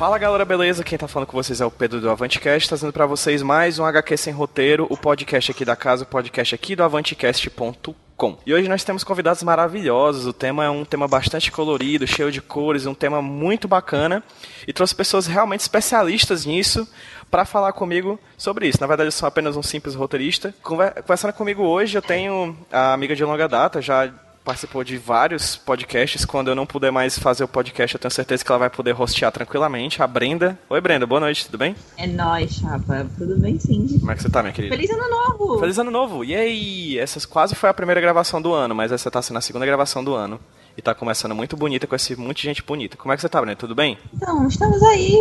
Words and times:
Fala 0.00 0.16
galera, 0.16 0.46
beleza? 0.46 0.82
Quem 0.82 0.96
tá 0.96 1.06
falando 1.06 1.28
com 1.28 1.36
vocês 1.36 1.60
é 1.60 1.66
o 1.66 1.70
Pedro 1.70 2.00
do 2.00 2.08
Avantcast, 2.08 2.66
trazendo 2.66 2.90
para 2.90 3.04
vocês 3.04 3.42
mais 3.42 3.78
um 3.78 3.84
HQ 3.84 4.16
sem 4.16 4.32
roteiro, 4.32 4.86
o 4.88 4.96
podcast 4.96 5.50
aqui 5.50 5.62
da 5.62 5.76
casa, 5.76 6.04
o 6.04 6.06
podcast 6.06 6.54
aqui 6.54 6.74
do 6.74 6.82
Avantcast.com. 6.82 8.38
E 8.46 8.54
hoje 8.54 8.66
nós 8.66 8.82
temos 8.82 9.04
convidados 9.04 9.42
maravilhosos, 9.42 10.26
o 10.26 10.32
tema 10.32 10.64
é 10.64 10.70
um 10.70 10.86
tema 10.86 11.06
bastante 11.06 11.52
colorido, 11.52 12.06
cheio 12.06 12.32
de 12.32 12.40
cores, 12.40 12.86
um 12.86 12.94
tema 12.94 13.20
muito 13.20 13.68
bacana, 13.68 14.22
e 14.66 14.72
trouxe 14.72 14.94
pessoas 14.94 15.26
realmente 15.26 15.60
especialistas 15.60 16.46
nisso 16.46 16.88
para 17.30 17.44
falar 17.44 17.74
comigo 17.74 18.18
sobre 18.38 18.68
isso. 18.68 18.80
Na 18.80 18.86
verdade, 18.86 19.08
eu 19.08 19.12
sou 19.12 19.26
apenas 19.28 19.54
um 19.54 19.62
simples 19.62 19.94
roteirista. 19.94 20.54
Conversando 20.62 21.34
comigo 21.34 21.62
hoje, 21.62 21.98
eu 21.98 22.02
tenho 22.02 22.56
a 22.72 22.94
amiga 22.94 23.14
de 23.14 23.22
longa 23.22 23.46
data, 23.46 23.82
já 23.82 24.10
participou 24.44 24.82
de 24.82 24.96
vários 24.96 25.56
podcasts. 25.56 26.24
Quando 26.24 26.48
eu 26.48 26.54
não 26.54 26.66
puder 26.66 26.90
mais 26.90 27.18
fazer 27.18 27.44
o 27.44 27.48
podcast, 27.48 27.94
eu 27.94 28.00
tenho 28.00 28.10
certeza 28.10 28.44
que 28.44 28.50
ela 28.50 28.58
vai 28.58 28.70
poder 28.70 29.00
hostear 29.00 29.30
tranquilamente. 29.32 30.02
A 30.02 30.06
Brenda. 30.06 30.58
Oi, 30.68 30.80
Brenda, 30.80 31.06
boa 31.06 31.20
noite, 31.20 31.46
tudo 31.46 31.58
bem? 31.58 31.76
É 31.96 32.06
nóis, 32.06 32.54
chapa. 32.54 33.06
Tudo 33.16 33.38
bem, 33.38 33.58
sim. 33.58 33.86
Como 33.98 34.10
é 34.10 34.14
que 34.14 34.22
você 34.22 34.30
tá, 34.30 34.42
minha 34.42 34.52
querida? 34.52 34.74
Feliz 34.74 34.90
ano 34.90 35.08
novo! 35.08 35.58
Feliz 35.60 35.78
ano 35.78 35.90
novo! 35.90 36.24
E 36.24 36.34
aí? 36.34 36.98
Essa 36.98 37.26
quase 37.28 37.54
foi 37.54 37.68
a 37.70 37.74
primeira 37.74 38.00
gravação 38.00 38.40
do 38.40 38.52
ano, 38.52 38.74
mas 38.74 38.92
essa 38.92 39.10
tá 39.10 39.20
sendo 39.22 39.36
a 39.38 39.42
segunda 39.42 39.66
gravação 39.66 40.02
do 40.02 40.14
ano. 40.14 40.40
E 40.76 40.82
tá 40.82 40.94
começando 40.94 41.34
muito 41.34 41.56
bonita 41.56 41.86
com 41.86 41.96
esse 41.96 42.14
monte 42.16 42.38
de 42.38 42.44
gente 42.44 42.62
bonita. 42.62 42.96
Como 42.96 43.12
é 43.12 43.16
que 43.16 43.22
você 43.22 43.28
tá, 43.28 43.40
Brenda? 43.40 43.56
Tudo 43.56 43.74
bem? 43.74 43.98
Então, 44.14 44.46
estamos 44.46 44.82
aí 44.84 45.18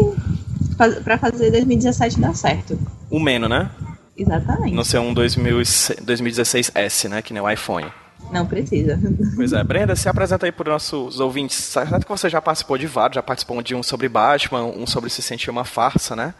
para 1.03 1.17
fazer 1.17 1.49
2017 1.51 2.19
dar 2.19 2.35
certo. 2.35 2.79
O 3.09 3.19
menos, 3.19 3.49
né? 3.49 3.69
Exatamente. 4.15 4.75
Não 4.75 4.83
ser 4.83 4.99
um 4.99 5.13
2016S, 5.13 7.09
né? 7.09 7.21
Que 7.21 7.33
nem 7.33 7.41
o 7.41 7.49
iPhone. 7.49 7.91
Não 8.31 8.45
precisa. 8.45 8.99
Pois 9.35 9.53
é, 9.53 9.63
Brenda, 9.63 9.95
se 9.95 10.09
apresenta 10.09 10.45
aí 10.45 10.51
para 10.51 10.63
os 10.63 10.69
nossos 10.69 11.19
ouvintes. 11.19 11.57
Certo 11.57 12.05
que 12.05 12.09
você 12.09 12.29
já 12.29 12.41
participou 12.41 12.77
de 12.77 12.87
vários, 12.87 13.15
já 13.15 13.23
participou 13.23 13.61
de 13.61 13.73
um 13.73 13.81
sobre 13.81 14.09
Batman, 14.09 14.65
um 14.65 14.85
sobre 14.85 15.09
se 15.09 15.21
sentir 15.21 15.49
uma 15.49 15.63
farsa, 15.63 16.15
né? 16.15 16.33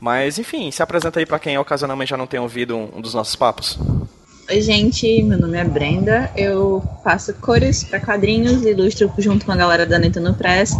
Mas, 0.00 0.38
enfim, 0.38 0.70
se 0.70 0.82
apresenta 0.82 1.20
aí 1.20 1.26
para 1.26 1.38
quem 1.38 1.56
ocasionalmente 1.56 2.10
já 2.10 2.16
não 2.16 2.26
tem 2.26 2.40
ouvido 2.40 2.76
um, 2.76 2.88
um 2.96 3.00
dos 3.00 3.14
nossos 3.14 3.36
papos. 3.36 3.78
Oi, 4.50 4.60
gente, 4.60 5.22
meu 5.22 5.38
nome 5.38 5.56
é 5.56 5.64
Brenda, 5.64 6.28
eu 6.36 6.82
faço 7.04 7.32
cores 7.34 7.84
para 7.84 8.00
quadrinhos, 8.00 8.64
ilustro 8.64 9.10
junto 9.16 9.46
com 9.46 9.52
a 9.52 9.56
galera 9.56 9.86
da 9.86 10.00
Netuno 10.00 10.34
Press. 10.34 10.76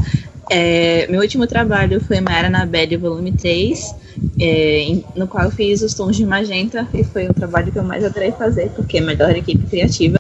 É, 0.50 1.07
meu 1.08 1.20
último 1.20 1.46
trabalho 1.46 2.01
foi 2.01 2.20
Maera 2.20 2.51
na 2.51 2.67
Belle, 2.67 2.96
volume 2.96 3.30
3, 3.30 3.95
é, 4.41 4.98
no 5.14 5.29
qual 5.29 5.45
eu 5.45 5.51
fiz 5.52 5.80
os 5.83 5.95
tons 5.95 6.17
de 6.17 6.27
magenta, 6.27 6.86
e 6.92 7.05
foi 7.05 7.29
o 7.29 7.33
trabalho 7.33 7.70
que 7.70 7.79
eu 7.79 7.85
mais 7.85 8.05
adorei 8.05 8.33
fazer, 8.33 8.70
porque 8.70 8.98
é 8.98 9.01
a 9.01 9.05
melhor 9.05 9.30
equipe 9.30 9.64
criativa. 9.67 10.18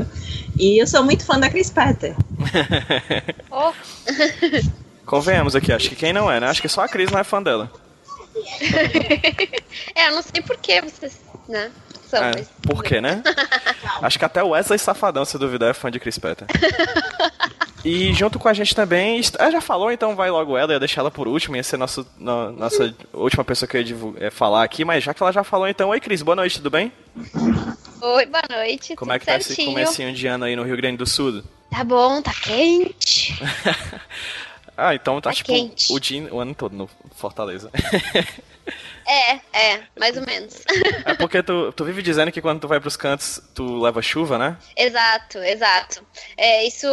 E 0.62 0.80
eu 0.80 0.86
sou 0.86 1.02
muito 1.02 1.24
fã 1.24 1.40
da 1.40 1.50
Chris 1.50 1.70
Petter. 1.70 2.14
oh. 3.50 3.72
Convenhamos 5.04 5.56
aqui, 5.56 5.72
acho 5.72 5.88
que 5.88 5.96
quem 5.96 6.12
não 6.12 6.30
é, 6.30 6.38
né? 6.38 6.46
Acho 6.46 6.62
que 6.62 6.68
só 6.68 6.82
a 6.82 6.88
Cris 6.88 7.10
não 7.10 7.18
é 7.18 7.24
fã 7.24 7.42
dela. 7.42 7.68
é, 9.96 10.06
eu 10.06 10.12
não 10.12 10.22
sei 10.22 10.40
por 10.40 10.56
que 10.58 10.80
vocês, 10.80 11.20
né? 11.48 11.68
São, 12.06 12.22
é, 12.22 12.46
Por 12.62 12.84
quê, 12.84 13.00
né? 13.00 13.24
acho 14.02 14.18
que 14.20 14.24
até 14.24 14.40
o 14.40 14.50
Wesley 14.50 14.78
Safadão, 14.78 15.24
se 15.24 15.36
duvidar, 15.36 15.70
é 15.70 15.74
fã 15.74 15.90
de 15.90 15.98
Chris 15.98 16.16
Petter. 16.16 16.46
E 17.84 18.12
junto 18.12 18.38
com 18.38 18.48
a 18.48 18.52
gente 18.52 18.72
também. 18.72 19.20
Ela 19.40 19.50
já 19.50 19.60
falou, 19.60 19.90
então 19.90 20.14
vai 20.14 20.30
logo 20.30 20.56
ela, 20.56 20.74
ia 20.74 20.78
deixar 20.78 21.00
ela 21.00 21.10
por 21.10 21.26
último, 21.26 21.56
ia 21.56 21.64
ser 21.64 21.76
nosso, 21.76 22.06
no, 22.16 22.52
nossa 22.52 22.94
última 23.12 23.44
pessoa 23.44 23.68
que 23.68 23.78
eu 23.78 24.14
ia 24.20 24.30
falar 24.30 24.62
aqui, 24.62 24.84
mas 24.84 25.02
já 25.02 25.12
que 25.12 25.20
ela 25.20 25.32
já 25.32 25.42
falou, 25.42 25.66
então, 25.66 25.88
oi 25.88 25.98
Cris, 25.98 26.22
boa 26.22 26.36
noite, 26.36 26.58
tudo 26.58 26.70
bem? 26.70 26.92
Oi, 28.04 28.26
boa 28.26 28.42
noite. 28.50 28.96
Como 28.96 29.12
é 29.12 29.18
que 29.20 29.24
certinho. 29.26 29.46
tá 29.46 29.52
esse 29.52 29.64
comecinho 29.64 30.12
de 30.12 30.26
ano 30.26 30.44
aí 30.44 30.56
no 30.56 30.64
Rio 30.64 30.76
Grande 30.76 30.96
do 30.96 31.06
Sul? 31.06 31.40
Tá 31.70 31.84
bom, 31.84 32.20
tá 32.20 32.32
quente. 32.34 33.32
ah, 34.76 34.92
então 34.92 35.20
tá, 35.20 35.30
tá 35.30 35.36
tipo 35.36 35.52
quente. 35.52 35.92
O, 35.92 36.00
dia, 36.00 36.34
o 36.34 36.40
ano 36.40 36.52
todo 36.52 36.74
no 36.74 36.90
Fortaleza. 37.14 37.70
É, 39.04 39.40
é, 39.52 39.82
mais 39.98 40.16
ou 40.16 40.24
menos. 40.24 40.62
É 41.04 41.14
porque 41.14 41.42
tu, 41.42 41.72
tu 41.72 41.84
vive 41.84 42.00
dizendo 42.00 42.30
que 42.30 42.40
quando 42.40 42.60
tu 42.60 42.68
vai 42.68 42.78
pros 42.78 42.96
cantos, 42.96 43.42
tu 43.52 43.80
leva 43.80 44.00
chuva, 44.00 44.38
né? 44.38 44.56
Exato, 44.76 45.38
exato. 45.38 46.06
É, 46.36 46.64
isso. 46.64 46.86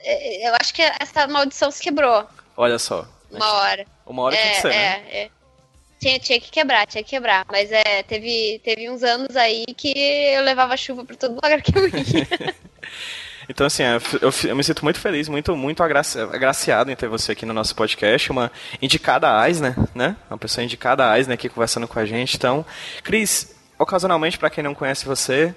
É, 0.00 0.48
eu 0.48 0.54
acho 0.60 0.74
que 0.74 0.82
essa 0.82 1.28
maldição 1.28 1.70
se 1.70 1.80
quebrou. 1.80 2.26
Olha 2.56 2.76
só. 2.76 3.06
Uma 3.30 3.52
hora. 3.52 3.86
Uma 4.04 4.22
hora 4.22 4.34
é, 4.34 4.42
tem 4.42 4.54
que 4.54 4.60
ser, 4.60 4.68
é, 4.68 4.72
né? 4.72 5.04
É. 5.10 5.30
Tinha, 6.02 6.18
tinha 6.18 6.40
que 6.40 6.50
quebrar, 6.50 6.84
tinha 6.84 7.04
que 7.04 7.10
quebrar. 7.10 7.46
Mas 7.48 7.70
é, 7.70 8.02
teve, 8.02 8.60
teve 8.64 8.90
uns 8.90 9.04
anos 9.04 9.36
aí 9.36 9.64
que 9.76 9.92
eu 9.96 10.42
levava 10.42 10.76
chuva 10.76 11.04
pra 11.04 11.14
todo 11.14 11.36
lugar 11.36 11.62
que 11.62 11.78
eu 11.78 11.86
ia. 11.86 12.54
Então, 13.48 13.66
assim, 13.66 13.82
eu, 13.82 14.32
eu, 14.48 14.56
me 14.56 14.62
sinto 14.62 14.84
muito 14.84 15.00
feliz, 15.00 15.28
muito, 15.28 15.56
muito 15.56 15.82
agraci 15.82 16.16
agraciado 16.16 16.92
em 16.92 16.96
ter 16.96 17.08
você 17.08 17.32
aqui 17.32 17.44
no 17.44 17.52
nosso 17.52 17.74
podcast, 17.74 18.30
uma 18.30 18.52
indicada 18.80 19.36
a 19.36 19.48
Eisner, 19.48 19.74
né? 19.94 20.16
Uma 20.30 20.38
pessoa 20.38 20.64
indicada 20.64 21.10
a 21.10 21.18
Eisner 21.18 21.34
aqui 21.34 21.48
conversando 21.48 21.88
com 21.88 21.98
a 21.98 22.06
gente. 22.06 22.36
Então, 22.36 22.64
Cris, 23.02 23.52
ocasionalmente, 23.76 24.38
para 24.38 24.48
quem 24.48 24.62
não 24.62 24.76
conhece 24.76 25.04
você, 25.04 25.52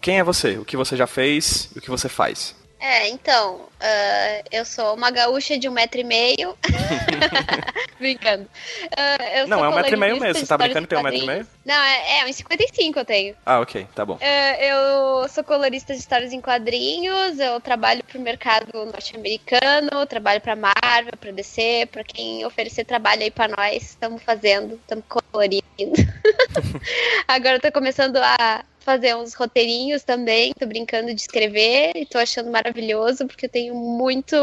quem 0.00 0.18
é 0.18 0.24
você? 0.24 0.56
O 0.56 0.64
que 0.64 0.78
você 0.78 0.96
já 0.96 1.06
fez? 1.06 1.70
O 1.76 1.80
que 1.80 1.90
você 1.90 2.08
faz? 2.08 2.56
É, 2.80 3.10
então, 3.10 3.56
uh, 3.56 4.48
eu 4.50 4.64
sou 4.64 4.94
uma 4.94 5.10
gaúcha 5.10 5.58
de 5.58 5.68
um 5.68 5.72
metro 5.72 6.00
e 6.00 6.04
meio. 6.04 6.56
brincando. 8.00 8.44
Uh, 8.44 9.46
não, 9.46 9.62
é 9.62 9.68
um 9.68 9.74
metro 9.74 9.94
e 9.94 9.98
meio 9.98 10.18
mesmo. 10.18 10.40
Você 10.40 10.46
tá 10.46 10.56
brincando 10.56 10.86
que 10.86 10.94
tem 10.94 10.98
um 10.98 11.02
metro 11.02 11.22
e 11.22 11.26
meio? 11.26 11.46
Não, 11.62 11.74
é, 11.74 12.20
é 12.20 12.24
1,55 12.24 12.96
eu 12.96 13.04
tenho. 13.04 13.36
Ah, 13.44 13.60
ok, 13.60 13.86
tá 13.94 14.04
bom. 14.04 14.14
Uh, 14.14 14.62
eu 14.62 15.28
sou 15.28 15.44
colorista 15.44 15.92
de 15.92 16.00
histórias 16.00 16.32
em 16.32 16.40
quadrinhos, 16.40 17.38
eu 17.38 17.60
trabalho 17.60 18.02
pro 18.02 18.18
mercado 18.18 18.86
norte-americano, 18.86 20.06
trabalho 20.08 20.40
pra 20.40 20.56
Marvel, 20.56 21.12
pra 21.20 21.30
DC, 21.30 21.86
pra 21.92 22.02
quem 22.02 22.46
oferecer 22.46 22.84
trabalho 22.84 23.22
aí 23.22 23.30
pra 23.30 23.46
nós, 23.46 23.82
estamos 23.82 24.22
fazendo, 24.22 24.76
estamos 24.76 25.04
colorindo. 25.06 25.62
Agora 27.28 27.56
eu 27.56 27.60
tô 27.60 27.70
começando 27.70 28.16
a 28.16 28.64
fazer 28.80 29.14
uns 29.14 29.34
roteirinhos 29.34 30.02
também, 30.02 30.52
tô 30.58 30.66
brincando 30.66 31.14
de 31.14 31.20
escrever 31.20 31.92
e 31.94 32.06
tô 32.06 32.18
achando 32.18 32.50
maravilhoso 32.50 33.26
porque 33.26 33.46
eu 33.46 33.50
tenho 33.50 33.74
muito 33.74 34.36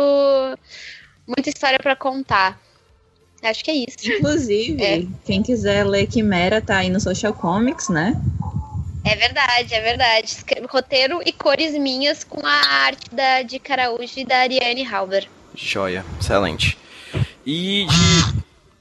muita 1.28 1.50
história 1.50 1.80
para 1.80 1.96
contar. 1.96 2.60
Acho 3.44 3.64
que 3.64 3.72
é 3.72 3.76
isso. 3.76 3.98
Inclusive, 4.04 4.84
é. 4.84 5.06
quem 5.26 5.44
quiser 5.44 5.86
ler 5.86 6.08
Quimera 6.08 6.62
tá 6.62 6.78
aí 6.78 6.90
no 6.90 7.00
Social 7.00 7.34
Comics, 7.34 7.90
né? 7.90 8.20
É 9.06 9.16
verdade, 9.16 9.74
é 9.74 9.82
verdade. 9.82 10.36
Roteiro 10.70 11.22
e 11.26 11.32
cores 11.32 11.74
minhas 11.78 12.24
com 12.24 12.46
a 12.46 12.86
arte 12.86 13.10
da 13.12 13.42
de 13.42 13.60
Caraújo 13.60 14.14
e 14.18 14.26
da 14.26 14.40
Ariane 14.40 14.84
Halber. 14.86 15.28
Joia, 15.56 16.04
excelente. 16.20 16.78
E 17.46 17.86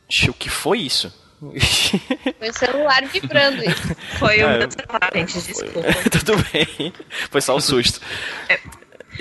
de... 0.09 0.31
O 0.31 0.35
que 0.35 0.49
foi 0.49 0.81
isso? 0.81 1.13
Foi 1.39 2.49
o 2.49 2.53
celular 2.53 3.05
vibrando 3.07 3.63
isso. 3.63 3.95
Foi 4.19 4.43
o 4.43 4.49
é, 4.49 4.59
meu 4.59 4.71
celular, 4.71 5.11
gente, 5.15 5.41
desculpa. 5.41 5.81
Tudo 6.11 6.33
bem. 6.53 6.93
Foi 7.31 7.41
só 7.41 7.57
um 7.57 7.61
susto. 7.61 8.01
É. 8.49 8.59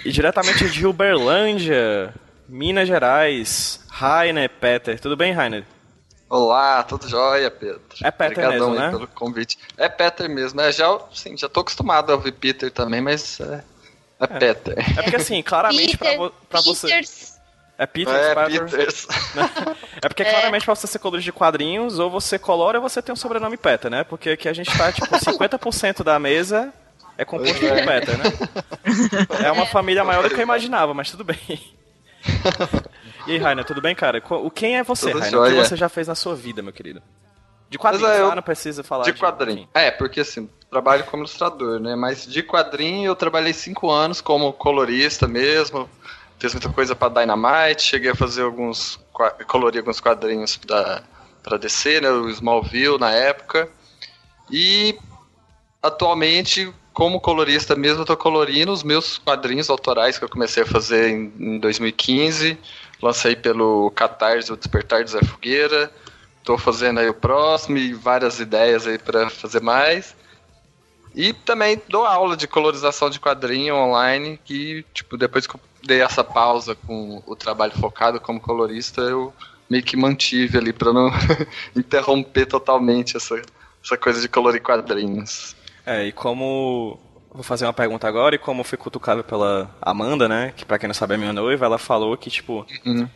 E 0.03 0.11
diretamente 0.11 0.69
de 0.69 0.87
Uberlândia, 0.87 2.13
Minas 2.47 2.87
Gerais, 2.87 3.79
Rainer 3.89 4.49
Peter. 4.49 4.99
Tudo 4.99 5.15
bem, 5.15 5.33
Rainer? 5.33 5.65
Olá, 6.29 6.83
tudo 6.83 7.07
jóia, 7.07 7.51
Pedro. 7.51 7.81
É 8.03 8.09
Peter 8.11 8.45
Obrigadão 8.45 8.71
mesmo, 8.71 8.85
né? 8.85 8.89
pelo 8.91 9.07
convite. 9.07 9.57
É 9.77 9.87
Peter 9.87 10.27
mesmo. 10.27 10.59
É, 10.59 10.71
já, 10.71 10.99
sim, 11.13 11.37
já 11.37 11.47
tô 11.47 11.59
acostumado 11.59 12.11
a 12.11 12.15
ouvir 12.15 12.31
Peter 12.31 12.71
também, 12.71 12.99
mas 12.99 13.39
é, 13.39 13.63
é, 14.19 14.23
é. 14.23 14.27
Peter. 14.27 14.73
É 14.77 15.03
porque 15.03 15.15
assim, 15.17 15.41
claramente 15.43 15.97
pra, 15.97 16.15
vo 16.17 16.33
você... 16.63 17.01
É 17.77 17.85
Peter 17.85 18.13
É, 18.13 18.31
Spider. 18.31 18.65
Peters. 18.69 19.07
É 20.01 20.07
porque 20.07 20.23
claramente 20.23 20.65
pra 20.65 20.75
você 20.75 20.87
ser 20.87 20.99
colorista 20.99 21.25
de 21.31 21.33
quadrinhos, 21.37 21.99
ou 21.99 22.09
você 22.09 22.37
colore 22.39 22.77
ou 22.77 22.81
você 22.83 23.01
tem 23.01 23.11
um 23.13 23.15
sobrenome 23.15 23.57
Peter, 23.57 23.89
né? 23.91 24.03
Porque 24.03 24.29
aqui 24.31 24.47
a 24.47 24.53
gente 24.53 24.75
tá, 24.77 24.91
tipo, 24.91 25.07
50% 25.17 26.03
da 26.03 26.17
mesa 26.19 26.71
é 27.17 27.25
composto 27.25 27.59
por 27.59 27.69
Peter, 27.85 28.17
né? 28.17 28.25
É 29.45 29.51
uma 29.51 29.65
família 29.65 30.03
maior 30.03 30.23
do 30.23 30.29
que 30.29 30.35
eu 30.35 30.41
imaginava, 30.43 30.93
mas 30.93 31.09
tudo 31.11 31.23
bem. 31.23 31.37
E 33.27 33.31
aí, 33.31 33.37
Rainer, 33.39 33.65
tudo 33.65 33.81
bem, 33.81 33.95
cara? 33.95 34.21
O 34.29 34.51
quem 34.51 34.77
é 34.77 34.83
você, 34.83 35.11
Tudo 35.11 35.19
Rainer? 35.19 35.41
O 35.41 35.45
que 35.45 35.55
você 35.55 35.75
já 35.75 35.89
fez 35.89 36.07
na 36.07 36.13
sua 36.13 36.35
vida, 36.35 36.61
meu 36.61 36.71
querido? 36.71 37.01
De 37.67 37.77
quadrinhos, 37.79 38.11
é, 38.11 38.21
eu- 38.21 38.31
ah, 38.31 38.35
não 38.35 38.43
precisa 38.43 38.83
falar 38.83 39.03
De 39.03 39.13
quadrinho. 39.13 39.67
É, 39.73 39.89
porque 39.89 40.19
assim, 40.19 40.47
trabalho 40.69 41.03
como 41.05 41.23
ilustrador, 41.23 41.79
né? 41.79 41.95
Mas 41.95 42.25
de 42.27 42.43
quadrinho 42.43 43.07
eu 43.09 43.15
trabalhei 43.15 43.51
cinco 43.51 43.89
anos 43.89 44.21
como 44.21 44.53
colorista 44.53 45.27
mesmo. 45.27 45.89
Fiz 46.39 46.53
muita 46.53 46.69
coisa 46.69 46.95
pra 46.95 47.09
Dynamite, 47.09 47.81
cheguei 47.81 48.11
a 48.11 48.15
fazer 48.15 48.43
alguns. 48.43 48.99
colorir 49.47 49.79
alguns 49.79 49.99
quadrinhos 49.99 50.59
da, 50.65 51.01
pra 51.41 51.57
DC, 51.57 52.01
né? 52.01 52.09
O 52.09 52.29
Smallville 52.29 52.97
na 52.97 53.11
época. 53.11 53.69
E 54.51 54.97
atualmente, 55.81 56.73
como 56.93 57.21
colorista 57.21 57.75
mesmo, 57.75 58.01
eu 58.01 58.05
tô 58.05 58.17
colorindo 58.17 58.71
os 58.71 58.83
meus 58.83 59.17
quadrinhos 59.17 59.69
autorais 59.69 60.17
que 60.17 60.25
eu 60.25 60.29
comecei 60.29 60.63
a 60.63 60.65
fazer 60.65 61.09
em, 61.09 61.33
em 61.39 61.59
2015. 61.59 62.57
Lancei 63.01 63.35
pelo 63.35 63.91
Catarse 63.91 64.51
o 64.51 64.57
Despertar 64.57 65.03
do 65.03 65.09
Zé 65.09 65.21
Fogueira. 65.23 65.91
Tô 66.43 66.57
fazendo 66.57 66.99
aí 66.99 67.09
o 67.09 67.13
próximo 67.13 67.77
e 67.77 67.93
várias 67.93 68.39
ideias 68.39 68.85
aí 68.85 68.97
para 68.97 69.29
fazer 69.29 69.61
mais. 69.61 70.15
E 71.15 71.31
também 71.31 71.81
dou 71.87 72.05
aula 72.05 72.35
de 72.35 72.47
colorização 72.47 73.09
de 73.09 73.19
quadrinho 73.19 73.75
online, 73.75 74.39
que, 74.43 74.85
tipo, 74.93 75.17
depois 75.17 75.47
que 75.47 75.55
eu 75.55 75.59
dei 75.81 76.01
essa 76.01 76.23
pausa 76.23 76.75
com 76.75 77.23
o 77.25 77.35
trabalho 77.35 77.71
focado 77.71 78.19
como 78.19 78.39
colorista, 78.39 79.01
eu 79.01 79.33
meio 79.69 79.81
que 79.83 79.95
mantive 79.95 80.57
ali 80.57 80.73
para 80.73 80.91
não 80.91 81.09
interromper 81.75 82.45
totalmente 82.45 83.15
essa, 83.15 83.41
essa 83.83 83.97
coisa 83.97 84.19
de 84.19 84.27
colorir 84.27 84.61
quadrinhos. 84.61 85.55
É, 85.85 86.05
e 86.05 86.11
como. 86.11 86.99
Vou 87.31 87.43
fazer 87.43 87.65
uma 87.65 87.73
pergunta 87.73 88.07
agora, 88.07 88.35
e 88.35 88.37
como 88.37 88.63
fui 88.63 88.77
cutucado 88.77 89.21
pela 89.23 89.69
Amanda, 89.81 90.27
né? 90.27 90.53
Que 90.55 90.65
pra 90.65 90.79
quem 90.79 90.87
não 90.87 90.93
sabe 90.93 91.15
é 91.15 91.17
minha 91.17 91.33
noiva, 91.33 91.65
ela 91.65 91.77
falou 91.77 92.15
que, 92.17 92.29
tipo. 92.29 92.65
Uhum. 92.85 93.09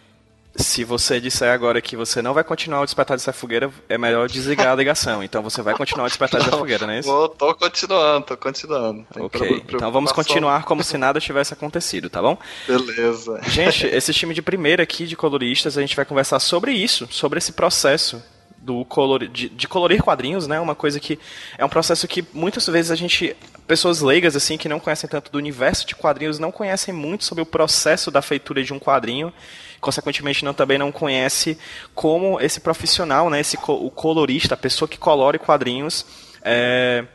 Se 0.56 0.84
você 0.84 1.22
disser 1.22 1.54
agora 1.54 1.82
que 1.82 1.96
você 1.96 2.22
não 2.22 2.34
vai 2.34 2.44
continuar 2.44 2.82
o 2.82 2.86
despertar 2.86 3.16
dessa 3.16 3.32
fogueira, 3.32 3.72
é 3.88 3.98
melhor 3.98 4.28
desligar 4.28 4.74
a 4.74 4.76
ligação. 4.76 5.24
Então 5.24 5.42
você 5.42 5.62
vai 5.62 5.76
continuar 5.76 6.06
o 6.06 6.08
despertar 6.08 6.42
dessa 6.42 6.58
fogueira, 6.58 6.86
não 6.86 6.94
é 6.94 7.00
isso? 7.00 7.10
Vou, 7.10 7.30
tô 7.30 7.54
continuando, 7.56 8.26
tô 8.26 8.38
continuando. 8.38 9.06
Tem 9.14 9.24
Ok, 9.24 9.64
então 9.70 9.92
vamos 9.92 10.12
continuar 10.12 10.64
como 10.64 10.84
se 10.84 10.98
nada 10.98 11.20
tivesse 11.20 11.54
acontecido, 11.54 12.10
tá 12.10 12.22
bom? 12.22 12.38
Beleza. 12.68 13.40
Gente, 13.48 13.86
esse 13.94 14.14
time 14.14 14.34
de 14.34 14.42
primeira 14.42 14.84
aqui 14.84 15.06
de 15.06 15.16
coloristas, 15.16 15.78
a 15.78 15.82
gente 15.82 15.96
vai 15.96 16.06
conversar 16.06 16.40
sobre 16.40 16.74
isso, 16.74 17.08
sobre 17.12 17.38
esse 17.38 17.52
processo 17.52 18.22
do 18.70 19.18
de, 19.28 19.50
de 19.50 19.68
colorir 19.68 20.04
quadrinhos, 20.04 20.46
né? 20.46 20.60
Uma 20.60 20.76
coisa 20.76 21.00
que 21.00 21.18
é 21.58 21.66
um 21.66 21.70
processo 21.70 22.08
que 22.08 22.24
muitas 22.32 22.68
vezes 22.68 22.92
a 22.92 22.96
gente, 22.96 23.36
pessoas 23.68 24.02
leigas 24.02 24.36
assim 24.36 24.58
que 24.58 24.70
não 24.70 24.80
conhecem 24.80 25.10
tanto 25.10 25.32
do 25.32 25.38
universo 25.40 25.88
de 25.88 25.96
quadrinhos, 25.96 26.38
não 26.38 26.52
conhecem 26.52 26.94
muito 26.94 27.24
sobre 27.24 27.42
o 27.42 27.46
processo 27.46 28.12
da 28.12 28.22
feitura 28.22 28.64
de 28.64 28.72
um 28.74 28.80
quadrinho. 28.80 29.34
Consequentemente, 29.82 30.46
não 30.46 30.54
também 30.54 30.78
não 30.78 30.92
conhece 30.92 31.58
como 31.96 32.40
esse 32.40 32.60
profissional, 32.60 33.30
né? 33.30 33.40
Esse 33.40 33.58
o 33.68 33.90
colorista, 33.90 34.54
a 34.54 34.58
pessoa 34.58 34.88
que 34.88 34.98
colore 34.98 35.40
quadrinhos, 35.40 36.06
é, 36.44 37.06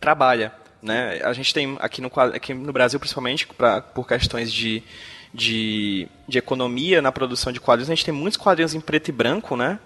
trabalha. 0.00 0.52
Né? 0.82 1.20
A 1.22 1.32
gente 1.32 1.52
tem 1.52 1.76
aqui 1.80 2.00
no, 2.00 2.10
aqui 2.34 2.54
no 2.54 2.72
Brasil, 2.72 2.98
principalmente, 2.98 3.46
pra, 3.46 3.80
por 3.80 4.06
questões 4.06 4.52
de, 4.52 4.82
de, 5.32 6.08
de 6.26 6.38
economia 6.38 7.02
na 7.02 7.12
produção 7.12 7.52
de 7.52 7.60
quadrinhos, 7.60 7.90
a 7.90 7.94
gente 7.94 8.04
tem 8.04 8.14
muitos 8.14 8.38
quadrinhos 8.38 8.74
em 8.74 8.80
preto 8.80 9.08
e 9.08 9.12
branco, 9.12 9.56
né? 9.56 9.78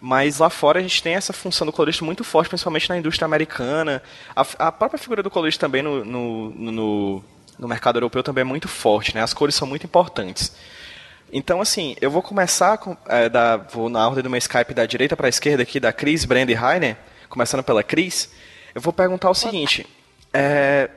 Mas 0.00 0.38
lá 0.38 0.48
fora 0.48 0.78
a 0.78 0.82
gente 0.82 1.02
tem 1.02 1.14
essa 1.14 1.32
função 1.32 1.66
do 1.66 1.72
colorista 1.72 2.04
muito 2.04 2.24
forte, 2.24 2.48
principalmente 2.48 2.88
na 2.88 2.96
indústria 2.96 3.26
americana. 3.26 4.02
A, 4.34 4.46
a 4.58 4.72
própria 4.72 4.98
figura 4.98 5.22
do 5.22 5.30
colorista 5.30 5.66
também 5.66 5.82
no, 5.82 6.04
no, 6.04 6.50
no, 6.50 7.24
no 7.58 7.68
mercado 7.68 7.96
europeu 7.96 8.22
também 8.22 8.40
é 8.42 8.44
muito 8.44 8.66
forte, 8.66 9.14
né? 9.14 9.22
As 9.22 9.34
cores 9.34 9.54
são 9.54 9.68
muito 9.68 9.84
importantes. 9.84 10.52
Então, 11.32 11.60
assim, 11.60 11.94
eu 12.00 12.10
vou 12.10 12.22
começar 12.22 12.78
com, 12.78 12.96
é, 13.06 13.28
da, 13.28 13.58
vou 13.58 13.88
na 13.90 14.06
ordem 14.06 14.22
do 14.22 14.30
meu 14.30 14.38
Skype 14.38 14.72
da 14.74 14.86
direita 14.86 15.14
para 15.16 15.26
a 15.26 15.28
esquerda 15.28 15.62
aqui, 15.62 15.78
da 15.78 15.92
Cris, 15.92 16.24
Brenda 16.24 16.50
e 16.50 16.54
Rainer, 16.54 16.96
começando 17.28 17.62
pela 17.62 17.82
Cris. 17.82 18.30
Eu 18.74 18.80
vou 18.80 18.92
perguntar 18.92 19.28
o 19.30 19.34
seguinte: 19.34 19.86
é, 20.32 20.88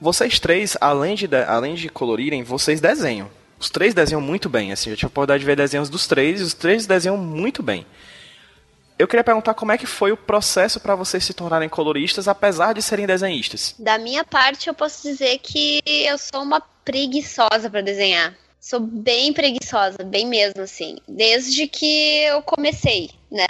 vocês 0.00 0.38
três, 0.38 0.76
além 0.80 1.16
de, 1.16 1.26
de- 1.26 1.42
além 1.44 1.74
de 1.74 1.88
colorirem, 1.88 2.42
vocês 2.44 2.80
desenham. 2.80 3.28
Os 3.58 3.68
três 3.68 3.92
desenham 3.92 4.20
muito 4.20 4.48
bem, 4.48 4.70
assim, 4.70 4.90
eu 4.90 4.96
tive 4.96 5.06
a 5.06 5.08
oportunidade 5.08 5.40
de 5.40 5.46
ver 5.46 5.56
desenhos 5.56 5.90
dos 5.90 6.06
três 6.06 6.40
e 6.40 6.44
os 6.44 6.54
três 6.54 6.86
desenham 6.86 7.16
muito 7.16 7.60
bem. 7.60 7.84
Eu 8.98 9.06
queria 9.06 9.22
perguntar 9.22 9.54
como 9.54 9.70
é 9.70 9.78
que 9.78 9.86
foi 9.86 10.10
o 10.10 10.16
processo 10.16 10.80
para 10.80 10.96
vocês 10.96 11.24
se 11.24 11.32
tornarem 11.32 11.68
coloristas, 11.68 12.26
apesar 12.26 12.72
de 12.74 12.82
serem 12.82 13.06
desenhistas. 13.06 13.74
Da 13.78 13.96
minha 13.96 14.24
parte, 14.24 14.68
eu 14.68 14.74
posso 14.74 15.02
dizer 15.02 15.38
que 15.38 15.80
eu 15.86 16.18
sou 16.18 16.42
uma 16.42 16.60
preguiçosa 16.84 17.70
pra 17.70 17.80
desenhar. 17.80 18.34
Sou 18.60 18.80
bem 18.80 19.32
preguiçosa, 19.32 19.98
bem 20.04 20.26
mesmo, 20.26 20.62
assim. 20.62 20.96
Desde 21.06 21.68
que 21.68 22.22
eu 22.24 22.42
comecei, 22.42 23.10
né? 23.30 23.46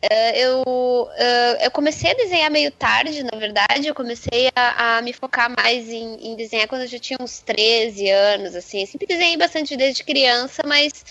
Eh, 0.00 0.40
Eu, 0.40 1.08
eh, 1.14 1.66
eu 1.66 1.70
comecei 1.70 2.10
a 2.10 2.14
desenhar 2.14 2.50
meio 2.50 2.70
tarde, 2.72 3.22
na 3.22 3.38
verdade. 3.38 3.86
Eu 3.86 3.94
comecei 3.94 4.48
a, 4.56 4.96
a 4.96 5.02
me 5.02 5.12
focar 5.12 5.54
mais 5.54 5.90
em, 5.90 6.30
em 6.32 6.36
desenhar 6.36 6.66
quando 6.68 6.82
eu 6.82 6.88
já 6.88 6.98
tinha 6.98 7.18
uns 7.20 7.38
13 7.40 8.08
anos, 8.08 8.56
assim. 8.56 8.80
Eu 8.80 8.86
sempre 8.86 9.06
desenhei 9.06 9.36
bastante 9.36 9.76
desde 9.76 10.02
criança, 10.02 10.62
mas 10.66 11.04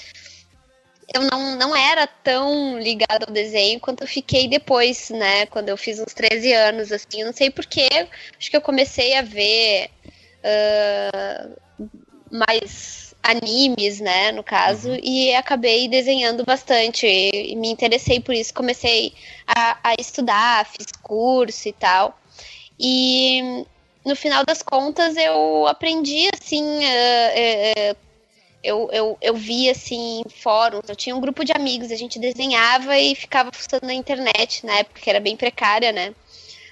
eu 1.13 1.21
não, 1.21 1.55
não 1.55 1.75
era 1.75 2.07
tão 2.07 2.79
ligada 2.79 3.25
ao 3.27 3.33
desenho 3.33 3.79
quanto 3.79 4.03
eu 4.03 4.07
fiquei 4.07 4.47
depois, 4.47 5.09
né? 5.09 5.45
Quando 5.47 5.69
eu 5.69 5.77
fiz 5.77 5.99
uns 5.99 6.13
13 6.13 6.51
anos, 6.53 6.91
assim. 6.91 7.21
Eu 7.21 7.27
não 7.27 7.33
sei 7.33 7.49
porquê. 7.49 7.87
Acho 8.37 8.49
que 8.49 8.57
eu 8.57 8.61
comecei 8.61 9.15
a 9.15 9.21
ver 9.21 9.89
ah, 10.43 11.47
mais 12.31 13.15
animes, 13.23 13.99
né? 13.99 14.31
No 14.31 14.43
caso, 14.43 14.95
e 15.01 15.33
acabei 15.33 15.87
desenhando 15.87 16.45
bastante. 16.45 17.07
E, 17.07 17.55
me 17.55 17.69
interessei 17.69 18.19
por 18.19 18.33
isso. 18.35 18.53
Comecei 18.53 19.13
a, 19.47 19.77
a 19.83 19.95
estudar, 19.99 20.65
fiz 20.65 20.87
curso 21.01 21.67
e 21.67 21.73
tal. 21.73 22.19
E 22.79 23.65
no 24.05 24.15
final 24.15 24.45
das 24.45 24.61
contas 24.61 25.15
eu 25.17 25.67
aprendi 25.67 26.29
assim. 26.33 26.83
eh, 26.85 27.73
eh, 27.91 27.95
eu, 28.65 28.89
eu, 28.91 29.17
eu 29.21 29.35
vi 29.35 29.69
assim 29.69 30.23
fóruns, 30.41 30.89
eu 30.89 30.95
tinha 30.95 31.15
um 31.15 31.21
grupo 31.21 31.45
de 31.45 31.51
amigos, 31.53 31.91
a 31.91 31.95
gente 31.95 32.17
desenhava 32.17 32.97
e 32.97 33.13
ficava 33.13 33.51
fuçando 33.53 33.85
na 33.85 33.93
internet, 33.93 34.65
na 34.65 34.79
época 34.79 34.99
que 34.99 35.09
era 35.09 35.19
bem 35.19 35.37
precária, 35.37 35.91
né? 35.91 36.15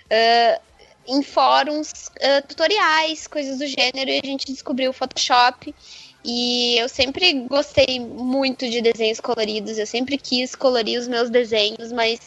Ah, 0.09 0.59
em 1.07 1.21
fóruns, 1.21 2.09
ah, 2.21 2.41
tutoriais, 2.41 3.27
coisas 3.27 3.59
do 3.59 3.67
gênero, 3.67 4.09
e 4.09 4.19
a 4.23 4.25
gente 4.25 4.51
descobriu 4.51 4.89
o 4.89 4.93
Photoshop. 4.93 5.73
E 6.25 6.77
eu 6.79 6.89
sempre 6.89 7.33
gostei 7.47 7.99
muito 7.99 8.69
de 8.69 8.81
desenhos 8.81 9.19
coloridos, 9.19 9.77
eu 9.77 9.85
sempre 9.85 10.17
quis 10.17 10.55
colorir 10.55 10.99
os 10.99 11.07
meus 11.07 11.29
desenhos, 11.29 11.91
mas 11.91 12.19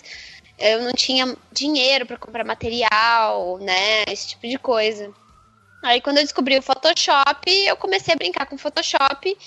eu 0.58 0.82
não 0.82 0.92
tinha 0.92 1.36
dinheiro 1.50 2.06
para 2.06 2.18
comprar 2.18 2.44
material, 2.44 3.58
né? 3.58 4.04
Esse 4.06 4.28
tipo 4.28 4.46
de 4.46 4.58
coisa. 4.58 5.12
Aí 5.86 6.00
quando 6.00 6.16
eu 6.18 6.24
descobri 6.24 6.58
o 6.58 6.62
Photoshop, 6.62 7.48
eu 7.48 7.76
comecei 7.76 8.12
a 8.12 8.16
brincar 8.16 8.44
com 8.46 8.56
o 8.56 8.58
Photoshop 8.58 9.38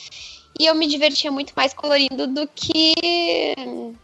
e 0.58 0.66
eu 0.66 0.74
me 0.74 0.88
divertia 0.88 1.30
muito 1.30 1.52
mais 1.54 1.74
colorindo 1.74 2.28
do 2.28 2.48
que 2.48 2.94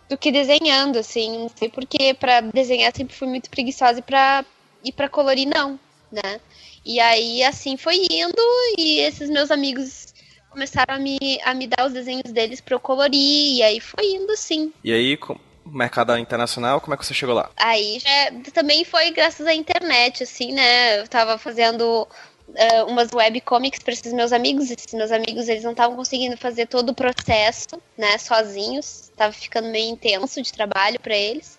do 0.10 0.18
que 0.18 0.34
desenhando, 0.34 1.00
assim. 1.00 1.40
Não 1.40 1.50
sei 1.56 1.70
porque 1.70 2.14
para 2.14 2.42
desenhar 2.42 2.94
sempre 2.94 3.16
fui 3.16 3.30
muito 3.30 3.50
preguiçosa 3.50 4.00
e 4.00 4.02
para 4.02 4.44
e 4.84 4.92
para 4.92 5.08
colorir 5.08 5.48
não, 5.48 5.80
né? 6.12 6.42
E 6.86 7.00
aí 7.00 7.42
assim 7.42 7.78
foi 7.78 8.06
indo 8.12 8.44
e 8.78 9.00
esses 9.00 9.30
meus 9.30 9.50
amigos 9.50 10.14
começaram 10.50 10.96
a 10.96 11.00
me, 11.00 11.18
a 11.42 11.54
me 11.54 11.68
dar 11.68 11.88
os 11.88 11.94
desenhos 11.94 12.34
deles 12.34 12.60
para 12.60 12.76
eu 12.76 12.82
colorir 12.82 13.56
e 13.56 13.64
aí 13.64 13.80
foi 13.80 14.12
indo 14.12 14.36
sim. 14.36 14.74
E 14.84 14.92
aí, 14.92 15.18
mercado 15.66 16.18
internacional, 16.18 16.80
como 16.80 16.94
é 16.94 16.98
que 16.98 17.06
você 17.06 17.14
chegou 17.14 17.36
lá? 17.36 17.50
Aí 17.58 18.00
já 18.00 18.52
também 18.52 18.86
foi 18.86 19.12
graças 19.12 19.46
à 19.48 19.54
internet, 19.54 20.24
assim, 20.24 20.52
né? 20.52 21.00
Eu 21.00 21.08
tava 21.08 21.38
fazendo 21.38 22.08
eh, 22.54 22.84
umas 22.84 23.12
webcomics 23.12 23.80
para 23.80 23.94
esses 23.94 24.14
meus 24.14 24.32
amigos. 24.32 24.70
Esses 24.70 24.94
meus 24.94 25.12
amigos, 25.12 25.48
eles 25.48 25.64
não 25.64 25.72
estavam 25.72 25.96
conseguindo 25.96 26.38
fazer 26.38 26.68
todo 26.68 26.90
o 26.90 26.96
processo, 26.96 27.82
né, 27.98 28.18
sozinhos. 28.18 29.12
Tava 29.16 29.34
ficando 29.34 29.70
meio 29.70 29.92
intenso 29.92 30.42
de 30.42 30.54
trabalho 30.54 31.00
para 31.00 31.16
eles. 31.16 31.58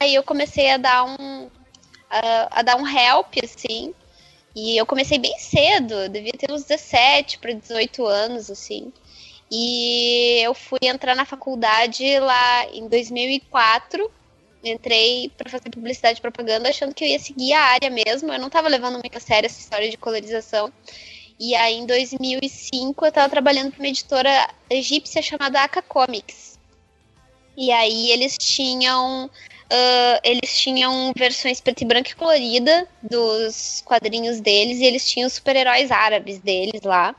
Aí 0.00 0.14
eu 0.14 0.22
comecei 0.22 0.70
a 0.70 0.76
dar 0.76 1.04
um 1.04 1.48
a, 2.10 2.62
dar 2.62 2.76
um 2.76 2.86
help, 2.86 3.34
assim. 3.42 3.94
E 4.54 4.76
eu 4.76 4.86
comecei 4.86 5.18
bem 5.18 5.36
cedo, 5.38 6.08
devia 6.08 6.32
ter 6.32 6.50
uns 6.52 6.62
17 6.64 7.38
para 7.38 7.52
18 7.52 8.06
anos, 8.06 8.50
assim. 8.50 8.92
E 9.50 10.40
eu 10.42 10.54
fui 10.54 10.78
entrar 10.82 11.14
na 11.14 11.24
faculdade 11.24 12.18
lá 12.18 12.66
em 12.72 12.88
2004 12.88 14.10
entrei 14.68 15.30
para 15.36 15.50
fazer 15.50 15.70
publicidade 15.70 16.18
e 16.18 16.22
propaganda 16.22 16.68
achando 16.68 16.94
que 16.94 17.04
eu 17.04 17.08
ia 17.08 17.18
seguir 17.18 17.52
a 17.52 17.60
área 17.60 17.90
mesmo. 17.90 18.32
Eu 18.32 18.38
não 18.38 18.50
tava 18.50 18.68
levando 18.68 18.94
muito 18.94 19.16
a 19.16 19.20
sério 19.20 19.46
essa 19.46 19.60
história 19.60 19.90
de 19.90 19.96
colorização. 19.96 20.72
E 21.38 21.54
aí, 21.54 21.74
em 21.74 21.86
2005, 21.86 23.04
eu 23.04 23.08
estava 23.08 23.28
trabalhando 23.28 23.72
para 23.72 23.80
uma 23.80 23.88
editora 23.88 24.48
egípcia 24.70 25.20
chamada 25.20 25.62
Aka 25.62 25.82
Comics. 25.82 26.58
E 27.56 27.72
aí, 27.72 28.10
eles 28.10 28.36
tinham. 28.38 29.26
Uh, 29.64 30.20
eles 30.22 30.56
tinham 30.58 31.12
versões 31.16 31.60
preto 31.60 31.82
e 31.82 31.86
branco 31.86 32.10
e 32.10 32.14
colorida 32.14 32.86
dos 33.02 33.82
quadrinhos 33.84 34.40
deles, 34.40 34.78
e 34.78 34.84
eles 34.84 35.08
tinham 35.08 35.28
super-heróis 35.28 35.90
árabes 35.90 36.38
deles 36.38 36.82
lá. 36.82 37.14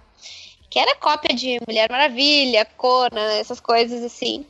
Que 0.76 0.80
era 0.80 0.94
cópia 0.96 1.34
de 1.34 1.58
Mulher 1.66 1.90
Maravilha, 1.90 2.66
Conan, 2.76 3.32
essas 3.40 3.62
coisas 3.62 4.04
assim. 4.04 4.46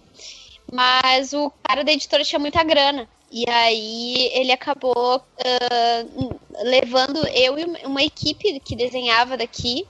Mas 0.73 1.33
o 1.33 1.53
cara 1.61 1.83
da 1.83 1.91
editora 1.91 2.23
tinha 2.23 2.39
muita 2.39 2.63
grana. 2.63 3.07
E 3.31 3.47
aí 3.47 4.31
ele 4.33 4.51
acabou 4.51 5.17
uh, 5.17 6.39
levando 6.63 7.27
eu 7.27 7.59
e 7.59 7.65
uma 7.85 8.01
equipe 8.01 8.59
que 8.59 8.75
desenhava 8.75 9.37
daqui, 9.37 9.85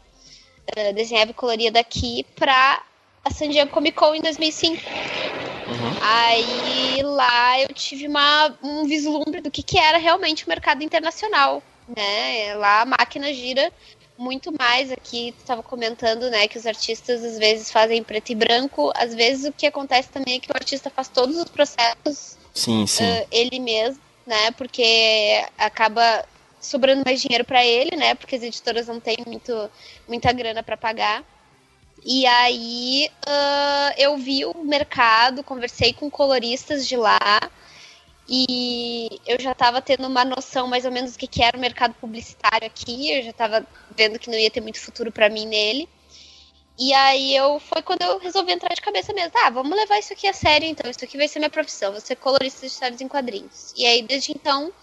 uh, 0.78 0.94
desenhava 0.94 1.32
e 1.32 1.34
coloria 1.34 1.72
daqui, 1.72 2.26
pra 2.36 2.84
a 3.24 3.32
San 3.32 3.48
Diego 3.48 3.72
Comic 3.72 3.96
Con 3.96 4.14
em 4.14 4.22
2005. 4.22 4.76
Uhum. 4.76 5.98
Aí 6.02 7.02
lá 7.02 7.62
eu 7.62 7.70
tive 7.70 8.10
uma, 8.10 8.54
um 8.62 8.84
vislumbre 8.84 9.40
do 9.40 9.50
que, 9.50 9.64
que 9.64 9.80
era 9.80 9.98
realmente 9.98 10.46
o 10.46 10.50
mercado 10.50 10.84
internacional. 10.84 11.64
Né? 11.88 12.56
Lá 12.56 12.82
a 12.82 12.86
máquina 12.86 13.32
gira 13.34 13.72
muito 14.18 14.52
mais 14.58 14.92
aqui, 14.92 15.34
tu 15.38 15.42
estava 15.42 15.62
comentando, 15.62 16.30
né, 16.30 16.48
que 16.48 16.58
os 16.58 16.66
artistas 16.66 17.24
às 17.24 17.38
vezes 17.38 17.72
fazem 17.72 18.04
preto 18.04 18.32
e 18.32 18.36
branco, 18.36 18.92
às 18.96 19.14
vezes 19.14 19.46
o 19.46 19.52
que 19.52 19.68
acontece 19.68 20.10
também 20.10 20.36
é 20.36 20.40
que 20.40 20.52
o 20.52 20.56
artista 20.56 20.90
faz 20.90 21.08
todos 21.10 21.38
os 21.38 21.46
processos 21.46 22.38
sim, 22.54 22.88
sim. 22.88 23.04
Uh, 23.04 23.28
ele 23.32 23.60
mesmo, 23.60 24.02
né, 24.26 24.52
porque 24.52 25.46
acaba 25.58 26.26
sobrando 26.62 27.04
mais 27.06 27.22
dinheiro 27.22 27.44
para 27.44 27.64
ele, 27.66 27.96
né, 27.96 28.16
porque 28.16 28.36
as 28.36 28.44
editoras 28.44 28.88
não 28.88 29.00
têm 29.00 29.18
muito, 29.26 29.70
muita 30.08 30.32
grana 30.32 30.64
para 30.64 30.78
pagar. 30.78 31.24
E 32.04 32.26
aí 32.26 33.10
uh, 33.28 33.94
eu 33.98 34.18
vi 34.18 34.46
o 34.46 34.64
mercado, 34.64 35.44
conversei 35.44 35.92
com 35.92 36.10
coloristas 36.10 36.88
de 36.88 36.96
lá, 36.96 37.20
e 38.28 39.20
eu 39.26 39.40
já 39.40 39.52
estava 39.52 39.82
tendo 39.82 40.08
uma 40.08 40.26
noção 40.26 40.68
mais 40.68 40.86
ou 40.86 40.92
menos 40.92 41.14
do 41.14 41.20
que, 41.20 41.28
que 41.28 41.44
era 41.44 41.58
o 41.58 41.62
mercado 41.62 41.94
publicitário 41.96 42.66
aqui, 42.66 43.12
eu 43.12 43.24
já 43.24 43.30
estava 43.30 43.66
vendo 43.96 44.18
que 44.18 44.30
não 44.30 44.38
ia 44.38 44.50
ter 44.50 44.62
muito 44.62 44.80
futuro 44.80 45.12
para 45.12 45.30
mim 45.30 45.46
nele. 45.46 45.88
E 46.78 46.94
aí 46.94 47.36
eu 47.36 47.60
foi 47.60 47.82
quando 47.82 48.02
eu 48.02 48.20
resolvi 48.20 48.52
entrar 48.52 48.74
de 48.74 48.82
cabeça 48.82 49.14
mesmo. 49.14 49.32
Ah, 49.38 49.50
vamos 49.50 49.78
levar 49.78 49.98
isso 49.98 50.12
aqui 50.12 50.28
a 50.28 50.34
sério 50.34 50.68
então. 50.68 50.90
Isso 50.92 51.04
aqui 51.04 51.18
vai 51.18 51.28
ser 51.28 51.40
minha 51.40 51.50
profissão, 51.50 51.92
vou 51.92 52.02
ser 52.02 52.16
colorista 52.18 52.62
de 52.62 52.68
histórias 52.68 53.00
em 53.02 53.08
quadrinhos. 53.08 53.74
E 53.78 53.86
aí 53.86 54.02
desde 54.02 54.32
então 54.32 54.74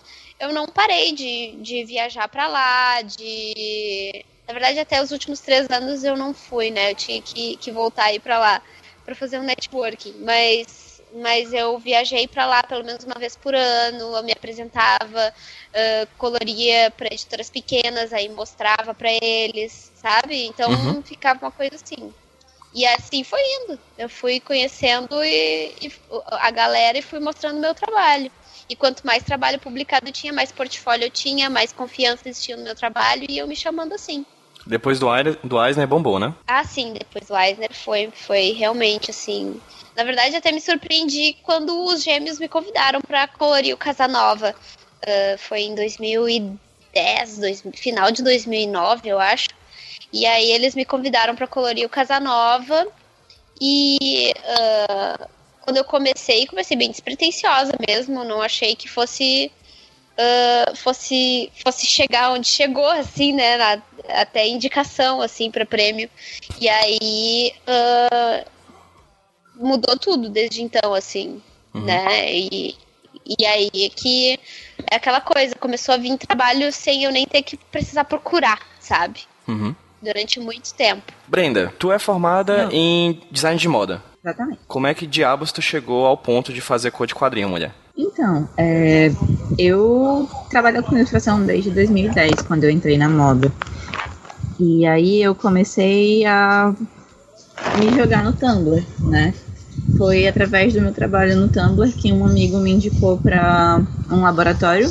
eu 0.40 0.52
não 0.52 0.66
parei 0.66 1.12
de, 1.12 1.56
de 1.60 1.84
viajar 1.84 2.28
para 2.28 2.48
lá, 2.48 3.02
de. 3.02 4.24
Na 4.46 4.52
verdade, 4.54 4.78
até 4.80 5.00
os 5.02 5.12
últimos 5.12 5.40
três 5.40 5.70
anos 5.70 6.02
eu 6.02 6.16
não 6.16 6.34
fui, 6.34 6.70
né? 6.70 6.90
Eu 6.90 6.94
tinha 6.96 7.22
que, 7.22 7.56
que 7.56 7.70
voltar 7.70 8.06
aí 8.06 8.18
para 8.18 8.38
lá 8.38 8.62
para 9.04 9.14
fazer 9.14 9.38
um 9.38 9.44
networking. 9.44 10.14
Mas 10.18 10.91
mas 11.14 11.52
eu 11.52 11.78
viajei 11.78 12.26
para 12.26 12.46
lá 12.46 12.62
pelo 12.62 12.84
menos 12.84 13.04
uma 13.04 13.16
vez 13.18 13.36
por 13.36 13.54
ano, 13.54 14.16
eu 14.16 14.22
me 14.22 14.32
apresentava, 14.32 15.32
uh, 15.32 16.08
coloria 16.18 16.90
para 16.90 17.12
editoras 17.12 17.50
pequenas, 17.50 18.12
aí 18.12 18.28
mostrava 18.28 18.94
para 18.94 19.10
eles, 19.22 19.92
sabe? 19.94 20.46
Então 20.46 20.70
uhum. 20.70 21.02
ficava 21.02 21.44
uma 21.44 21.50
coisa 21.50 21.76
assim. 21.76 22.12
E 22.74 22.86
assim 22.86 23.22
foi 23.22 23.40
indo. 23.42 23.78
Eu 23.98 24.08
fui 24.08 24.40
conhecendo 24.40 25.22
e, 25.22 25.74
e 25.82 25.92
a 26.30 26.50
galera 26.50 26.96
e 26.98 27.02
fui 27.02 27.20
mostrando 27.20 27.60
meu 27.60 27.74
trabalho. 27.74 28.32
E 28.68 28.74
quanto 28.74 29.06
mais 29.06 29.22
trabalho 29.22 29.58
publicado 29.58 30.08
eu 30.08 30.12
tinha, 30.12 30.32
mais 30.32 30.50
portfólio 30.50 31.04
eu 31.04 31.10
tinha, 31.10 31.50
mais 31.50 31.72
confiança 31.72 32.28
existia 32.28 32.56
no 32.56 32.64
meu 32.64 32.74
trabalho 32.74 33.26
e 33.28 33.36
eu 33.36 33.46
me 33.46 33.54
chamando 33.54 33.92
assim. 33.92 34.24
Depois 34.66 34.98
do, 34.98 35.08
do 35.44 35.64
Eisner 35.64 35.86
bombou, 35.86 36.18
né? 36.18 36.34
Ah, 36.46 36.64
sim, 36.64 36.92
depois 36.92 37.26
do 37.26 37.36
Eisner 37.36 37.72
foi, 37.72 38.10
foi 38.14 38.52
realmente 38.52 39.10
assim 39.10 39.60
na 39.96 40.04
verdade, 40.04 40.36
até 40.36 40.50
me 40.50 40.60
surpreendi 40.60 41.36
quando 41.42 41.84
os 41.84 42.02
gêmeos 42.02 42.38
me 42.38 42.48
convidaram 42.48 43.00
para 43.00 43.28
colorir 43.28 43.74
o 43.74 43.78
Casanova. 43.78 44.54
Uh, 45.02 45.38
foi 45.38 45.62
em 45.62 45.74
2010, 45.74 47.38
dois, 47.38 47.62
final 47.74 48.10
de 48.10 48.22
2009, 48.22 49.08
eu 49.08 49.18
acho. 49.18 49.48
E 50.12 50.24
aí 50.24 50.50
eles 50.50 50.74
me 50.74 50.84
convidaram 50.84 51.36
para 51.36 51.46
colorir 51.46 51.84
o 51.84 51.90
Casanova. 51.90 52.86
E 53.60 54.32
uh, 54.38 55.28
quando 55.60 55.76
eu 55.76 55.84
comecei, 55.84 56.46
comecei 56.46 56.76
bem 56.76 56.90
despretensiosa 56.90 57.72
mesmo. 57.86 58.24
Não 58.24 58.40
achei 58.40 58.74
que 58.74 58.88
fosse 58.88 59.52
uh, 60.18 60.76
fosse 60.76 61.50
fosse 61.64 61.86
chegar 61.86 62.32
onde 62.32 62.46
chegou, 62.46 62.88
assim, 62.88 63.32
né? 63.32 63.56
Na, 63.56 63.82
até 64.20 64.46
indicação, 64.46 65.20
assim, 65.20 65.50
para 65.50 65.66
prêmio. 65.66 66.08
E 66.60 66.68
aí 66.68 67.52
uh, 67.66 68.50
mudou 69.54 69.98
tudo 69.98 70.28
desde 70.28 70.62
então, 70.62 70.94
assim, 70.94 71.40
uhum. 71.74 71.84
né? 71.84 72.32
E, 72.32 72.76
e 73.38 73.46
aí 73.46 73.70
é 73.74 73.88
que 73.88 74.38
é 74.90 74.96
aquela 74.96 75.20
coisa, 75.20 75.54
começou 75.54 75.94
a 75.94 75.98
vir 75.98 76.16
trabalho 76.18 76.72
sem 76.72 77.04
eu 77.04 77.12
nem 77.12 77.26
ter 77.26 77.42
que 77.42 77.56
precisar 77.56 78.04
procurar, 78.04 78.60
sabe? 78.80 79.20
Uhum. 79.46 79.74
Durante 80.00 80.40
muito 80.40 80.74
tempo. 80.74 81.12
Brenda, 81.28 81.72
tu 81.78 81.92
é 81.92 81.98
formada 81.98 82.64
Não. 82.64 82.72
em 82.72 83.20
design 83.30 83.58
de 83.58 83.68
moda. 83.68 84.02
Exatamente. 84.24 84.60
Como 84.66 84.86
é 84.86 84.94
que 84.94 85.06
diabos 85.06 85.52
tu 85.52 85.62
chegou 85.62 86.06
ao 86.06 86.16
ponto 86.16 86.52
de 86.52 86.60
fazer 86.60 86.90
cor 86.90 87.06
de 87.06 87.14
quadrinho, 87.14 87.48
mulher? 87.48 87.72
Então, 87.96 88.48
é, 88.56 89.12
eu 89.58 90.28
trabalho 90.50 90.82
com 90.82 90.96
ilustração 90.96 91.44
desde 91.44 91.70
2010, 91.70 92.42
quando 92.42 92.64
eu 92.64 92.70
entrei 92.70 92.96
na 92.96 93.08
moda. 93.08 93.52
E 94.58 94.86
aí 94.86 95.22
eu 95.22 95.34
comecei 95.34 96.24
a 96.24 96.74
me 97.78 97.94
jogar 97.94 98.24
no 98.24 98.32
Tumblr, 98.32 98.82
né? 99.00 99.34
Foi 99.96 100.26
através 100.26 100.72
do 100.72 100.80
meu 100.80 100.92
trabalho 100.92 101.36
no 101.36 101.48
Tumblr 101.48 101.92
que 101.92 102.12
um 102.12 102.24
amigo 102.24 102.58
me 102.58 102.72
indicou 102.72 103.18
para 103.18 103.82
um 104.10 104.22
laboratório 104.22 104.90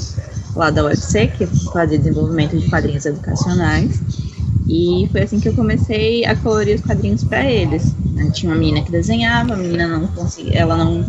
lá 0.56 0.70
da 0.70 0.84
UFC, 0.84 1.28
que 1.28 1.46
fazia 1.72 1.98
desenvolvimento 1.98 2.58
de 2.58 2.70
quadrinhos 2.70 3.06
educacionais. 3.06 4.02
E 4.68 5.08
foi 5.12 5.24
assim 5.24 5.40
que 5.40 5.50
eu 5.50 5.54
comecei 5.54 6.24
a 6.26 6.36
colorir 6.36 6.76
os 6.76 6.82
quadrinhos 6.82 7.24
para 7.24 7.44
eles. 7.50 7.94
Tinha 8.34 8.52
uma 8.52 8.60
menina 8.60 8.82
que 8.86 8.92
desenhava, 8.92 9.54
a 9.54 9.58
menina 9.58 9.88
não 9.88 10.08
conseguia, 10.08 10.60
ela 10.60 10.78
não 10.78 11.06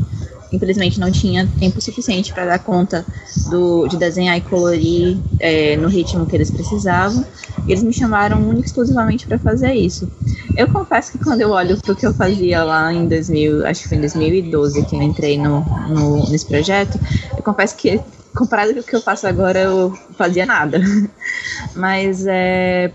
infelizmente 0.53 1.01
não 1.01 1.11
tinha 1.11 1.49
tempo 1.59 1.81
suficiente 1.81 2.33
para 2.33 2.45
dar 2.45 2.59
conta 2.59 3.05
do, 3.49 3.87
de 3.89 3.97
desenhar 3.97 4.37
e 4.37 4.41
colorir 4.41 5.19
é, 5.41 5.77
no 5.77 5.89
ritmo 5.89 6.27
que 6.27 6.37
eles 6.37 6.51
precisavam. 6.51 7.25
E 7.67 7.73
eles 7.73 7.83
me 7.83 7.93
chamaram 7.93 8.41
única 8.49 8.67
exclusivamente 8.67 9.27
para 9.27 9.39
fazer 9.39 9.73
isso. 9.73 10.11
Eu 10.57 10.69
confesso 10.69 11.13
que 11.13 11.19
quando 11.19 11.41
eu 11.41 11.51
olho 11.51 11.79
para 11.81 11.93
o 11.93 11.97
que 11.97 12.07
eu 12.07 12.13
fazia 12.13 12.63
lá 12.65 12.93
em 12.93 13.07
2000, 13.07 13.67
acho 13.67 13.83
que 13.83 13.89
foi 13.89 13.99
em 13.99 14.01
2012 14.01 14.85
que 14.87 14.97
eu 14.97 15.03
entrei 15.03 15.39
no, 15.39 15.65
no, 15.89 16.29
nesse 16.31 16.47
projeto, 16.47 16.99
eu 17.37 17.43
confesso 17.43 17.77
que 17.77 18.01
comparado 18.35 18.73
com 18.75 18.81
o 18.81 18.83
que 18.83 18.97
eu 18.97 19.03
faço 19.03 19.27
agora, 19.27 19.61
eu 19.61 19.97
fazia 20.17 20.47
nada. 20.47 20.81
Mas 21.77 22.27
é 22.27 22.91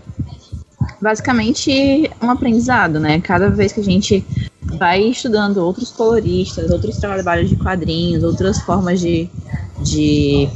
basicamente 1.00 2.10
um 2.20 2.30
aprendizado, 2.30 2.98
né? 2.98 3.20
Cada 3.20 3.48
vez 3.48 3.72
que 3.72 3.80
a 3.80 3.84
gente 3.84 4.24
vai 4.76 5.02
estudando 5.02 5.58
outros 5.58 5.90
coloristas, 5.90 6.70
outros 6.70 6.96
trabalhos 6.98 7.48
de 7.48 7.56
quadrinhos, 7.56 8.22
outras 8.22 8.58
formas 8.60 9.00
de, 9.00 9.28
de 9.82 10.48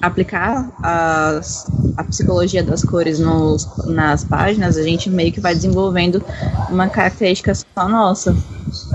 aplicar 0.00 0.70
as, 0.82 1.66
a 1.96 2.04
psicologia 2.04 2.62
das 2.62 2.82
cores 2.82 3.18
nos, 3.18 3.68
nas 3.86 4.24
páginas, 4.24 4.76
a 4.76 4.82
gente 4.82 5.10
meio 5.10 5.32
que 5.32 5.40
vai 5.40 5.54
desenvolvendo 5.54 6.22
uma 6.70 6.88
característica 6.88 7.54
só 7.54 7.88
nossa. 7.88 8.36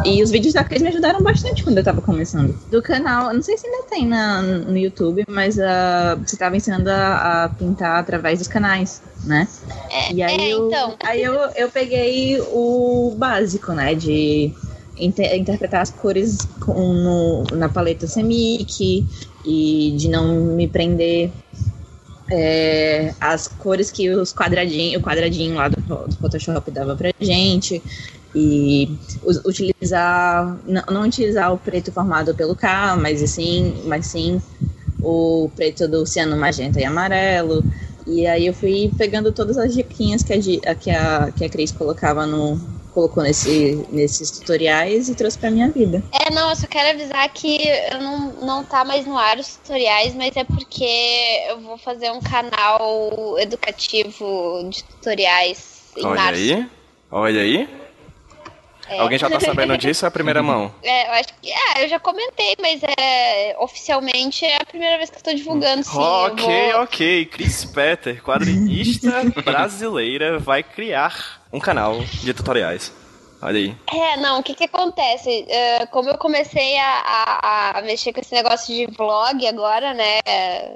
E 0.05 0.23
os 0.23 0.31
vídeos 0.31 0.53
da 0.53 0.63
Cris 0.63 0.81
me 0.81 0.89
ajudaram 0.89 1.21
bastante 1.21 1.63
quando 1.63 1.77
eu 1.77 1.83
tava 1.83 2.01
começando. 2.01 2.57
Do 2.69 2.81
canal, 2.81 3.33
não 3.33 3.41
sei 3.41 3.57
se 3.57 3.67
ainda 3.67 3.83
tem 3.87 4.07
na, 4.07 4.41
no 4.41 4.77
YouTube, 4.77 5.23
mas 5.27 5.57
uh, 5.57 6.19
você 6.25 6.35
tava 6.37 6.57
ensinando 6.57 6.89
a, 6.89 7.43
a, 7.43 7.49
pintar 7.49 7.99
através 7.99 8.39
dos 8.39 8.47
canais, 8.47 9.01
né? 9.23 9.47
É, 9.89 10.13
e 10.13 10.23
aí, 10.23 10.35
é, 10.35 10.53
eu, 10.53 10.67
então. 10.67 10.95
aí 11.03 11.21
eu, 11.21 11.33
eu 11.55 11.69
peguei 11.69 12.39
o 12.41 13.13
básico, 13.17 13.73
né? 13.73 13.93
De 13.93 14.53
inter, 14.97 15.35
interpretar 15.35 15.81
as 15.81 15.91
cores 15.91 16.39
com, 16.59 16.73
no, 16.73 17.43
na 17.55 17.69
paleta 17.69 18.07
Semic 18.07 19.05
e 19.45 19.93
de 19.97 20.09
não 20.09 20.27
me 20.55 20.67
prender 20.67 21.31
é, 22.31 23.13
as 23.19 23.47
cores 23.47 23.91
que 23.91 24.09
os 24.09 24.33
quadradinhos, 24.33 25.01
o 25.01 25.05
quadradinho 25.05 25.55
lá 25.55 25.67
do, 25.67 25.81
do 25.81 26.15
Photoshop 26.17 26.71
dava 26.71 26.95
pra 26.95 27.11
gente 27.19 27.81
e 28.33 28.97
utilizar 29.45 30.57
não, 30.65 30.83
não, 30.89 31.01
utilizar 31.03 31.53
o 31.53 31.57
preto 31.57 31.91
formado 31.91 32.33
pelo 32.33 32.55
K, 32.55 32.95
mas 32.95 33.19
sim, 33.29 33.83
mas 33.85 34.07
sim 34.07 34.41
o 35.01 35.49
preto 35.55 35.87
do 35.87 36.05
ciano 36.05 36.37
magenta 36.37 36.79
e 36.79 36.85
amarelo. 36.85 37.63
E 38.07 38.25
aí 38.25 38.47
eu 38.47 38.53
fui 38.53 38.91
pegando 38.97 39.31
todas 39.31 39.57
as 39.57 39.73
diquinhas 39.73 40.23
que 40.23 40.33
a, 40.33 40.75
que 40.75 40.89
a, 40.89 41.31
que 41.35 41.45
a 41.45 41.49
Cris 41.49 41.71
colocava 41.71 42.25
no, 42.25 42.59
colocou 42.93 43.23
nesse, 43.23 43.85
nesses 43.91 44.31
tutoriais 44.31 45.09
e 45.09 45.15
trouxe 45.15 45.37
pra 45.37 45.51
minha 45.51 45.69
vida. 45.69 46.03
É, 46.11 46.31
não, 46.31 46.49
eu 46.49 46.55
só 46.55 46.67
quero 46.67 46.89
avisar 46.89 47.27
que 47.29 47.67
eu 47.91 48.01
não, 48.01 48.33
não 48.41 48.63
tá 48.63 48.83
mais 48.83 49.05
no 49.05 49.17
ar 49.17 49.37
os 49.37 49.55
tutoriais, 49.57 50.13
mas 50.15 50.35
é 50.35 50.43
porque 50.43 50.85
eu 51.49 51.61
vou 51.61 51.77
fazer 51.77 52.11
um 52.11 52.19
canal 52.19 53.37
educativo 53.39 54.67
de 54.69 54.83
tutoriais 54.83 55.91
em 55.97 56.05
Olha 56.05 56.15
março. 56.15 56.41
aí. 56.41 56.67
Olha 57.11 57.41
aí. 57.41 57.80
É. 58.91 58.99
Alguém 58.99 59.17
já 59.17 59.29
tá 59.29 59.39
sabendo 59.39 59.77
disso? 59.79 60.05
É 60.05 60.07
a 60.07 60.11
primeira 60.11 60.41
mão. 60.43 60.73
É, 60.83 61.07
eu 61.07 61.11
acho 61.13 61.29
que. 61.41 61.49
É, 61.51 61.83
eu 61.83 61.89
já 61.89 61.99
comentei, 61.99 62.55
mas 62.61 62.81
é 62.99 63.55
oficialmente 63.59 64.45
é 64.45 64.57
a 64.61 64.65
primeira 64.65 64.97
vez 64.97 65.09
que 65.09 65.17
eu 65.17 65.21
tô 65.23 65.33
divulgando, 65.33 65.83
sim. 65.83 65.97
ok, 65.97 66.71
vou- 66.73 66.81
ok. 66.83 67.25
Chris 67.25 67.65
Petter, 67.65 68.21
quadrinista 68.23 69.23
brasileira, 69.43 70.39
vai 70.39 70.63
criar 70.63 71.41
um 71.53 71.59
canal 71.59 71.99
de 72.01 72.33
tutoriais. 72.33 72.91
Olha 73.41 73.57
aí. 73.57 73.75
É, 73.91 74.17
não, 74.17 74.39
o 74.39 74.43
que 74.43 74.53
que 74.53 74.65
acontece? 74.65 75.45
É, 75.49 75.85
como 75.87 76.09
eu 76.09 76.17
comecei 76.17 76.77
a, 76.77 77.01
a- 77.03 77.79
a 77.79 77.81
mexer 77.81 78.13
com 78.13 78.19
esse 78.19 78.33
negócio 78.35 78.67
de 78.73 78.85
vlog 78.95 79.47
agora, 79.47 79.93
né? 79.95 80.19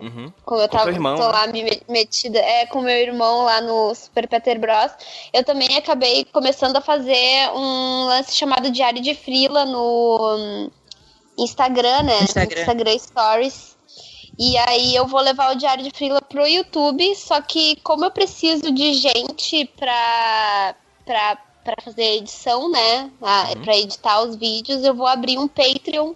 Uhum. 0.02 0.34
Como 0.44 0.62
eu 0.62 0.68
Com 0.70 0.78
tava 0.78 0.90
irmão, 0.92 1.16
tô 1.16 1.22
né? 1.28 1.32
lá 1.32 1.48
me 1.48 1.64
me- 1.64 1.82
metida 1.88 2.40
é, 2.40 2.66
com 2.66 2.82
meu 2.82 2.96
irmão 2.98 3.44
lá 3.44 3.62
no 3.62 3.94
Super 3.94 4.28
Peter 4.28 4.60
Bros, 4.60 4.92
eu 5.32 5.44
também 5.44 5.78
acabei 5.78 6.26
começando 6.26 6.76
a 6.78 6.82
fazer 6.82 7.52
um 7.54 8.06
lance 8.06 8.36
chamado 8.36 8.72
Diário 8.72 9.02
de 9.02 9.14
Frila 9.14 9.64
no 9.66 10.36
hum, 10.38 10.72
Instagram, 11.38 12.02
né? 12.04 12.24
Instagram. 12.24 12.62
Instagram 12.62 12.98
Stories. 13.00 13.76
E 14.38 14.58
aí 14.58 14.94
eu 14.96 15.06
vou 15.08 15.22
levar 15.22 15.54
o 15.54 15.56
Diário 15.56 15.84
de 15.84 15.92
Frila 15.92 16.22
pro 16.22 16.46
YouTube, 16.48 17.16
só 17.16 17.40
que 17.42 17.78
como 17.84 18.04
eu 18.06 18.12
preciso 18.12 18.70
de 18.72 18.94
gente 18.94 19.66
pra, 19.78 20.76
pra, 21.06 21.38
pra 21.66 21.76
fazer 21.84 22.04
a 22.04 22.16
edição, 22.16 22.72
né? 22.72 23.12
A, 23.22 23.50
Uhum. 23.50 23.64
Pra 23.64 23.78
editar 23.78 24.22
os 24.22 24.38
vídeos, 24.38 24.86
eu 24.86 24.94
vou 24.96 25.08
abrir 25.08 25.38
um 25.40 25.48
Patreon. 25.48 26.14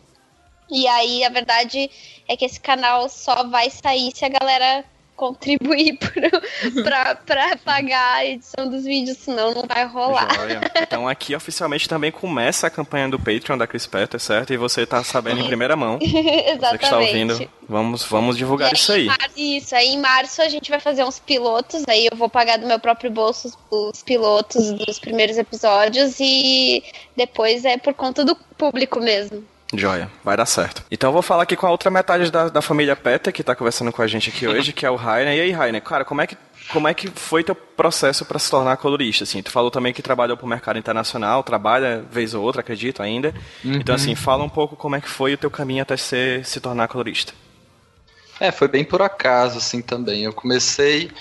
E 0.70 0.88
aí 0.88 1.24
a 1.25 1.29
verdade 1.29 1.89
é 2.27 2.38
que 2.38 2.46
esse 2.46 2.60
canal 2.60 3.10
só 3.10 3.44
vai 3.48 3.70
sair 3.72 4.12
se 4.15 4.24
a 4.24 4.29
galera 4.29 4.86
contribuir 5.20 6.00
pra, 6.82 7.16
pra 7.16 7.58
pagar 7.58 8.16
a 8.16 8.26
edição 8.26 8.70
dos 8.70 8.86
vídeos, 8.86 9.18
senão 9.18 9.54
não 9.54 9.64
vai 9.68 9.86
rolar. 9.86 10.34
Joia. 10.34 10.62
Então 10.82 11.10
aqui 11.10 11.36
oficialmente 11.36 11.90
também 11.90 12.10
começa 12.10 12.68
a 12.68 12.70
campanha 12.70 13.10
do 13.10 13.20
Patreon 13.20 13.58
da 13.58 13.68
Chris 13.68 13.86
Petter, 13.86 14.18
certo? 14.18 14.54
E 14.54 14.58
você 14.58 14.86
tá 14.86 15.04
sabendo 15.04 15.42
em 15.42 15.48
primeira 15.48 15.76
mão. 15.76 16.00
Você 16.10 16.52
Exatamente. 16.52 16.78
que 16.80 16.86
está 16.86 17.00
ouvindo, 17.00 17.50
vamos, 17.68 18.04
vamos 18.04 18.38
divulgar 18.38 18.72
E 18.72 18.76
isso 18.76 18.92
aí. 18.92 19.08
Isso, 19.36 19.76
aí 19.76 19.90
em 19.90 20.00
março 20.00 20.42
a 20.42 20.48
gente 20.48 20.70
vai 20.70 20.80
fazer 20.80 21.04
uns 21.04 21.20
pilotos, 21.20 21.84
aí 21.88 22.08
eu 22.10 22.16
vou 22.16 22.30
pagar 22.30 22.58
do 22.58 22.66
meu 22.66 22.80
próprio 22.80 23.12
bolso 23.12 23.52
os 23.70 24.02
pilotos 24.04 24.72
dos 24.72 25.00
primeiros 25.00 25.38
episódios 25.38 26.18
e 26.20 26.84
depois 27.16 27.66
é 27.66 27.78
por 27.78 27.94
conta 27.94 28.24
do 28.24 28.36
público 28.58 29.00
mesmo. 29.00 29.44
Joia, 29.74 30.10
vai 30.24 30.36
dar 30.36 30.48
certo. 30.48 30.84
Então 30.90 31.10
eu 31.10 31.14
vou 31.14 31.22
falar 31.22 31.44
aqui 31.44 31.56
com 31.56 31.68
a 31.68 31.70
outra 31.70 31.92
metade 31.92 32.32
da, 32.32 32.50
da 32.50 32.62
família 32.62 32.96
Petter, 32.96 33.32
que 33.32 33.44
tá 33.44 33.56
conversando 33.56 33.92
com 33.92 34.02
a 34.02 34.08
gente 34.08 34.30
aqui 34.30 34.48
hoje, 34.48 34.74
que 34.74 34.84
é 34.86 34.90
o 34.90 34.96
Rainer. 34.96 35.36
E 35.38 35.42
aí, 35.42 35.52
Rainer, 35.52 35.82
cara, 35.82 36.04
como 36.04 36.22
é 36.22 36.28
que, 36.28 36.36
como 36.72 36.88
é 36.88 36.94
que 36.94 37.08
foi 37.08 37.44
teu 37.44 37.54
processo 37.54 38.26
para 38.26 38.40
se 38.40 38.50
tornar 38.50 38.78
colorista? 38.78 39.26
Assim, 39.26 39.44
tu 39.44 39.52
falou 39.52 39.70
também 39.70 39.94
que 39.94 40.02
trabalhou 40.02 40.36
pro 40.36 40.48
mercado 40.48 40.80
internacional, 40.80 41.44
trabalha 41.44 42.04
vez 42.12 42.34
ou 42.34 42.44
outra, 42.44 42.62
acredito 42.62 43.04
ainda. 43.04 43.32
Então, 43.64 43.94
assim, 43.94 44.16
fala 44.16 44.44
um 44.44 44.50
pouco 44.50 44.76
como 44.76 44.96
é 44.96 45.02
que 45.02 45.08
foi 45.10 45.34
o 45.36 45.38
teu 45.38 45.52
caminho 45.52 45.84
até 45.84 45.96
ser, 45.96 46.44
se 46.46 46.60
tornar 46.60 46.88
colorista. 46.88 47.34
É, 48.40 48.52
foi 48.52 48.68
bem 48.68 48.84
por 48.84 49.02
acaso, 49.04 49.60
assim, 49.60 49.82
também. 49.84 50.24
Eu 50.24 50.34
comecei. 50.34 51.12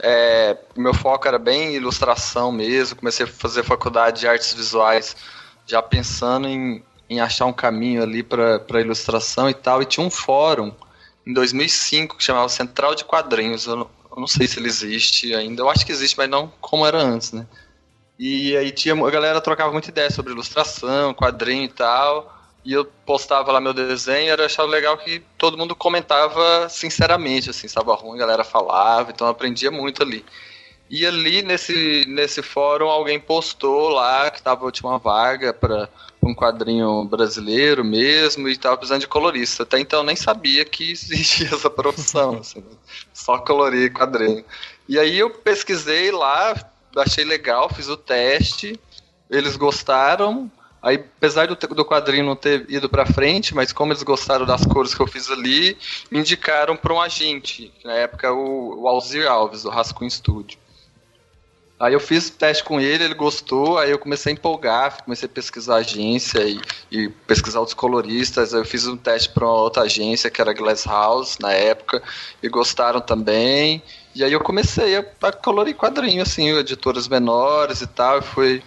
é, 0.00 0.56
meu 0.76 0.94
foco 0.94 1.26
era 1.26 1.38
bem 1.38 1.74
ilustração 1.74 2.52
mesmo. 2.52 2.96
Comecei 2.96 3.24
a 3.26 3.28
fazer 3.28 3.64
faculdade 3.64 4.20
de 4.20 4.28
artes 4.28 4.54
visuais 4.54 5.16
já 5.66 5.82
pensando 5.82 6.46
em, 6.46 6.84
em 7.08 7.20
achar 7.20 7.46
um 7.46 7.52
caminho 7.52 8.02
ali 8.02 8.22
para 8.22 8.80
ilustração 8.80 9.48
e 9.48 9.54
tal. 9.54 9.82
E 9.82 9.86
tinha 9.86 10.04
um 10.04 10.10
fórum 10.10 10.72
em 11.26 11.32
2005 11.32 12.16
que 12.16 12.24
chamava 12.24 12.48
Central 12.48 12.94
de 12.94 13.04
Quadrinhos. 13.04 13.66
Eu 13.66 13.76
não, 13.76 13.90
eu 14.10 14.20
não 14.20 14.26
sei 14.26 14.46
se 14.46 14.58
ele 14.58 14.68
existe 14.68 15.34
ainda. 15.34 15.62
Eu 15.62 15.70
acho 15.70 15.84
que 15.84 15.92
existe, 15.92 16.16
mas 16.16 16.28
não 16.28 16.52
como 16.60 16.86
era 16.86 17.00
antes, 17.00 17.32
né? 17.32 17.46
E 18.18 18.56
aí 18.56 18.70
tinha, 18.70 18.94
a 18.94 19.10
galera 19.10 19.40
trocava 19.40 19.72
muita 19.72 19.90
ideia 19.90 20.10
sobre 20.10 20.32
ilustração, 20.32 21.12
quadrinho 21.12 21.64
e 21.64 21.68
tal. 21.68 22.34
E 22.64 22.72
eu 22.72 22.84
postava 22.84 23.52
lá 23.52 23.60
meu 23.60 23.72
desenho 23.72 24.26
e 24.26 24.28
era 24.28 24.46
achava 24.46 24.68
legal 24.68 24.96
que 24.98 25.22
todo 25.38 25.56
mundo 25.56 25.76
comentava 25.76 26.68
sinceramente, 26.68 27.50
assim, 27.50 27.66
estava 27.66 27.94
ruim, 27.94 28.16
a 28.16 28.18
galera 28.18 28.42
falava, 28.42 29.12
então 29.12 29.26
eu 29.26 29.30
aprendia 29.30 29.70
muito 29.70 30.02
ali. 30.02 30.24
E 30.90 31.06
ali 31.06 31.42
nesse, 31.42 32.04
nesse 32.08 32.42
fórum 32.42 32.88
alguém 32.88 33.20
postou 33.20 33.90
lá 33.90 34.30
que 34.30 34.42
tava 34.42 34.70
tinha 34.72 34.90
uma 34.90 34.98
vaga 34.98 35.52
para 35.52 35.88
um 36.26 36.34
quadrinho 36.34 37.04
brasileiro 37.04 37.84
mesmo 37.84 38.48
e 38.48 38.56
tava 38.56 38.76
precisando 38.76 39.00
de 39.00 39.08
colorista. 39.08 39.62
Até 39.62 39.78
então 39.78 40.02
nem 40.02 40.16
sabia 40.16 40.64
que 40.64 40.90
existia 40.92 41.48
essa 41.48 41.70
profissão, 41.70 42.38
assim, 42.38 42.62
só 43.12 43.38
colorir 43.38 43.92
quadrinho. 43.92 44.44
E 44.88 44.98
aí 44.98 45.18
eu 45.18 45.30
pesquisei 45.30 46.10
lá, 46.10 46.54
achei 46.96 47.24
legal, 47.24 47.68
fiz 47.68 47.88
o 47.88 47.96
teste, 47.96 48.78
eles 49.30 49.56
gostaram. 49.56 50.50
Aí, 50.82 50.96
apesar 50.96 51.48
do, 51.48 51.56
do 51.56 51.84
quadrinho 51.84 52.24
não 52.24 52.36
ter 52.36 52.64
ido 52.68 52.88
pra 52.88 53.06
frente, 53.06 53.54
mas 53.54 53.72
como 53.72 53.92
eles 53.92 54.02
gostaram 54.02 54.46
das 54.46 54.64
cores 54.64 54.94
que 54.94 55.00
eu 55.00 55.06
fiz 55.06 55.30
ali, 55.30 55.76
me 56.10 56.20
indicaram 56.20 56.76
para 56.76 56.94
um 56.94 57.00
agente, 57.00 57.72
na 57.84 57.94
época 57.94 58.32
o, 58.32 58.82
o 58.82 58.88
Alzir 58.88 59.28
Alves, 59.28 59.64
do 59.64 59.70
Rascunho 59.70 60.10
Studio. 60.10 60.58
Aí 61.78 61.92
eu 61.92 62.00
fiz 62.00 62.30
teste 62.30 62.64
com 62.64 62.80
ele, 62.80 63.04
ele 63.04 63.14
gostou, 63.14 63.76
aí 63.78 63.90
eu 63.90 63.98
comecei 63.98 64.32
a 64.32 64.34
empolgar, 64.34 65.04
comecei 65.04 65.26
a 65.26 65.32
pesquisar 65.32 65.76
agência 65.76 66.42
e, 66.42 66.58
e 66.90 67.10
pesquisar 67.26 67.60
outros 67.60 67.74
coloristas. 67.74 68.54
Aí 68.54 68.60
eu 68.60 68.64
fiz 68.64 68.86
um 68.86 68.96
teste 68.96 69.28
para 69.28 69.44
uma 69.44 69.60
outra 69.60 69.82
agência, 69.82 70.30
que 70.30 70.40
era 70.40 70.54
Glass 70.54 70.86
House, 70.86 71.36
na 71.38 71.52
época, 71.52 72.02
e 72.42 72.48
gostaram 72.48 73.00
também. 73.00 73.82
E 74.14 74.24
aí 74.24 74.32
eu 74.32 74.40
comecei 74.40 74.96
a, 74.96 75.04
a 75.22 75.32
colorir 75.32 75.76
quadrinho, 75.76 76.22
assim, 76.22 76.48
editoras 76.48 77.08
menores 77.08 77.82
e 77.82 77.86
tal, 77.86 78.20
e 78.20 78.22
fui, 78.22 78.62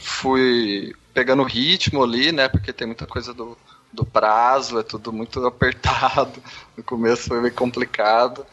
fui 0.00 0.92
pegando 1.14 1.44
ritmo 1.44 2.02
ali, 2.02 2.32
né, 2.32 2.48
porque 2.48 2.72
tem 2.72 2.88
muita 2.88 3.06
coisa 3.06 3.32
do, 3.32 3.56
do 3.92 4.04
prazo, 4.04 4.80
é 4.80 4.82
tudo 4.82 5.12
muito 5.12 5.38
apertado, 5.46 6.42
no 6.76 6.82
começo 6.82 7.28
foi 7.28 7.40
meio 7.40 7.54
complicado. 7.54 8.44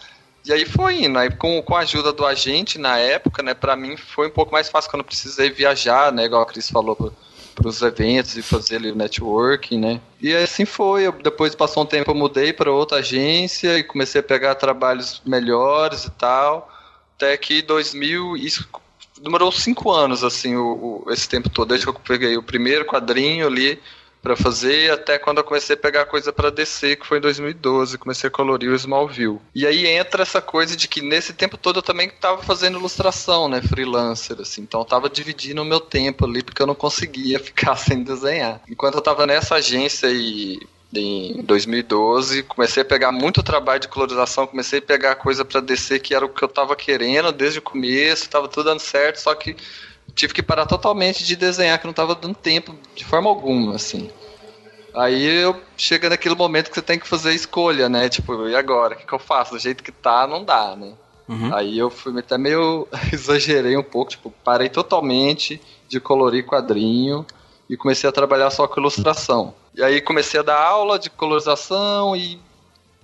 E 0.46 0.54
aí 0.54 0.64
foi 0.64 1.04
indo, 1.04 1.18
aí 1.18 1.32
com, 1.32 1.60
com 1.64 1.76
a 1.76 1.80
ajuda 1.80 2.14
do 2.14 2.24
agente 2.24 2.78
na 2.78 3.00
época, 3.00 3.42
né, 3.42 3.56
pra 3.56 3.76
mim 3.76 3.98
foi 3.98 4.28
um 4.28 4.32
pouco 4.32 4.52
mais 4.52 4.70
fácil 4.70 4.92
quando 4.92 5.02
eu 5.02 5.08
precisei 5.08 5.50
viajar, 5.50 6.12
né, 6.12 6.26
igual 6.26 6.44
a 6.44 6.46
Cris 6.46 6.70
falou, 6.70 6.96
para 7.56 7.68
os 7.68 7.82
eventos 7.82 8.38
e 8.38 8.44
fazer 8.44 8.76
ali 8.76 8.92
o 8.92 8.96
networking, 8.96 9.80
né. 9.80 10.02
E 10.22 10.36
assim 10.36 10.64
foi, 10.64 11.08
eu, 11.08 11.12
depois 11.14 11.56
passou 11.56 11.82
um 11.82 11.86
tempo 11.86 12.12
eu 12.12 12.16
mudei 12.16 12.54
para 12.54 12.72
outra 12.72 13.00
agência 13.00 13.80
e 13.80 13.84
comecei 13.84 14.22
a 14.22 14.24
pegar 14.24 14.54
trabalhos 14.54 15.20
melhores 15.26 16.06
e 16.06 16.12
tal, 16.12 16.72
até 17.16 17.36
que 17.38 17.64
2000, 17.64 18.38
isso 18.38 18.68
demorou 19.20 19.52
cinco 19.52 19.92
anos, 19.92 20.24
assim, 20.24 20.56
o, 20.56 21.04
o, 21.08 21.12
esse 21.12 21.28
tempo 21.28 21.50
todo, 21.50 21.70
desde 21.70 21.88
que 21.88 21.90
eu 21.90 21.96
peguei 21.96 22.38
o 22.38 22.44
primeiro 22.44 22.86
quadrinho 22.86 23.48
ali 23.48 23.82
para 24.26 24.36
fazer, 24.36 24.92
até 24.92 25.20
quando 25.20 25.38
eu 25.38 25.44
comecei 25.44 25.76
a 25.76 25.78
pegar 25.78 26.06
coisa 26.08 26.34
para 26.34 26.50
descer, 26.50 26.96
que 26.96 27.06
foi 27.06 27.20
em 27.20 27.22
2012, 27.22 28.00
comecei 28.00 28.28
a 28.28 28.32
colorir 28.32 28.72
o 28.72 28.76
Smallville. 28.76 29.40
E 29.54 29.68
aí 29.68 29.86
entra 29.86 30.24
essa 30.24 30.42
coisa 30.42 30.76
de 30.76 30.88
que 30.88 31.00
nesse 31.00 31.32
tempo 31.32 31.58
todo 31.58 31.78
eu 31.78 31.84
também 31.84 32.08
estava 32.08 32.42
fazendo 32.42 32.80
ilustração, 32.80 33.48
né, 33.48 33.62
freelancer, 33.62 34.42
assim, 34.42 34.62
então 34.62 34.82
eu 34.82 34.86
tava 34.86 35.12
dividindo 35.12 35.62
o 35.62 35.66
meu 35.66 35.80
tempo 35.80 36.26
ali, 36.26 36.42
porque 36.42 36.60
eu 36.60 36.66
não 36.66 36.74
conseguia 36.74 37.38
ficar 37.40 37.76
sem 37.76 38.02
desenhar. 38.02 38.62
Enquanto 38.68 38.96
eu 38.96 39.02
tava 39.02 39.28
nessa 39.28 39.56
agência 39.56 40.08
e 40.08 40.60
em 40.92 41.44
2012, 41.44 42.42
comecei 42.44 42.82
a 42.82 42.86
pegar 42.86 43.12
muito 43.12 43.44
trabalho 43.44 43.80
de 43.80 43.88
colorização, 43.88 44.48
comecei 44.48 44.80
a 44.80 44.82
pegar 44.82 45.16
coisa 45.18 45.46
para 45.46 45.62
descer 45.62 46.00
que 46.00 46.16
era 46.16 46.26
o 46.26 46.30
que 46.30 46.44
eu 46.44 46.48
tava 46.48 46.76
querendo 46.76 47.32
desde 47.32 47.60
o 47.60 47.62
começo, 47.62 48.28
tava 48.28 48.48
tudo 48.48 48.66
dando 48.66 48.80
certo, 48.80 49.18
só 49.18 49.36
que 49.36 49.56
tive 50.16 50.34
que 50.34 50.42
parar 50.42 50.66
totalmente 50.66 51.24
de 51.24 51.36
desenhar, 51.36 51.78
que 51.80 51.86
não 51.86 51.94
tava 51.94 52.16
dando 52.16 52.36
tempo 52.36 52.76
de 52.96 53.04
forma 53.04 53.30
alguma, 53.30 53.76
assim. 53.76 54.10
Aí 54.94 55.26
eu 55.26 55.62
chega 55.76 56.10
naquele 56.10 56.36
momento 56.36 56.70
que 56.70 56.76
você 56.76 56.82
tem 56.82 56.98
que 56.98 57.08
fazer 57.08 57.30
a 57.30 57.34
escolha, 57.34 57.90
né? 57.90 58.08
Tipo, 58.08 58.48
e 58.48 58.56
agora? 58.56 58.96
O 58.96 58.98
que, 58.98 59.06
que 59.06 59.14
eu 59.14 59.20
faço? 59.20 59.52
Do 59.54 59.60
jeito 59.60 59.84
que 59.84 59.92
tá, 59.92 60.26
não 60.26 60.44
dá, 60.44 60.76
né? 60.76 60.94
Uhum. 61.28 61.54
Aí 61.54 61.78
eu 61.78 61.90
fui 61.90 62.18
até 62.18 62.38
meio 62.38 62.88
exagerei 63.12 63.76
um 63.76 63.84
pouco, 63.84 64.12
tipo, 64.12 64.34
parei 64.44 64.70
totalmente 64.70 65.62
de 65.90 66.00
colorir 66.00 66.46
quadrinho 66.46 67.26
e 67.70 67.76
comecei 67.76 68.10
a 68.10 68.14
trabalhar 68.14 68.50
só 68.52 68.68
com 68.68 68.80
ilustração. 68.80 69.54
E 69.76 69.84
aí 69.84 70.00
comecei 70.00 70.40
a 70.40 70.44
dar 70.44 70.62
aula 70.62 70.98
de 70.98 71.10
colorização 71.10 72.16
e 72.16 72.40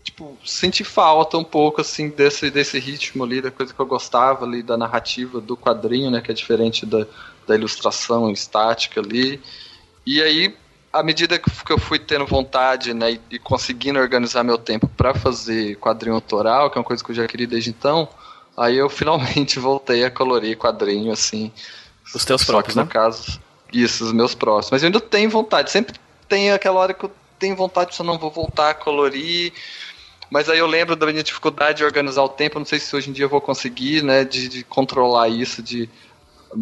tipo, 0.03 0.37
senti 0.45 0.83
falta 0.83 1.37
um 1.37 1.43
pouco 1.43 1.81
assim 1.81 2.09
desse 2.09 2.49
desse 2.49 2.79
ritmo 2.79 3.23
ali, 3.23 3.41
da 3.41 3.51
coisa 3.51 3.73
que 3.73 3.79
eu 3.79 3.85
gostava 3.85 4.45
ali 4.45 4.63
da 4.63 4.77
narrativa 4.77 5.39
do 5.39 5.55
quadrinho, 5.55 6.09
né, 6.09 6.21
que 6.21 6.31
é 6.31 6.33
diferente 6.33 6.85
da, 6.85 7.05
da 7.47 7.55
ilustração 7.55 8.29
estática 8.31 8.99
ali. 8.99 9.41
E 10.05 10.21
aí 10.21 10.55
à 10.91 11.01
medida 11.01 11.39
que 11.39 11.71
eu 11.71 11.77
fui 11.77 11.97
tendo 11.97 12.25
vontade 12.25 12.93
né, 12.93 13.13
e, 13.13 13.21
e 13.31 13.39
conseguindo 13.39 13.99
organizar 13.99 14.43
meu 14.43 14.57
tempo 14.57 14.87
para 14.87 15.13
fazer 15.13 15.77
quadrinho 15.77 16.15
autoral, 16.15 16.69
que 16.69 16.77
é 16.77 16.79
uma 16.79 16.85
coisa 16.85 17.03
que 17.03 17.11
eu 17.11 17.15
já 17.15 17.27
queria 17.27 17.47
desde 17.47 17.69
então, 17.69 18.09
aí 18.57 18.77
eu 18.77 18.89
finalmente 18.89 19.59
voltei 19.59 20.03
a 20.03 20.11
colorir 20.11 20.57
quadrinho 20.57 21.11
assim. 21.11 21.51
Os 22.13 22.25
teus 22.25 22.43
próprios, 22.43 22.73
que 22.73 22.79
no 22.79 22.85
né? 22.85 22.91
caso. 22.91 23.39
Isso, 23.71 24.03
os 24.03 24.11
meus 24.11 24.35
próximos. 24.35 24.71
Mas 24.71 24.83
eu 24.83 24.87
ainda 24.87 24.99
tenho 24.99 25.29
vontade. 25.29 25.71
Sempre 25.71 25.95
tem 26.27 26.51
aquela 26.51 26.77
hora 26.77 26.93
que 26.93 27.05
eu 27.05 27.11
tenho 27.39 27.55
vontade, 27.55 27.95
só 27.95 28.03
não 28.03 28.17
vou 28.17 28.29
voltar 28.29 28.71
a 28.71 28.73
colorir. 28.73 29.53
Mas 30.31 30.49
aí 30.49 30.59
eu 30.59 30.65
lembro 30.65 30.95
da 30.95 31.05
minha 31.05 31.21
dificuldade 31.21 31.79
de 31.79 31.83
organizar 31.83 32.23
o 32.23 32.29
tempo. 32.29 32.57
Não 32.57 32.65
sei 32.65 32.79
se 32.79 32.95
hoje 32.95 33.09
em 33.09 33.13
dia 33.13 33.25
eu 33.25 33.29
vou 33.29 33.41
conseguir, 33.41 34.01
né? 34.01 34.23
De, 34.23 34.47
de 34.47 34.63
controlar 34.63 35.27
isso, 35.27 35.61
de 35.61 35.89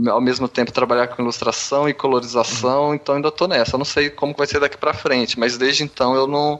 ao 0.07 0.19
mesmo 0.19 0.47
tempo 0.47 0.71
trabalhar 0.71 1.07
com 1.07 1.21
ilustração 1.21 1.87
e 1.87 1.93
colorização. 1.93 2.87
Uhum. 2.87 2.93
Então 2.95 3.15
ainda 3.15 3.27
estou 3.27 3.47
nessa. 3.47 3.75
Eu 3.75 3.77
não 3.77 3.85
sei 3.85 4.09
como 4.09 4.33
vai 4.35 4.47
ser 4.47 4.59
daqui 4.59 4.75
para 4.75 4.91
frente, 4.91 5.39
mas 5.39 5.55
desde 5.55 5.83
então 5.83 6.15
eu 6.15 6.25
não 6.25 6.59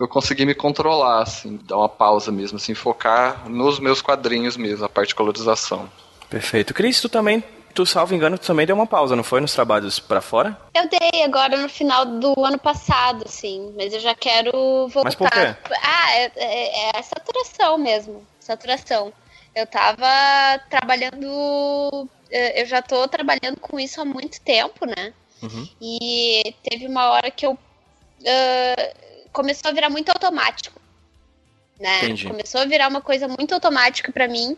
eu 0.00 0.08
consegui 0.08 0.46
me 0.46 0.54
controlar, 0.54 1.22
assim, 1.22 1.58
dar 1.64 1.76
uma 1.76 1.88
pausa 1.88 2.30
mesmo, 2.30 2.56
assim, 2.56 2.72
focar 2.72 3.48
nos 3.50 3.80
meus 3.80 4.00
quadrinhos 4.00 4.56
mesmo, 4.56 4.84
a 4.84 4.88
parte 4.88 5.08
de 5.08 5.16
colorização. 5.16 5.90
Perfeito. 6.30 6.72
Cris, 6.72 7.00
tu 7.00 7.08
também 7.08 7.42
tu, 7.74 7.86
salvo 7.86 8.14
engano, 8.14 8.38
tu 8.38 8.46
também 8.46 8.66
deu 8.66 8.76
uma 8.76 8.86
pausa, 8.86 9.14
não 9.16 9.24
foi? 9.24 9.40
Nos 9.40 9.52
trabalhos 9.52 9.98
para 9.98 10.20
fora? 10.20 10.56
Eu 10.74 10.88
dei 10.88 11.22
agora 11.22 11.56
no 11.56 11.68
final 11.68 12.04
do 12.04 12.34
ano 12.44 12.58
passado, 12.58 13.24
sim. 13.28 13.72
Mas 13.76 13.92
eu 13.92 14.00
já 14.00 14.14
quero 14.14 14.52
voltar. 14.88 15.04
Mas 15.04 15.14
por 15.14 15.30
quê? 15.30 15.56
Ah, 15.82 16.12
é, 16.16 16.32
é, 16.36 16.98
é 16.98 17.02
saturação 17.02 17.78
mesmo. 17.78 18.26
Saturação. 18.40 19.12
Eu 19.54 19.66
tava 19.66 20.06
trabalhando. 20.70 22.08
Eu 22.30 22.66
já 22.66 22.82
tô 22.82 23.06
trabalhando 23.08 23.58
com 23.60 23.80
isso 23.80 24.00
há 24.00 24.04
muito 24.04 24.40
tempo, 24.40 24.86
né? 24.86 25.12
Uhum. 25.42 25.68
E 25.80 26.54
teve 26.62 26.86
uma 26.86 27.10
hora 27.10 27.30
que 27.30 27.46
eu. 27.46 27.52
Uh, 27.52 29.08
começou 29.32 29.70
a 29.70 29.74
virar 29.74 29.88
muito 29.88 30.08
automático 30.10 30.77
né? 31.78 32.04
Entendi. 32.04 32.26
Começou 32.26 32.60
a 32.60 32.64
virar 32.64 32.88
uma 32.88 33.00
coisa 33.00 33.28
muito 33.28 33.54
automática 33.54 34.12
para 34.12 34.28
mim 34.28 34.56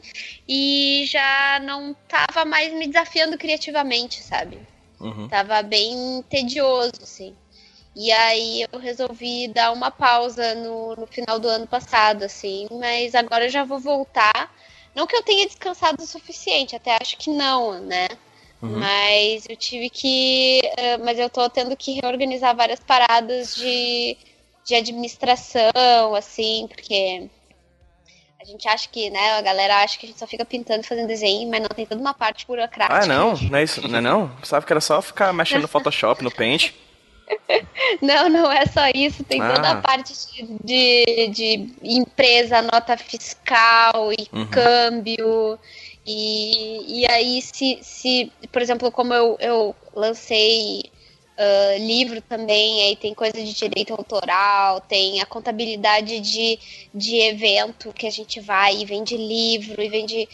e 0.49 1.05
já 1.07 1.61
não 1.63 1.95
tava 2.09 2.45
mais 2.45 2.73
me 2.73 2.87
desafiando 2.87 3.37
criativamente, 3.37 4.23
sabe? 4.23 4.59
Uhum. 5.01 5.29
Tava 5.29 5.63
bem 5.63 6.25
tedioso, 6.29 6.93
assim. 7.03 7.35
E 7.95 8.13
aí 8.13 8.67
eu 8.71 8.79
resolvi 8.79 9.49
dar 9.49 9.73
uma 9.73 9.91
pausa 9.91 10.55
no, 10.55 10.95
no 10.97 11.07
final 11.07 11.39
do 11.39 11.49
ano 11.49 11.67
passado, 11.67 12.23
assim, 12.23 12.67
mas 12.71 13.15
agora 13.15 13.47
eu 13.47 13.51
já 13.51 13.65
vou 13.65 13.79
voltar. 13.81 14.55
Não 14.95 15.07
que 15.07 15.17
eu 15.17 15.23
tenha 15.23 15.47
descansado 15.47 16.03
o 16.03 16.07
suficiente, 16.07 16.77
até 16.77 16.97
acho 17.01 17.17
que 17.17 17.31
não, 17.31 17.81
né? 17.81 18.09
Uhum. 18.63 18.79
Mas 18.79 19.47
eu 19.49 19.57
tive 19.57 19.89
que. 19.89 20.61
Uh, 20.65 21.05
mas 21.05 21.19
eu 21.19 21.31
tô 21.31 21.49
tendo 21.49 21.77
que 21.77 21.93
reorganizar 21.93 22.55
várias 22.55 22.81
paradas 22.81 23.55
de 23.57 24.17
de 24.71 24.77
administração, 24.77 26.15
assim, 26.17 26.69
porque 26.69 27.29
a 28.41 28.45
gente 28.45 28.69
acha 28.69 28.89
que, 28.89 29.11
né, 29.11 29.33
a 29.33 29.43
galera 29.43 29.83
acha 29.83 29.99
que 29.99 30.07
a 30.07 30.09
gente 30.09 30.19
só 30.19 30.29
fica 30.29 30.45
pintando, 30.45 30.85
fazendo 30.85 31.09
desenho, 31.09 31.51
mas 31.51 31.61
não 31.61 31.69
tem 31.69 31.85
toda 31.85 32.01
uma 32.01 32.15
parte 32.15 32.47
burocrática. 32.47 33.03
Ah, 33.03 33.07
não, 33.07 33.35
não 33.35 33.59
é 33.59 33.65
isso, 33.65 33.87
não 33.89 33.99
é 33.99 34.01
não? 34.01 34.31
Sabe 34.45 34.65
que 34.65 34.73
era 34.73 34.81
só 34.81 35.03
ficar 35.03 35.33
mexendo 35.33 35.63
no 35.63 35.69
Photoshop, 35.69 36.23
no 36.23 36.31
Paint? 36.31 36.73
Não, 38.01 38.29
não 38.29 38.51
é 38.51 38.65
só 38.67 38.83
isso, 38.95 39.25
tem 39.25 39.43
ah. 39.43 39.55
toda 39.55 39.71
a 39.73 39.77
parte 39.81 40.15
de, 40.63 41.29
de 41.29 41.75
empresa, 41.83 42.63
nota 42.63 42.97
fiscal 42.97 44.13
e 44.13 44.29
uhum. 44.33 44.47
câmbio. 44.47 45.59
E, 46.07 47.01
e 47.01 47.11
aí, 47.11 47.43
se, 47.43 47.81
se, 47.83 48.33
por 48.53 48.63
exemplo, 48.63 48.91
como 48.93 49.13
eu, 49.13 49.37
eu 49.41 49.75
lancei 49.95 50.91
uh, 51.41 51.79
livro 51.79 52.21
também, 52.21 52.83
aí 52.83 52.97
tem 52.97 53.15
coisa 53.15 53.37
de 53.37 53.53
direito 53.53 53.95
autoral, 53.95 54.81
tem 54.81 55.21
a 55.21 55.27
contabilidade 55.27 56.21
de, 56.21 56.59
de 56.95 57.17
evento 57.17 57.93
que 57.93 58.07
a 58.07 58.11
gente 58.11 58.41
vai 58.41 58.77
e 58.77 58.85
vende 58.85 59.17
livro 59.17 59.81
e 59.83 59.89
vende. 59.89 60.29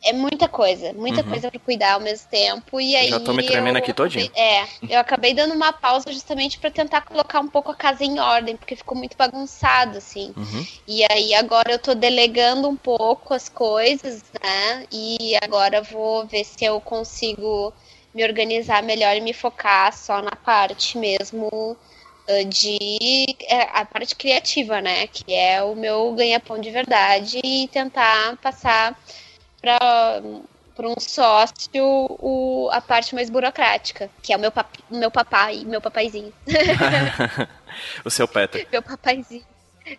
É 0.00 0.12
muita 0.12 0.46
coisa, 0.46 0.92
muita 0.92 1.22
uhum. 1.22 1.28
coisa 1.28 1.50
para 1.50 1.58
cuidar 1.58 1.94
ao 1.94 2.00
mesmo 2.00 2.28
tempo. 2.30 2.80
E 2.80 2.94
aí 2.94 3.08
Já 3.08 3.18
tô 3.18 3.32
me 3.32 3.44
tremendo 3.44 3.78
aqui 3.78 3.92
todinho. 3.92 4.30
É, 4.32 4.64
eu 4.88 5.00
acabei 5.00 5.34
dando 5.34 5.52
uma 5.54 5.72
pausa 5.72 6.12
justamente 6.12 6.56
para 6.56 6.70
tentar 6.70 7.00
colocar 7.00 7.40
um 7.40 7.48
pouco 7.48 7.72
a 7.72 7.74
casa 7.74 8.04
em 8.04 8.20
ordem, 8.20 8.56
porque 8.56 8.76
ficou 8.76 8.96
muito 8.96 9.16
bagunçado, 9.16 9.98
assim. 9.98 10.32
Uhum. 10.36 10.66
E 10.86 11.04
aí 11.10 11.34
agora 11.34 11.72
eu 11.72 11.80
tô 11.80 11.96
delegando 11.96 12.68
um 12.68 12.76
pouco 12.76 13.34
as 13.34 13.48
coisas, 13.48 14.22
né? 14.40 14.86
E 14.92 15.34
agora 15.42 15.82
vou 15.82 16.24
ver 16.26 16.44
se 16.44 16.64
eu 16.64 16.80
consigo 16.80 17.74
me 18.18 18.24
organizar 18.24 18.82
melhor 18.82 19.16
e 19.16 19.20
me 19.20 19.32
focar 19.32 19.96
só 19.96 20.20
na 20.20 20.32
parte 20.32 20.98
mesmo 20.98 21.76
de 22.48 23.24
é, 23.46 23.62
a 23.72 23.84
parte 23.84 24.16
criativa, 24.16 24.80
né? 24.80 25.06
Que 25.06 25.32
é 25.32 25.62
o 25.62 25.76
meu 25.76 26.12
ganha-pão 26.14 26.60
de 26.60 26.68
verdade 26.68 27.40
e 27.44 27.68
tentar 27.68 28.36
passar 28.38 28.98
para 29.60 29.78
para 30.74 30.88
um 30.88 31.00
sócio 31.00 31.66
o, 31.74 32.68
a 32.70 32.80
parte 32.80 33.12
mais 33.12 33.28
burocrática, 33.28 34.08
que 34.22 34.32
é 34.32 34.36
o 34.36 34.38
meu, 34.38 34.52
pap, 34.52 34.68
meu 34.88 35.10
papai, 35.10 35.64
meu 35.66 35.80
papaizinho. 35.80 36.32
o 38.04 38.10
seu 38.10 38.28
Peter. 38.28 38.64
Meu 38.70 38.80
papaizinho. 38.80 39.44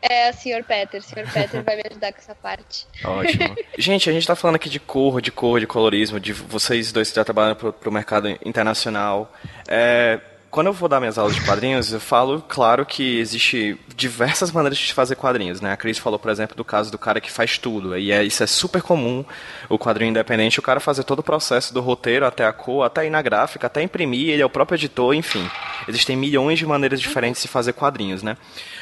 É, 0.01 0.29
o. 0.29 0.63
Peter. 0.63 1.01
O. 1.01 1.33
Peter 1.33 1.63
vai 1.63 1.75
me 1.75 1.83
ajudar 1.89 2.11
com 2.11 2.19
essa 2.19 2.35
parte. 2.35 2.87
Ótimo. 3.03 3.55
Gente, 3.77 4.09
a 4.09 4.13
gente 4.13 4.27
tá 4.27 4.35
falando 4.35 4.55
aqui 4.55 4.69
de 4.69 4.79
cor, 4.79 5.21
de 5.21 5.31
cor, 5.31 5.59
de 5.59 5.67
colorismo, 5.67 6.19
de 6.19 6.33
vocês 6.33 6.91
dois 6.91 7.09
que 7.09 7.15
já 7.15 7.23
trabalham 7.23 7.55
pro, 7.55 7.73
pro 7.73 7.91
mercado 7.91 8.29
internacional. 8.45 9.31
É, 9.67 10.19
quando 10.51 10.67
eu 10.67 10.73
vou 10.73 10.89
dar 10.89 10.99
minhas 10.99 11.17
aulas 11.17 11.35
de 11.35 11.41
quadrinhos, 11.45 11.93
eu 11.93 11.99
falo, 11.99 12.43
claro, 12.47 12.83
que 12.83 13.19
existe 13.19 13.79
diversas 13.95 14.51
maneiras 14.51 14.79
de 14.79 14.93
fazer 14.93 15.15
quadrinhos, 15.15 15.61
né? 15.61 15.71
A 15.71 15.77
Cris 15.77 15.99
falou, 15.99 16.17
por 16.17 16.31
exemplo, 16.31 16.55
do 16.55 16.65
caso 16.65 16.91
do 16.91 16.97
cara 16.97 17.21
que 17.21 17.31
faz 17.31 17.59
tudo. 17.59 17.95
E 17.95 18.11
é, 18.11 18.23
isso 18.23 18.41
é 18.41 18.47
super 18.47 18.81
comum, 18.81 19.23
o 19.69 19.77
quadrinho 19.77 20.09
independente, 20.09 20.57
o 20.57 20.63
cara 20.63 20.79
fazer 20.79 21.03
todo 21.03 21.19
o 21.19 21.23
processo 21.23 21.71
do 21.71 21.81
roteiro 21.81 22.25
até 22.25 22.45
a 22.45 22.51
cor, 22.51 22.83
até 22.83 23.05
ir 23.05 23.11
na 23.11 23.21
gráfica, 23.21 23.67
até 23.67 23.83
imprimir, 23.83 24.29
ele 24.29 24.41
é 24.41 24.45
o 24.45 24.49
próprio 24.49 24.75
editor, 24.75 25.13
enfim. 25.13 25.47
Existem 25.87 26.15
milhões 26.15 26.57
de 26.57 26.65
maneiras 26.65 26.99
diferentes 26.99 27.43
de 27.43 27.47
fazer 27.47 27.73
quadrinhos, 27.73 28.23
né? 28.23 28.35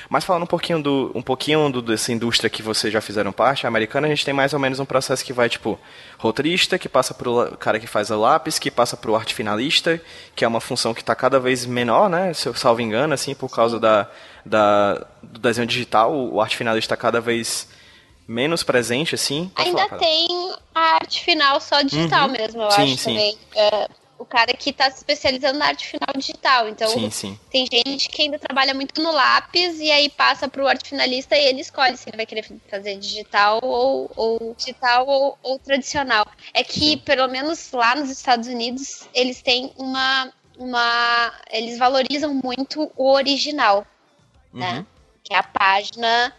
Mas 0.09 0.23
falando 0.23 0.43
um 0.43 0.47
pouquinho 0.47 0.81
do 0.81 1.11
um 1.13 1.21
pouquinho 1.21 1.69
do, 1.69 1.81
dessa 1.81 2.11
indústria 2.11 2.49
que 2.49 2.61
vocês 2.61 2.91
já 2.91 3.01
fizeram 3.01 3.31
parte, 3.31 3.65
a 3.65 3.69
americana, 3.69 4.07
a 4.07 4.09
gente 4.09 4.23
tem 4.23 4.33
mais 4.33 4.53
ou 4.53 4.59
menos 4.59 4.79
um 4.79 4.85
processo 4.85 5.23
que 5.23 5.33
vai 5.33 5.49
tipo 5.49 5.79
roteirista, 6.17 6.79
que 6.79 6.87
passa 6.87 7.13
pro 7.13 7.57
cara 7.57 7.79
que 7.79 7.87
faz 7.87 8.09
o 8.09 8.19
lápis, 8.19 8.57
que 8.57 8.71
passa 8.71 8.95
pro 8.95 9.15
arte 9.15 9.33
finalista, 9.33 10.01
que 10.35 10.45
é 10.45 10.47
uma 10.47 10.61
função 10.61 10.93
que 10.93 11.01
está 11.01 11.15
cada 11.15 11.39
vez 11.39 11.65
menor, 11.65 12.09
né? 12.09 12.33
Se 12.33 12.47
eu 12.47 12.55
salvo 12.55 12.81
engano, 12.81 13.13
assim, 13.13 13.35
por 13.35 13.49
causa 13.49 13.79
da, 13.79 14.09
da 14.45 15.05
do 15.21 15.39
desenho 15.39 15.67
digital, 15.67 16.15
o 16.15 16.41
arte 16.41 16.55
finalista 16.55 16.93
está 16.93 16.97
cada 17.01 17.19
vez 17.19 17.67
menos 18.27 18.63
presente, 18.63 19.15
assim. 19.15 19.51
Ainda 19.55 19.87
falar, 19.87 19.99
tem 19.99 20.27
a 20.75 20.95
arte 20.95 21.23
final 21.23 21.59
só 21.61 21.81
digital 21.81 22.27
uhum. 22.27 22.33
mesmo, 22.33 22.61
eu 22.61 22.71
sim, 22.71 22.81
acho 22.81 22.97
sim. 22.97 23.11
também. 23.11 23.37
É, 23.55 23.89
o 24.19 24.25
cara 24.25 24.53
que 24.53 24.71
está 24.71 24.89
se 24.89 24.97
especializando 24.97 25.59
na 25.59 25.67
arte 25.67 25.87
final 25.87 26.09
digital. 26.15 26.67
Então, 26.67 26.89
sim, 26.89 27.09
sim. 27.09 27.39
tem 27.51 27.67
gente 27.71 28.09
que 28.09 28.23
ainda 28.23 28.39
trabalha 28.39 28.73
muito 28.73 29.01
no 29.01 29.11
lápis 29.11 29.79
e 29.79 29.91
aí 29.91 30.09
passa 30.09 30.47
para 30.47 30.63
o 30.63 30.67
arte 30.67 30.89
finalista 30.89 31.35
e 31.35 31.45
ele 31.45 31.61
escolhe 31.61 31.97
se 31.97 32.09
ele 32.09 32.17
vai 32.17 32.25
querer 32.25 32.45
fazer 32.69 32.97
digital 32.97 33.59
ou, 33.63 34.11
ou 34.15 34.55
digital 34.57 35.07
ou, 35.07 35.37
ou, 35.43 35.59
tradicional. 35.59 36.25
É 36.53 36.63
que, 36.63 36.91
sim. 36.91 36.97
pelo 36.97 37.27
menos 37.27 37.71
lá 37.71 37.95
nos 37.95 38.09
Estados 38.09 38.47
Unidos, 38.47 39.07
eles 39.13 39.41
têm 39.41 39.71
uma. 39.77 40.31
uma 40.57 41.33
eles 41.51 41.77
valorizam 41.77 42.33
muito 42.33 42.91
o 42.95 43.11
original, 43.11 43.85
né? 44.53 44.69
uhum. 44.69 44.75
né? 44.77 44.85
Que 45.23 45.33
é 45.33 45.37
a 45.37 45.43
página 45.43 46.33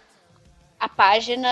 a 0.80 0.88
página 0.88 1.48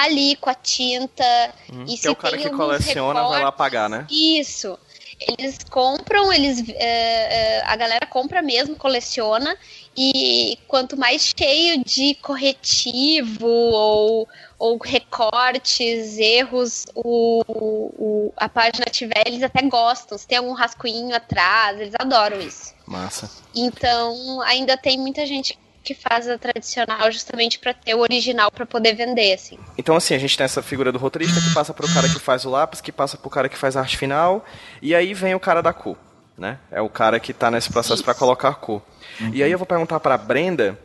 ali 0.00 0.36
com 0.36 0.50
a 0.50 0.54
tinta. 0.54 1.54
Hum, 1.72 1.84
e 1.86 1.96
que 1.96 2.08
é 2.08 2.10
o 2.10 2.16
cara 2.16 2.36
que 2.36 2.50
coleciona 2.50 3.20
recortes, 3.20 3.30
vai 3.30 3.44
lá 3.44 3.52
pagar, 3.52 3.88
né? 3.88 4.06
Isso. 4.10 4.78
Eles 5.20 5.58
compram, 5.64 6.32
eles 6.32 6.62
é, 6.68 7.58
é, 7.58 7.62
a 7.64 7.74
galera 7.74 8.06
compra 8.06 8.40
mesmo, 8.40 8.76
coleciona 8.76 9.56
e 9.96 10.56
quanto 10.68 10.96
mais 10.96 11.34
cheio 11.36 11.82
de 11.84 12.14
corretivo 12.22 13.46
ou, 13.46 14.28
ou 14.56 14.78
recortes, 14.78 16.18
erros 16.18 16.86
o, 16.94 17.42
o, 17.48 18.32
a 18.36 18.48
página 18.48 18.86
tiver, 18.86 19.24
eles 19.26 19.42
até 19.42 19.60
gostam. 19.62 20.16
Se 20.16 20.26
tem 20.26 20.38
algum 20.38 20.52
rascunho 20.52 21.14
atrás, 21.14 21.80
eles 21.80 21.94
adoram 21.98 22.40
isso. 22.40 22.72
Massa. 22.86 23.28
Então, 23.54 24.40
ainda 24.42 24.76
tem 24.76 24.98
muita 24.98 25.26
gente 25.26 25.58
que 25.82 25.94
faz 25.94 26.28
a 26.28 26.36
tradicional 26.36 27.10
justamente 27.10 27.58
para 27.58 27.72
ter 27.72 27.94
o 27.94 28.00
original 28.00 28.50
para 28.50 28.66
poder 28.66 28.94
vender, 28.94 29.32
assim. 29.32 29.58
Então, 29.76 29.96
assim, 29.96 30.14
a 30.14 30.18
gente 30.18 30.36
tem 30.36 30.44
essa 30.44 30.62
figura 30.62 30.92
do 30.92 30.98
roteirista 30.98 31.40
que 31.40 31.54
passa 31.54 31.72
pro 31.72 31.92
cara 31.92 32.08
que 32.08 32.18
faz 32.18 32.44
o 32.44 32.50
lápis, 32.50 32.80
que 32.80 32.92
passa 32.92 33.16
pro 33.16 33.30
cara 33.30 33.48
que 33.48 33.56
faz 33.56 33.76
a 33.76 33.80
arte 33.80 33.96
final, 33.96 34.44
e 34.82 34.94
aí 34.94 35.14
vem 35.14 35.34
o 35.34 35.40
cara 35.40 35.62
da 35.62 35.72
cor, 35.72 35.96
né? 36.36 36.58
É 36.70 36.80
o 36.80 36.88
cara 36.88 37.18
que 37.18 37.32
tá 37.32 37.50
nesse 37.50 37.70
processo 37.70 38.04
para 38.04 38.14
colocar 38.14 38.54
cor. 38.54 38.82
Uhum. 39.20 39.30
E 39.32 39.42
aí 39.42 39.50
eu 39.50 39.58
vou 39.58 39.66
perguntar 39.66 40.00
para 40.00 40.16
Brenda 40.16 40.78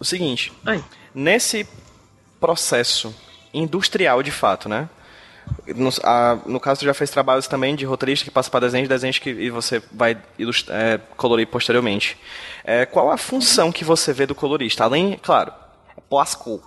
o 0.00 0.04
seguinte: 0.04 0.52
Ai. 0.64 0.82
nesse 1.14 1.66
processo 2.40 3.14
industrial 3.52 4.22
de 4.22 4.30
fato, 4.30 4.68
né? 4.68 4.88
No, 5.74 5.90
a, 6.02 6.38
no 6.46 6.60
caso, 6.60 6.80
tu 6.80 6.84
já 6.84 6.94
fez 6.94 7.10
trabalhos 7.10 7.46
também 7.46 7.74
de 7.74 7.84
roteirista 7.84 8.24
que 8.24 8.30
passa 8.30 8.50
para 8.50 8.60
desenhos, 8.60 8.88
desenhos 8.88 9.18
que 9.18 9.30
e 9.30 9.50
você 9.50 9.82
vai 9.92 10.16
é, 10.68 11.00
colorir 11.16 11.46
posteriormente. 11.46 12.16
É, 12.70 12.84
qual 12.84 13.10
a 13.10 13.16
função 13.16 13.72
que 13.72 13.84
você 13.84 14.12
vê 14.12 14.26
do 14.26 14.34
colorista? 14.34 14.84
Além, 14.84 15.18
claro, 15.22 15.52
pôr 16.08 16.20
as 16.20 16.34
cor, 16.34 16.60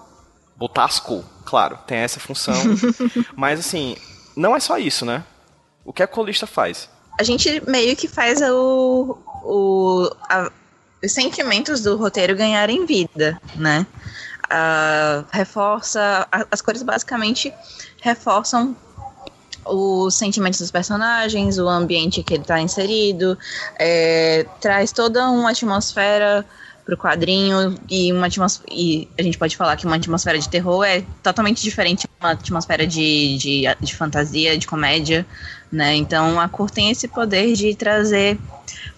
botar 0.55 0.85
as 0.85 0.99
cor, 0.99 1.23
claro, 1.45 1.77
tem 1.85 1.99
essa 1.99 2.19
função. 2.19 2.55
mas 3.37 3.59
assim, 3.59 3.95
não 4.35 4.55
é 4.55 4.59
só 4.59 4.77
isso, 4.79 5.05
né? 5.05 5.23
O 5.85 5.93
que 5.93 6.01
a 6.01 6.07
colorista 6.07 6.47
faz? 6.47 6.89
a 7.19 7.23
gente 7.23 7.61
meio 7.69 7.95
que 7.95 8.07
faz 8.07 8.41
o, 8.41 9.17
o, 9.43 10.09
a, 10.27 10.51
os 11.03 11.11
sentimentos 11.11 11.81
do 11.81 11.95
roteiro 11.95 12.35
ganharem 12.35 12.85
vida, 12.85 13.39
né? 13.55 13.85
Uh, 14.45 15.25
reforça. 15.31 16.27
As 16.49 16.61
cores 16.61 16.83
basicamente 16.83 17.53
reforçam 18.01 18.75
os 19.65 20.15
sentimentos 20.15 20.59
dos 20.59 20.71
personagens, 20.71 21.57
o 21.57 21.67
ambiente 21.67 22.23
que 22.23 22.33
ele 22.33 22.43
está 22.43 22.59
inserido, 22.59 23.37
é, 23.79 24.45
traz 24.59 24.91
toda 24.91 25.29
uma 25.29 25.51
atmosfera 25.51 26.45
pro 26.85 26.97
quadrinho 26.97 27.77
e 27.89 28.11
uma 28.11 28.27
e 28.69 29.07
a 29.17 29.21
gente 29.21 29.37
pode 29.37 29.55
falar 29.55 29.77
que 29.77 29.85
uma 29.85 29.95
atmosfera 29.95 30.37
de 30.37 30.49
terror 30.49 30.83
é 30.83 31.03
totalmente 31.21 31.61
diferente 31.61 32.01
de 32.01 32.09
uma 32.19 32.31
atmosfera 32.31 32.85
de, 32.87 33.37
de, 33.37 33.63
de 33.79 33.95
fantasia, 33.95 34.57
de 34.57 34.67
comédia, 34.67 35.25
né? 35.71 35.95
Então 35.95 36.39
a 36.39 36.49
cor 36.49 36.69
tem 36.69 36.89
esse 36.89 37.07
poder 37.07 37.53
de 37.53 37.75
trazer 37.75 38.37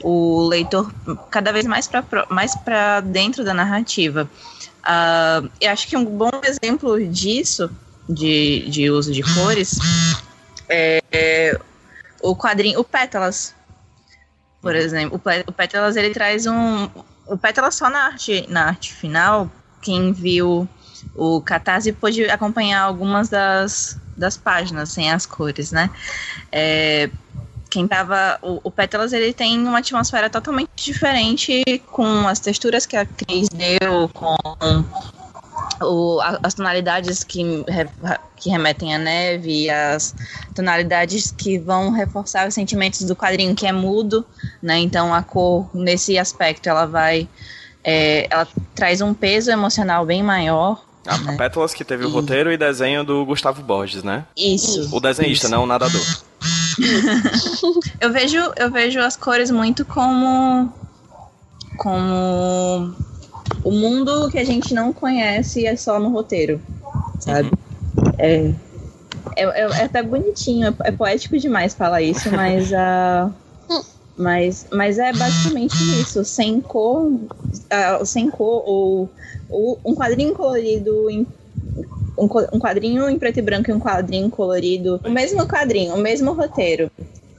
o 0.01 0.47
leitor 0.47 0.91
cada 1.29 1.51
vez 1.51 1.65
mais 1.65 1.87
para 1.87 2.03
mais 2.29 2.55
para 2.55 3.01
dentro 3.01 3.43
da 3.43 3.53
narrativa. 3.53 4.29
Uh, 4.83 5.49
eu 5.61 5.71
acho 5.71 5.87
que 5.87 5.95
um 5.95 6.03
bom 6.03 6.41
exemplo 6.43 7.05
disso, 7.07 7.69
de, 8.07 8.67
de 8.69 8.89
uso 8.89 9.13
de 9.13 9.21
cores, 9.21 9.77
é, 10.69 11.01
é 11.11 11.59
o 12.21 12.35
quadrinho, 12.35 12.79
o 12.79 12.83
Pétalas, 12.83 13.53
por 14.61 14.75
exemplo. 14.75 15.21
O, 15.23 15.49
o 15.49 15.53
Pétalas 15.53 15.95
ele 15.95 16.11
traz 16.11 16.45
um, 16.45 16.89
o 17.27 17.37
Pétalas 17.37 17.75
só 17.75 17.89
na 17.89 18.05
arte, 18.05 18.45
na 18.49 18.67
arte 18.67 18.93
final, 18.93 19.51
quem 19.81 20.13
viu 20.13 20.67
o 21.15 21.41
Catarse 21.41 21.91
pôde 21.91 22.29
acompanhar 22.29 22.81
algumas 22.81 23.29
das, 23.29 23.97
das 24.17 24.37
páginas 24.37 24.91
sem 24.91 25.11
as 25.11 25.25
cores, 25.25 25.71
né? 25.71 25.89
É, 26.51 27.09
quem 27.69 27.87
tava. 27.87 28.37
O, 28.41 28.61
o 28.63 28.71
Pétalas 28.71 29.13
ele 29.13 29.33
tem 29.33 29.59
uma 29.59 29.79
atmosfera 29.79 30.29
totalmente 30.29 30.69
diferente 30.75 31.81
com 31.91 32.27
as 32.27 32.39
texturas 32.39 32.85
que 32.85 32.95
a 32.95 33.05
Cris 33.05 33.49
deu, 33.49 34.09
com 34.13 34.35
o, 35.83 36.19
as 36.41 36.53
tonalidades 36.53 37.23
que, 37.23 37.43
que 38.35 38.49
remetem 38.49 38.95
à 38.95 38.97
neve, 38.97 39.69
as 39.69 40.15
tonalidades 40.55 41.31
que 41.31 41.57
vão 41.57 41.91
reforçar 41.91 42.47
os 42.47 42.53
sentimentos 42.53 43.03
do 43.03 43.15
quadrinho 43.15 43.55
que 43.55 43.65
é 43.65 43.71
mudo, 43.71 44.25
né? 44.61 44.79
Então 44.79 45.13
a 45.13 45.21
cor 45.21 45.69
nesse 45.73 46.17
aspecto 46.17 46.67
ela 46.67 46.85
vai, 46.85 47.27
é, 47.83 48.27
ela 48.29 48.47
traz 48.73 49.01
um 49.01 49.13
peso 49.13 49.51
emocional 49.51 50.05
bem 50.05 50.23
maior. 50.23 50.83
A, 51.05 51.17
né? 51.17 51.35
Pétalas 51.37 51.73
que 51.73 51.83
teve 51.83 52.03
e... 52.03 52.05
o 52.05 52.09
roteiro 52.09 52.51
e 52.51 52.57
desenho 52.57 53.03
do 53.03 53.25
Gustavo 53.25 53.61
Borges, 53.61 54.03
né? 54.03 54.25
Isso. 54.37 54.95
O 54.95 54.99
desenhista, 54.99 55.47
isso. 55.47 55.55
não 55.55 55.63
o 55.63 55.67
nadador. 55.67 56.01
eu 57.99 58.11
vejo, 58.11 58.37
eu 58.55 58.71
vejo 58.71 58.99
as 58.99 59.15
cores 59.15 59.51
muito 59.51 59.85
como 59.85 60.71
como 61.77 62.93
o 63.63 63.71
mundo 63.71 64.29
que 64.29 64.37
a 64.37 64.43
gente 64.43 64.73
não 64.73 64.91
conhece 64.91 65.65
é 65.65 65.75
só 65.75 65.99
no 65.99 66.09
roteiro, 66.09 66.61
sabe? 67.19 67.51
É, 68.17 68.51
é, 69.35 69.43
é, 69.43 69.61
é 69.61 69.83
até 69.83 70.03
bonitinho, 70.03 70.67
é, 70.67 70.89
é, 70.89 70.91
poético 70.91 71.37
demais 71.37 71.73
falar 71.73 72.01
isso, 72.01 72.29
mas 72.31 72.71
uh, 72.71 73.33
mas, 74.15 74.67
mas 74.71 74.99
é 74.99 75.11
basicamente 75.11 75.75
isso, 75.99 76.23
sem 76.23 76.61
cor, 76.61 77.07
uh, 77.07 78.05
sem 78.05 78.29
cor 78.29 78.63
ou, 78.65 79.09
ou 79.49 79.79
um 79.83 79.95
quadrinho 79.95 80.33
colorido 80.33 81.09
em 81.09 81.25
um, 82.17 82.25
um 82.25 82.59
quadrinho 82.59 83.09
em 83.09 83.17
preto 83.17 83.39
e 83.39 83.41
branco 83.41 83.71
e 83.71 83.73
um 83.73 83.79
quadrinho 83.79 84.29
colorido, 84.29 84.99
o 85.03 85.09
mesmo 85.09 85.47
quadrinho, 85.47 85.95
o 85.95 85.97
mesmo 85.97 86.31
roteiro, 86.33 86.91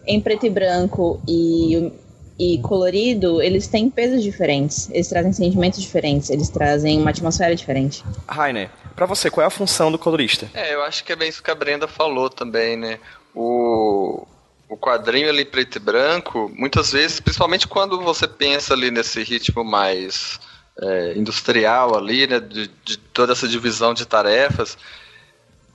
em 0.06 0.20
preto 0.20 0.46
e 0.46 0.50
branco 0.50 1.20
e 1.28 1.92
e 2.38 2.58
colorido, 2.58 3.40
eles 3.40 3.68
têm 3.68 3.88
pesos 3.88 4.22
diferentes, 4.22 4.90
eles 4.90 5.08
trazem 5.08 5.32
sentimentos 5.32 5.80
diferentes, 5.80 6.30
eles 6.30 6.48
trazem 6.48 7.00
uma 7.00 7.10
atmosfera 7.10 7.54
diferente. 7.54 8.04
Rainer, 8.26 8.70
para 8.96 9.06
você, 9.06 9.30
qual 9.30 9.44
é 9.44 9.46
a 9.46 9.50
função 9.50 9.92
do 9.92 9.98
colorista? 9.98 10.50
É, 10.52 10.74
eu 10.74 10.82
acho 10.82 11.04
que 11.04 11.12
é 11.12 11.16
bem 11.16 11.28
isso 11.28 11.42
que 11.42 11.50
a 11.50 11.54
Brenda 11.54 11.86
falou 11.86 12.28
também, 12.28 12.76
né? 12.76 12.98
O, 13.34 14.26
o 14.68 14.76
quadrinho 14.76 15.28
ali 15.28 15.44
preto 15.44 15.76
e 15.76 15.80
branco, 15.80 16.50
muitas 16.54 16.92
vezes, 16.92 17.20
principalmente 17.20 17.68
quando 17.68 18.00
você 18.00 18.26
pensa 18.26 18.74
ali 18.74 18.90
nesse 18.90 19.22
ritmo 19.22 19.62
mais 19.62 20.40
é, 20.80 21.14
industrial 21.16 21.96
ali, 21.96 22.26
né, 22.26 22.40
de, 22.40 22.68
de 22.84 22.96
toda 22.96 23.32
essa 23.32 23.46
divisão 23.46 23.94
de 23.94 24.06
tarefas, 24.06 24.76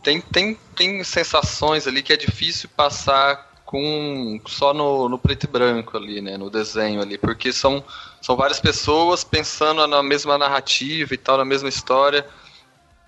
tem, 0.03 0.21
tem, 0.21 0.57
tem 0.75 1.03
sensações 1.03 1.87
ali 1.87 2.01
que 2.01 2.13
é 2.13 2.17
difícil 2.17 2.69
passar 2.75 3.48
com 3.69 4.41
só 4.47 4.73
no, 4.73 5.07
no, 5.07 5.19
preto 5.19 5.43
e 5.43 5.47
branco 5.47 5.95
ali, 5.95 6.21
né, 6.21 6.37
no 6.37 6.49
desenho 6.49 7.03
ali, 7.03 7.19
porque 7.19 7.53
são, 7.53 7.83
são 8.19 8.35
várias 8.35 8.59
pessoas 8.59 9.23
pensando 9.23 9.85
na 9.85 10.01
mesma 10.01 10.39
narrativa 10.39 11.13
e 11.13 11.17
tal, 11.17 11.37
na 11.37 11.45
mesma 11.45 11.69
história. 11.69 12.25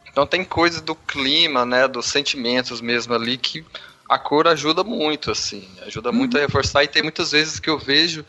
Então 0.07 0.23
tem 0.23 0.45
coisas 0.45 0.79
do 0.79 0.93
clima, 0.93 1.65
né, 1.65 1.87
dos 1.87 2.05
sentimentos 2.05 2.79
mesmo 2.79 3.15
ali 3.15 3.39
que 3.39 3.65
a 4.07 4.19
cor 4.19 4.47
ajuda 4.47 4.83
muito, 4.83 5.31
assim, 5.31 5.67
ajuda 5.87 6.11
muito 6.11 6.37
a 6.37 6.41
uhum. 6.41 6.45
reforçar 6.45 6.83
e 6.83 6.87
tem 6.87 7.01
muitas 7.01 7.31
vezes 7.31 7.59
que 7.59 7.69
eu 7.71 7.79
vejo 7.79 8.23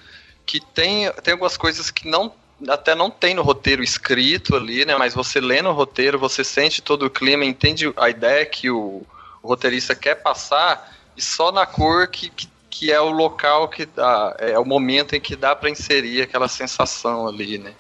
que 0.46 0.58
tem, 0.58 1.12
tem 1.22 1.32
algumas 1.32 1.58
coisas 1.58 1.90
que 1.90 2.08
não 2.08 2.32
até 2.66 2.94
não 2.94 3.10
tem 3.10 3.34
no 3.34 3.42
roteiro 3.42 3.82
escrito 3.82 4.56
ali, 4.56 4.86
né, 4.86 4.96
mas 4.96 5.12
você 5.12 5.38
lê 5.38 5.60
no 5.60 5.72
roteiro, 5.72 6.18
você 6.18 6.42
sente 6.42 6.80
todo 6.80 7.04
o 7.04 7.10
clima, 7.10 7.44
entende 7.44 7.92
a 7.94 8.08
ideia 8.08 8.46
que 8.46 8.70
o, 8.70 9.02
o 9.42 9.48
roteirista 9.48 9.94
quer 9.94 10.14
passar 10.14 10.91
e 11.16 11.22
só 11.22 11.52
na 11.52 11.66
cor 11.66 12.06
que, 12.08 12.30
que, 12.30 12.48
que, 12.70 12.92
é 12.92 13.00
o 13.00 13.10
local 13.10 13.68
que 13.68 13.86
dá, 13.86 14.34
é 14.38 14.58
o 14.58 14.64
momento 14.64 15.14
em 15.14 15.20
que 15.20 15.36
dá 15.36 15.54
para 15.54 15.70
inserir 15.70 16.22
aquela 16.22 16.48
sensação 16.48 17.26
ali, 17.26 17.58
né? 17.58 17.72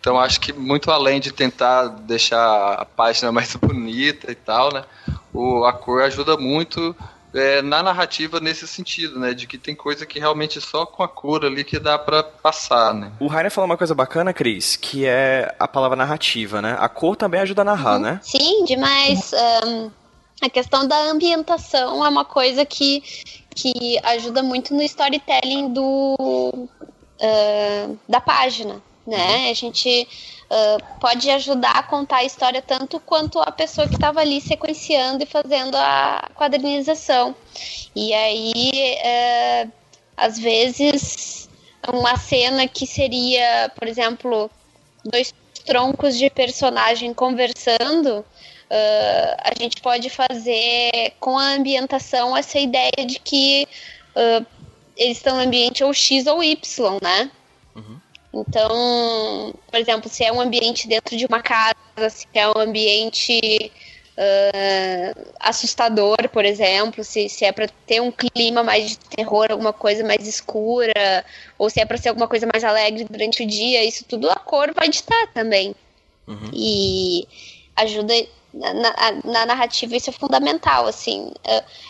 Então 0.00 0.18
acho 0.18 0.38
que 0.38 0.52
muito 0.52 0.90
além 0.90 1.18
de 1.18 1.32
tentar 1.32 1.86
deixar 1.86 2.74
a 2.74 2.84
página 2.84 3.30
mais 3.32 3.56
bonita 3.56 4.30
e 4.30 4.34
tal, 4.34 4.72
né? 4.72 4.84
O, 5.32 5.64
a 5.64 5.72
cor 5.72 6.02
ajuda 6.02 6.36
muito 6.36 6.94
é, 7.34 7.60
na 7.62 7.82
narrativa 7.82 8.38
nesse 8.38 8.66
sentido, 8.68 9.18
né? 9.18 9.34
De 9.34 9.46
que 9.46 9.58
tem 9.58 9.74
coisa 9.74 10.06
que 10.06 10.20
realmente 10.20 10.60
só 10.60 10.86
com 10.86 11.02
a 11.02 11.08
cor 11.08 11.44
ali 11.44 11.64
que 11.64 11.78
dá 11.78 11.98
para 11.98 12.22
passar, 12.22 12.94
né? 12.94 13.12
O 13.18 13.26
Rainer 13.26 13.50
falou 13.50 13.68
uma 13.68 13.76
coisa 13.76 13.94
bacana, 13.94 14.32
Cris, 14.32 14.76
que 14.76 15.04
é 15.04 15.54
a 15.58 15.66
palavra 15.66 15.96
narrativa, 15.96 16.62
né? 16.62 16.76
A 16.78 16.88
cor 16.88 17.16
também 17.16 17.40
ajuda 17.40 17.62
a 17.62 17.64
narrar, 17.64 17.96
uhum. 17.96 18.02
né? 18.02 18.20
Sim, 18.22 18.64
demais. 18.64 19.32
Um, 19.66 19.90
a 20.44 20.50
questão 20.50 20.86
da 20.86 20.96
ambientação 21.10 22.04
é 22.04 22.08
uma 22.08 22.24
coisa 22.24 22.66
que, 22.66 23.02
que 23.54 23.98
ajuda 24.02 24.42
muito 24.42 24.74
no 24.74 24.82
storytelling 24.82 25.72
do, 25.72 26.16
uh, 26.18 27.98
da 28.06 28.20
página, 28.20 28.82
né? 29.06 29.16
Uhum. 29.16 29.50
A 29.50 29.54
gente 29.54 30.08
uh, 30.44 30.98
pode 31.00 31.30
ajudar 31.30 31.70
a 31.70 31.82
contar 31.82 32.18
a 32.18 32.24
história 32.24 32.60
tanto 32.60 33.00
quanto 33.00 33.40
a 33.40 33.50
pessoa 33.50 33.88
que 33.88 33.94
estava 33.94 34.20
ali 34.20 34.38
sequenciando 34.38 35.22
e 35.22 35.26
fazendo 35.26 35.76
a 35.76 36.28
quadrinização. 36.34 37.34
E 37.96 38.12
aí, 38.12 38.98
uh, 38.98 39.72
às 40.14 40.38
vezes, 40.38 41.48
uma 41.90 42.18
cena 42.18 42.68
que 42.68 42.86
seria, 42.86 43.72
por 43.74 43.88
exemplo, 43.88 44.50
dois 45.02 45.32
troncos 45.64 46.18
de 46.18 46.28
personagem 46.28 47.14
conversando 47.14 48.22
uh, 48.74 49.36
a 49.38 49.52
gente 49.56 49.80
pode 49.80 50.10
fazer 50.10 51.12
com 51.20 51.38
a 51.38 51.54
ambientação 51.54 52.36
essa 52.36 52.58
ideia 52.58 53.06
de 53.06 53.18
que 53.20 53.68
uh, 54.16 54.44
eles 54.96 55.18
estão 55.18 55.36
no 55.36 55.42
ambiente 55.42 55.84
ou 55.84 55.94
X 55.94 56.26
ou 56.26 56.42
Y, 56.42 56.98
né? 57.00 57.30
Uhum. 57.74 58.00
Então, 58.34 59.54
por 59.70 59.78
exemplo, 59.78 60.10
se 60.10 60.24
é 60.24 60.32
um 60.32 60.40
ambiente 60.40 60.88
dentro 60.88 61.16
de 61.16 61.24
uma 61.24 61.40
casa, 61.40 61.74
se 62.10 62.26
é 62.34 62.48
um 62.48 62.58
ambiente 62.58 63.70
uh, 64.18 65.32
assustador, 65.38 66.16
por 66.32 66.44
exemplo, 66.44 67.04
se, 67.04 67.28
se 67.28 67.44
é 67.44 67.52
para 67.52 67.68
ter 67.86 68.00
um 68.00 68.10
clima 68.10 68.64
mais 68.64 68.90
de 68.90 68.98
terror, 68.98 69.46
alguma 69.50 69.72
coisa 69.72 70.02
mais 70.04 70.26
escura, 70.26 71.24
ou 71.56 71.70
se 71.70 71.80
é 71.80 71.86
para 71.86 71.96
ser 71.96 72.08
alguma 72.08 72.26
coisa 72.26 72.48
mais 72.52 72.64
alegre 72.64 73.06
durante 73.08 73.44
o 73.44 73.46
dia, 73.46 73.84
isso 73.84 74.04
tudo 74.04 74.28
a 74.28 74.36
cor 74.36 74.72
vai 74.74 74.88
ditar 74.88 75.28
também. 75.32 75.74
Uhum. 76.26 76.50
E 76.52 77.28
ajuda 77.76 78.14
na, 78.54 79.12
na, 79.24 79.46
narrativa 79.46 79.96
isso 79.96 80.10
é 80.10 80.12
fundamental, 80.12 80.86
assim. 80.86 81.32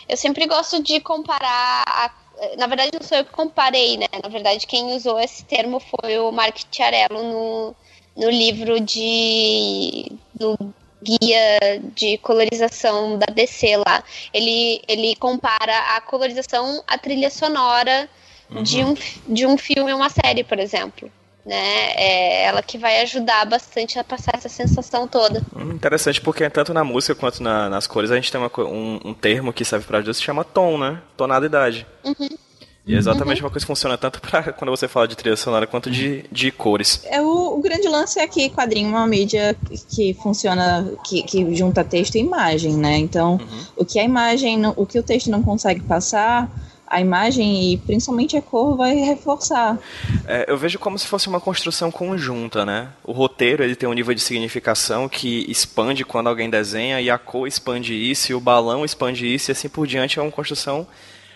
Eu 0.09 0.17
sempre 0.17 0.45
gosto 0.47 0.81
de 0.81 0.99
comparar. 0.99 1.83
A, 1.85 2.11
na 2.57 2.67
verdade, 2.67 2.91
não 2.93 3.07
sou 3.07 3.17
eu 3.17 3.25
que 3.25 3.31
comparei, 3.31 3.97
né? 3.97 4.07
Na 4.21 4.29
verdade, 4.29 4.65
quem 4.65 4.93
usou 4.93 5.19
esse 5.19 5.45
termo 5.45 5.79
foi 5.79 6.19
o 6.19 6.31
Mark 6.31 6.57
Tiarello 6.71 7.21
no, 7.23 7.75
no 8.17 8.29
livro 8.29 8.79
de. 8.79 10.11
do 10.33 10.57
guia 11.03 11.59
de 11.93 12.17
colorização 12.17 13.19
da 13.19 13.27
DC 13.27 13.77
lá. 13.77 14.03
Ele, 14.33 14.81
ele 14.87 15.15
compara 15.17 15.95
a 15.95 16.01
colorização 16.01 16.83
à 16.87 16.97
trilha 16.97 17.29
sonora 17.29 18.09
uhum. 18.49 18.63
de, 18.63 18.83
um, 18.83 18.95
de 19.27 19.45
um 19.45 19.55
filme 19.55 19.93
ou 19.93 19.99
uma 19.99 20.09
série, 20.09 20.43
por 20.43 20.57
exemplo 20.57 21.11
né? 21.45 21.91
É 21.95 22.45
ela 22.45 22.61
que 22.63 22.77
vai 22.77 23.01
ajudar 23.01 23.45
bastante 23.45 23.99
a 23.99 24.03
passar 24.03 24.31
essa 24.35 24.49
sensação 24.49 25.07
toda. 25.07 25.41
Hum, 25.55 25.71
interessante, 25.73 26.19
porque 26.19 26.49
tanto 26.49 26.73
na 26.73 26.83
música 26.83 27.13
quanto 27.13 27.43
na, 27.43 27.69
nas 27.69 27.85
cores 27.85 28.11
a 28.11 28.15
gente 28.15 28.31
tem 28.31 28.41
uma, 28.41 28.51
um, 28.65 28.99
um, 29.05 29.13
termo 29.13 29.53
que 29.53 29.63
serve 29.63 29.85
para 29.85 29.99
isso, 29.99 30.15
se 30.15 30.23
chama 30.23 30.43
tom, 30.43 30.77
né? 30.77 30.99
Tonalidade. 31.15 31.85
Uhum. 32.03 32.29
E 32.87 32.93
é 32.93 32.97
exatamente 32.97 33.41
uhum. 33.41 33.47
uma 33.47 33.51
coisa 33.51 33.65
que 33.65 33.67
funciona 33.67 33.97
tanto 33.97 34.21
para 34.21 34.53
quando 34.53 34.69
você 34.69 34.87
fala 34.87 35.07
de 35.07 35.15
trilha 35.15 35.35
sonora 35.35 35.65
quanto 35.65 35.89
de, 35.89 36.23
de 36.31 36.51
cores. 36.51 37.01
É 37.05 37.19
o, 37.21 37.57
o 37.57 37.61
grande 37.61 37.87
lance 37.87 38.19
é 38.19 38.27
que 38.27 38.49
quadrinho 38.49 38.89
é 38.89 38.91
uma 38.91 39.07
mídia 39.07 39.55
que 39.89 40.13
funciona, 40.13 40.91
que, 41.03 41.23
que 41.23 41.55
junta 41.55 41.83
texto 41.83 42.15
e 42.15 42.19
imagem, 42.19 42.73
né? 42.73 42.97
Então, 42.97 43.33
uhum. 43.33 43.65
o 43.77 43.85
que 43.85 43.99
a 43.99 44.03
imagem, 44.03 44.61
o 44.75 44.85
que 44.85 44.99
o 44.99 45.03
texto 45.03 45.31
não 45.31 45.41
consegue 45.41 45.81
passar, 45.81 46.49
a 46.95 47.01
imagem 47.01 47.73
e 47.73 47.77
principalmente 47.77 48.37
a 48.37 48.41
cor 48.41 48.77
vai 48.77 48.95
reforçar. 48.95 49.77
É, 50.25 50.45
eu 50.47 50.57
vejo 50.57 50.79
como 50.79 50.97
se 50.97 51.05
fosse 51.05 51.27
uma 51.27 51.41
construção 51.41 51.91
conjunta, 51.91 52.65
né? 52.65 52.89
O 53.03 53.11
roteiro 53.11 53.61
ele 53.63 53.75
tem 53.75 53.87
um 53.87 53.93
nível 53.93 54.13
de 54.13 54.21
significação 54.21 55.09
que 55.09 55.45
expande 55.51 56.05
quando 56.05 56.27
alguém 56.27 56.49
desenha 56.49 57.01
e 57.01 57.09
a 57.09 57.17
cor 57.17 57.47
expande 57.47 57.93
isso 57.93 58.31
e 58.31 58.35
o 58.35 58.39
balão 58.39 58.85
expande 58.85 59.31
isso 59.31 59.51
e 59.51 59.53
assim 59.53 59.67
por 59.67 59.85
diante 59.85 60.19
é 60.19 60.21
uma 60.21 60.31
construção 60.31 60.87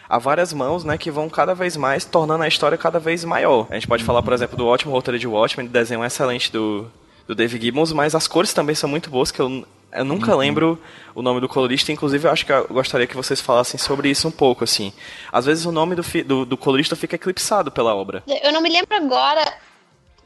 a 0.07 0.17
várias 0.17 0.53
mãos, 0.53 0.83
né, 0.83 0.97
que 0.97 1.11
vão 1.11 1.29
cada 1.29 1.53
vez 1.53 1.77
mais 1.77 2.03
tornando 2.03 2.43
a 2.43 2.47
história 2.47 2.77
cada 2.77 2.97
vez 2.97 3.23
maior. 3.25 3.67
A 3.69 3.75
gente 3.75 3.87
pode 3.87 4.03
falar, 4.03 4.23
por 4.23 4.33
exemplo, 4.33 4.57
do 4.57 4.65
ótimo 4.65 4.91
roteiro 4.93 5.19
de 5.19 5.27
Watchmen, 5.27 5.67
do 5.67 5.71
desenho 5.73 6.03
excelente 6.03 6.51
do, 6.51 6.87
do 7.27 7.35
Dave 7.35 7.61
Gibbons, 7.61 7.91
mas 7.91 8.15
as 8.15 8.27
cores 8.27 8.51
também 8.51 8.73
são 8.73 8.89
muito 8.89 9.09
boas, 9.09 9.29
que 9.29 9.39
eu, 9.39 9.63
eu 9.91 10.05
nunca 10.05 10.31
uhum. 10.31 10.37
lembro 10.37 10.81
o 11.15 11.21
nome 11.21 11.41
do 11.41 11.49
colorista, 11.49 11.91
inclusive 11.91 12.27
eu 12.27 12.31
acho 12.31 12.45
que 12.45 12.51
eu 12.51 12.67
gostaria 12.67 13.07
que 13.07 13.15
vocês 13.15 13.41
falassem 13.41 13.79
sobre 13.79 14.09
isso 14.09 14.27
um 14.27 14.31
pouco, 14.31 14.63
assim. 14.63 14.93
Às 15.31 15.45
vezes 15.45 15.65
o 15.65 15.71
nome 15.71 15.95
do, 15.95 16.03
do, 16.23 16.45
do 16.45 16.57
colorista 16.57 16.95
fica 16.95 17.15
eclipsado 17.15 17.71
pela 17.71 17.95
obra. 17.95 18.23
Eu 18.43 18.51
não 18.51 18.61
me 18.61 18.69
lembro 18.69 18.95
agora 18.95 19.43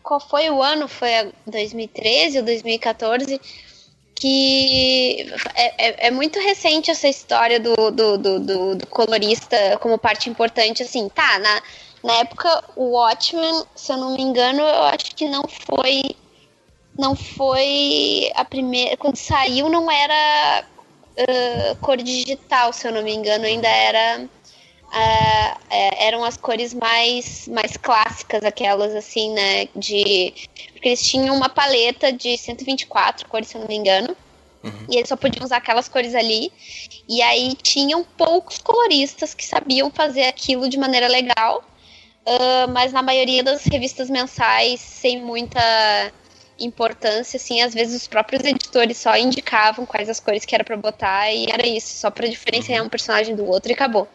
qual 0.03 0.19
foi 0.19 0.49
o 0.49 0.61
ano, 0.61 0.87
foi 0.87 1.31
2013 1.47 2.39
ou 2.39 2.43
2014, 2.43 3.39
que 4.13 5.33
é, 5.55 5.87
é, 5.87 6.07
é, 6.07 6.11
muito 6.11 6.39
recente 6.39 6.91
essa 6.91 7.07
história 7.07 7.59
do, 7.59 7.73
do, 7.89 8.17
do, 8.17 8.75
do, 8.75 8.87
colorista 8.87 9.77
como 9.79 9.97
parte 9.97 10.29
importante, 10.29 10.83
assim, 10.83 11.09
tá, 11.09 11.39
na, 11.39 11.61
na 12.03 12.13
época 12.19 12.63
o 12.75 12.91
Watchmen, 12.91 13.63
se 13.75 13.91
eu 13.91 13.97
não 13.97 14.15
me 14.15 14.21
engano, 14.21 14.59
eu 14.59 14.83
acho 14.83 15.15
que 15.15 15.27
não 15.27 15.43
foi 15.47 16.15
não 16.97 17.15
foi 17.15 18.31
a 18.35 18.45
primeira, 18.45 18.95
quando 18.97 19.15
saiu 19.15 19.69
não 19.69 19.89
era 19.89 20.65
uh, 21.17 21.75
cor 21.77 21.97
digital, 21.97 22.71
se 22.73 22.87
eu 22.87 22.91
não 22.91 23.03
me 23.03 23.13
engano, 23.13 23.45
ainda 23.45 23.67
era 23.67 24.27
Uh, 24.93 25.57
eram 25.97 26.23
as 26.23 26.37
cores 26.37 26.71
mais, 26.71 27.47
mais 27.47 27.75
clássicas, 27.75 28.43
aquelas 28.43 28.93
assim, 28.93 29.33
né? 29.33 29.67
De. 29.75 30.31
Porque 30.71 30.89
eles 30.89 31.01
tinham 31.03 31.35
uma 31.35 31.49
paleta 31.49 32.13
de 32.13 32.37
124 32.37 33.27
cores, 33.27 33.47
se 33.47 33.55
eu 33.55 33.61
não 33.61 33.67
me 33.67 33.75
engano. 33.75 34.15
Uhum. 34.63 34.85
E 34.87 34.97
eles 34.97 35.09
só 35.09 35.15
podiam 35.15 35.43
usar 35.43 35.57
aquelas 35.57 35.89
cores 35.89 36.13
ali. 36.13 36.51
E 37.09 37.23
aí 37.23 37.55
tinham 37.55 38.03
poucos 38.03 38.59
coloristas 38.59 39.33
que 39.33 39.43
sabiam 39.43 39.89
fazer 39.89 40.25
aquilo 40.25 40.69
de 40.69 40.77
maneira 40.77 41.07
legal. 41.07 41.63
Uh, 42.27 42.71
mas 42.71 42.93
na 42.93 43.01
maioria 43.01 43.41
das 43.41 43.65
revistas 43.65 44.11
mensais, 44.11 44.79
sem 44.79 45.19
muita 45.19 45.59
importância, 46.63 47.37
assim, 47.37 47.61
às 47.61 47.73
vezes 47.73 48.01
os 48.01 48.07
próprios 48.07 48.43
editores 48.43 48.97
só 48.97 49.15
indicavam 49.17 49.85
quais 49.85 50.09
as 50.09 50.19
cores 50.19 50.45
que 50.45 50.55
era 50.55 50.63
para 50.63 50.77
botar 50.77 51.31
e 51.31 51.45
era 51.51 51.67
isso, 51.67 51.99
só 51.99 52.09
para 52.09 52.27
diferenciar 52.27 52.79
uhum. 52.79 52.87
um 52.87 52.89
personagem 52.89 53.35
do 53.35 53.45
outro 53.45 53.71
e 53.71 53.73
acabou. 53.73 54.07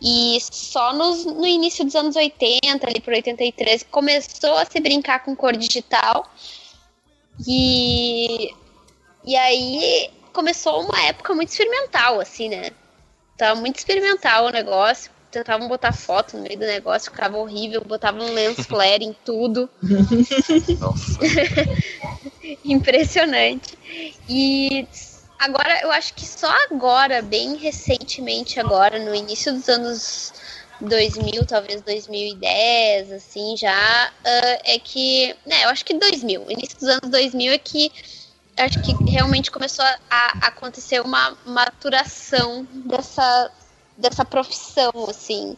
E 0.00 0.38
só 0.40 0.92
nos, 0.92 1.24
no 1.24 1.46
início 1.46 1.84
dos 1.84 1.96
anos 1.96 2.14
80, 2.14 2.86
ali 2.86 3.00
por 3.00 3.12
83, 3.12 3.84
começou 3.90 4.56
a 4.56 4.64
se 4.64 4.80
brincar 4.80 5.24
com 5.24 5.34
cor 5.34 5.56
digital. 5.56 6.30
E, 7.46 8.54
e 9.24 9.36
aí 9.36 10.10
começou 10.32 10.82
uma 10.82 11.00
época 11.02 11.34
muito 11.34 11.48
experimental, 11.48 12.20
assim, 12.20 12.48
né? 12.48 12.70
Tava 13.36 13.60
muito 13.60 13.76
experimental 13.76 14.46
o 14.46 14.50
negócio. 14.50 15.10
Tentavam 15.30 15.68
botar 15.68 15.92
foto 15.92 16.36
no 16.36 16.42
meio 16.42 16.58
do 16.58 16.66
negócio, 16.66 17.10
ficava 17.10 17.36
horrível, 17.36 17.82
botavam 17.84 18.26
um 18.26 18.32
lens 18.32 18.66
flare 18.66 19.04
em 19.04 19.12
tudo. 19.24 19.68
Nossa. 20.80 21.18
Impressionante. 22.64 23.78
E 24.28 24.86
Agora, 25.38 25.80
eu 25.82 25.92
acho 25.92 26.14
que 26.14 26.26
só 26.26 26.52
agora, 26.68 27.22
bem 27.22 27.54
recentemente 27.54 28.58
agora, 28.58 28.98
no 28.98 29.14
início 29.14 29.52
dos 29.52 29.68
anos 29.68 30.32
2000, 30.80 31.46
talvez 31.46 31.80
2010, 31.82 33.12
assim, 33.12 33.56
já, 33.56 34.12
uh, 34.20 34.60
é 34.64 34.80
que, 34.80 35.36
né, 35.46 35.64
eu 35.64 35.68
acho 35.68 35.84
que 35.84 35.94
2000, 35.94 36.50
início 36.50 36.76
dos 36.76 36.88
anos 36.88 37.08
2000 37.08 37.52
é 37.52 37.58
que 37.58 37.92
acho 38.56 38.82
que 38.82 38.92
realmente 39.08 39.48
começou 39.52 39.84
a, 39.84 39.98
a 40.10 40.48
acontecer 40.48 41.00
uma 41.00 41.38
maturação 41.46 42.66
dessa, 42.72 43.52
dessa 43.98 44.24
profissão, 44.24 44.92
assim, 45.08 45.56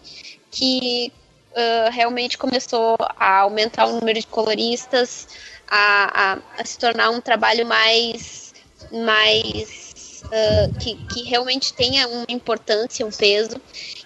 que 0.50 1.12
uh, 1.52 1.90
realmente 1.92 2.36
começou 2.36 2.96
a 2.98 3.40
aumentar 3.40 3.86
o 3.86 4.00
número 4.00 4.18
de 4.18 4.26
coloristas, 4.26 5.28
a, 5.68 6.32
a, 6.32 6.38
a 6.58 6.64
se 6.64 6.78
tornar 6.78 7.10
um 7.10 7.20
trabalho 7.20 7.64
mais 7.66 8.50
mais 8.90 10.24
uh, 10.26 10.78
que, 10.78 10.96
que 11.06 11.22
realmente 11.22 11.72
tenha 11.74 12.08
uma 12.08 12.26
importância, 12.28 13.06
um 13.06 13.10
peso. 13.10 13.60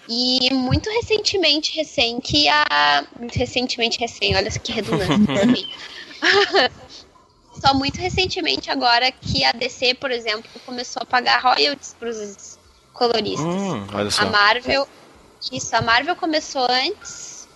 E 0.07 0.53
muito 0.53 0.89
recentemente, 0.89 1.75
recém, 1.75 2.19
que 2.19 2.47
a. 2.47 3.05
Recentemente, 3.33 3.99
recém, 3.99 4.35
olha 4.35 4.51
que 4.51 4.71
redundante. 4.71 5.67
Só 7.59 7.73
muito 7.73 7.97
recentemente 7.99 8.69
agora 8.69 9.11
que 9.11 9.43
a 9.43 9.51
DC, 9.53 9.95
por 9.95 10.11
exemplo, 10.11 10.49
começou 10.65 11.01
a 11.01 11.05
pagar 11.05 11.41
royalties 11.41 11.95
para 11.97 12.09
os 12.09 12.54
coloristas. 12.95 13.45
Hum, 13.45 13.85
a 14.19 14.25
Marvel. 14.25 14.87
Isso, 15.51 15.75
a 15.75 15.81
Marvel 15.81 16.15
começou 16.15 16.65
antes. 16.67 17.47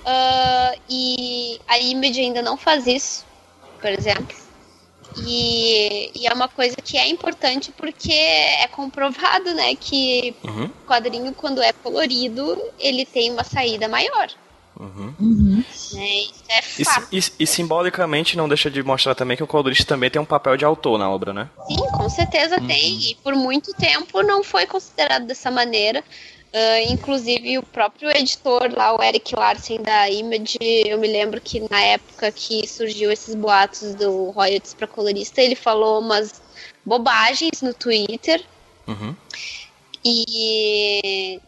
Uh, 0.00 0.80
e 0.88 1.60
a 1.68 1.78
Image 1.78 2.20
ainda 2.20 2.42
não 2.42 2.56
faz 2.56 2.86
isso, 2.86 3.24
por 3.80 3.90
exemplo. 3.90 4.36
E, 5.26 6.10
e, 6.14 6.26
é 6.26 6.32
uma 6.32 6.48
coisa 6.48 6.76
que 6.76 6.96
é 6.96 7.06
importante 7.08 7.72
porque 7.76 8.12
é 8.12 8.66
comprovado, 8.68 9.52
né, 9.54 9.74
que 9.74 10.34
uhum. 10.42 10.66
o 10.66 10.86
quadrinho, 10.86 11.34
quando 11.34 11.60
é 11.60 11.72
colorido, 11.72 12.56
ele 12.78 13.04
tem 13.04 13.30
uma 13.30 13.44
saída 13.44 13.88
maior. 13.88 14.28
Uhum. 14.80 15.14
Uhum. 15.20 15.64
Né, 15.92 16.08
isso 16.08 16.44
é 16.48 16.62
fato. 16.84 17.08
E, 17.12 17.18
e, 17.18 17.22
e, 17.40 17.46
simbolicamente 17.46 18.34
não 18.34 18.48
deixa 18.48 18.70
de 18.70 18.82
mostrar 18.82 19.14
também 19.14 19.36
que 19.36 19.42
o 19.42 19.46
colorista 19.46 19.84
também 19.84 20.08
tem 20.08 20.20
um 20.20 20.24
papel 20.24 20.56
de 20.56 20.64
autor 20.64 20.98
na 20.98 21.10
obra, 21.10 21.34
né? 21.34 21.50
Sim, 21.68 21.76
com 21.92 22.08
certeza 22.08 22.58
uhum. 22.58 22.66
tem. 22.66 23.10
E 23.10 23.14
por 23.16 23.34
muito 23.34 23.74
tempo 23.74 24.22
não 24.22 24.42
foi 24.42 24.66
considerado 24.66 25.26
dessa 25.26 25.50
maneira. 25.50 26.02
Uh, 26.52 26.92
inclusive 26.92 27.58
o 27.58 27.62
próprio 27.62 28.10
editor 28.10 28.72
lá, 28.74 28.96
o 28.96 29.02
Eric 29.02 29.36
Larsen 29.36 29.82
da 29.82 30.10
Image, 30.10 30.58
eu 30.60 30.98
me 30.98 31.06
lembro 31.06 31.40
que 31.40 31.60
na 31.70 31.80
época 31.80 32.32
que 32.32 32.66
surgiu 32.66 33.12
esses 33.12 33.36
boatos 33.36 33.94
do 33.94 34.30
royalties 34.30 34.74
para 34.74 34.88
colorista, 34.88 35.40
ele 35.40 35.54
falou 35.54 36.00
umas 36.00 36.42
bobagens 36.84 37.62
no 37.62 37.72
Twitter. 37.74 38.42
Uhum. 38.88 39.14
E, 40.04 41.38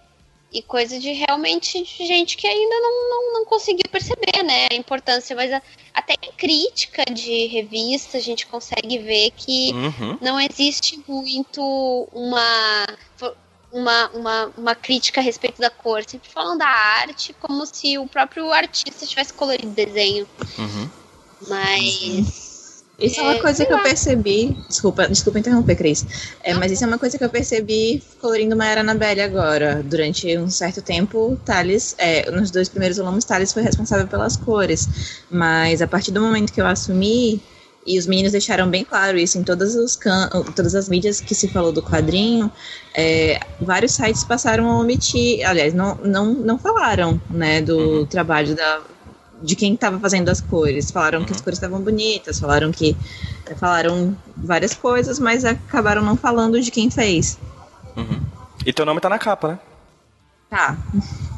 e 0.52 0.62
coisa 0.62 0.98
de 0.98 1.12
realmente 1.12 1.84
gente 1.84 2.36
que 2.36 2.46
ainda 2.46 2.74
não, 2.80 3.08
não, 3.08 3.32
não 3.38 3.44
conseguiu 3.44 3.84
perceber 3.90 4.42
né, 4.44 4.68
a 4.70 4.74
importância, 4.74 5.34
mas 5.34 5.52
a, 5.52 5.62
até 5.94 6.14
em 6.22 6.32
crítica 6.32 7.04
de 7.06 7.46
revista 7.46 8.18
a 8.18 8.20
gente 8.20 8.46
consegue 8.46 8.98
ver 8.98 9.30
que 9.36 9.72
uhum. 9.72 10.18
não 10.20 10.38
existe 10.38 11.02
muito 11.08 12.08
uma 12.12 12.86
uma, 13.72 14.10
uma, 14.10 14.52
uma 14.56 14.74
crítica 14.74 15.20
a 15.20 15.24
respeito 15.24 15.58
da 15.58 15.70
cor, 15.70 16.04
sempre 16.06 16.28
falam 16.28 16.58
da 16.58 16.66
arte 16.66 17.34
como 17.40 17.64
se 17.64 17.96
o 17.96 18.06
próprio 18.06 18.52
artista 18.52 19.06
tivesse 19.06 19.32
colorido 19.32 19.68
o 19.68 19.74
desenho. 19.74 20.28
Uhum. 20.58 20.90
Mas. 21.48 22.51
Isso 23.02 23.20
é, 23.20 23.24
é 23.24 23.26
uma 23.30 23.40
coisa 23.40 23.64
que 23.64 23.72
eu 23.72 23.78
percebi. 23.80 24.56
Desculpa, 24.68 25.08
desculpa 25.08 25.38
interromper, 25.38 25.76
Cris. 25.76 26.06
É, 26.42 26.54
mas 26.54 26.70
isso 26.72 26.84
é 26.84 26.86
uma 26.86 26.98
coisa 26.98 27.18
que 27.18 27.24
eu 27.24 27.28
percebi 27.28 28.02
colorindo 28.20 28.54
uma 28.54 28.66
era 28.66 28.82
na 28.82 28.94
Belle 28.94 29.20
agora. 29.20 29.82
Durante 29.84 30.36
um 30.38 30.48
certo 30.48 30.80
tempo, 30.80 31.38
Thales, 31.44 31.94
é, 31.98 32.30
nos 32.30 32.50
dois 32.50 32.68
primeiros 32.68 32.98
volumes, 32.98 33.24
Thales 33.24 33.52
foi 33.52 33.62
responsável 33.62 34.06
pelas 34.06 34.36
cores. 34.36 34.88
Mas 35.30 35.82
a 35.82 35.86
partir 35.86 36.10
do 36.12 36.20
momento 36.20 36.52
que 36.52 36.60
eu 36.60 36.66
assumi, 36.66 37.42
e 37.86 37.98
os 37.98 38.06
meninos 38.06 38.32
deixaram 38.32 38.68
bem 38.68 38.84
claro 38.84 39.18
isso 39.18 39.38
em 39.38 39.42
todas, 39.42 39.74
os 39.74 39.96
can 39.96 40.28
todas 40.54 40.74
as 40.74 40.88
mídias 40.88 41.20
que 41.20 41.34
se 41.34 41.48
falou 41.48 41.72
do 41.72 41.82
quadrinho. 41.82 42.50
É, 42.94 43.40
vários 43.60 43.92
sites 43.92 44.22
passaram 44.22 44.70
a 44.70 44.78
omitir, 44.78 45.44
aliás, 45.44 45.74
não, 45.74 45.96
não, 45.96 46.32
não 46.32 46.58
falaram 46.58 47.20
né, 47.28 47.60
do 47.60 47.76
uhum. 47.78 48.06
trabalho 48.06 48.54
da, 48.54 48.80
de 49.42 49.56
quem 49.56 49.74
estava 49.74 49.98
fazendo 49.98 50.28
as 50.28 50.40
cores. 50.40 50.90
Falaram 50.90 51.20
uhum. 51.20 51.24
que 51.24 51.32
as 51.32 51.38
uhum. 51.38 51.44
cores 51.44 51.58
estavam 51.58 51.80
bonitas, 51.80 52.38
falaram 52.38 52.70
que. 52.70 52.96
Falaram 53.56 54.16
várias 54.36 54.72
coisas, 54.72 55.18
mas 55.18 55.44
acabaram 55.44 56.02
não 56.02 56.16
falando 56.16 56.60
de 56.60 56.70
quem 56.70 56.90
fez. 56.90 57.38
Uhum. 57.96 58.20
E 58.64 58.72
teu 58.72 58.86
nome 58.86 59.00
tá 59.00 59.08
na 59.08 59.18
capa, 59.18 59.48
né? 59.48 59.58
Tá. 60.48 60.76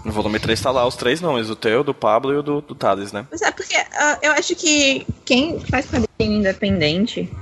No 0.05 0.13
volume 0.13 0.39
3 0.39 0.61
tá 0.61 0.71
lá 0.71 0.87
os 0.87 0.97
três 0.97 1.21
nomes, 1.21 1.49
o 1.49 1.57
teu, 1.57 1.85
do 1.85 1.95
Pablo 1.95 2.33
e 2.33 2.37
o 2.37 2.43
do, 2.43 2.61
do 2.61 2.75
Thales, 2.75 3.13
né? 3.13 3.25
Pois 3.29 3.43
é, 3.43 3.51
porque 3.53 3.77
uh, 3.77 4.19
eu 4.21 4.33
acho 4.33 4.55
que 4.57 5.07
quem 5.25 5.61
faz 5.61 5.87
quadrinho 5.87 6.41
independente 6.41 7.33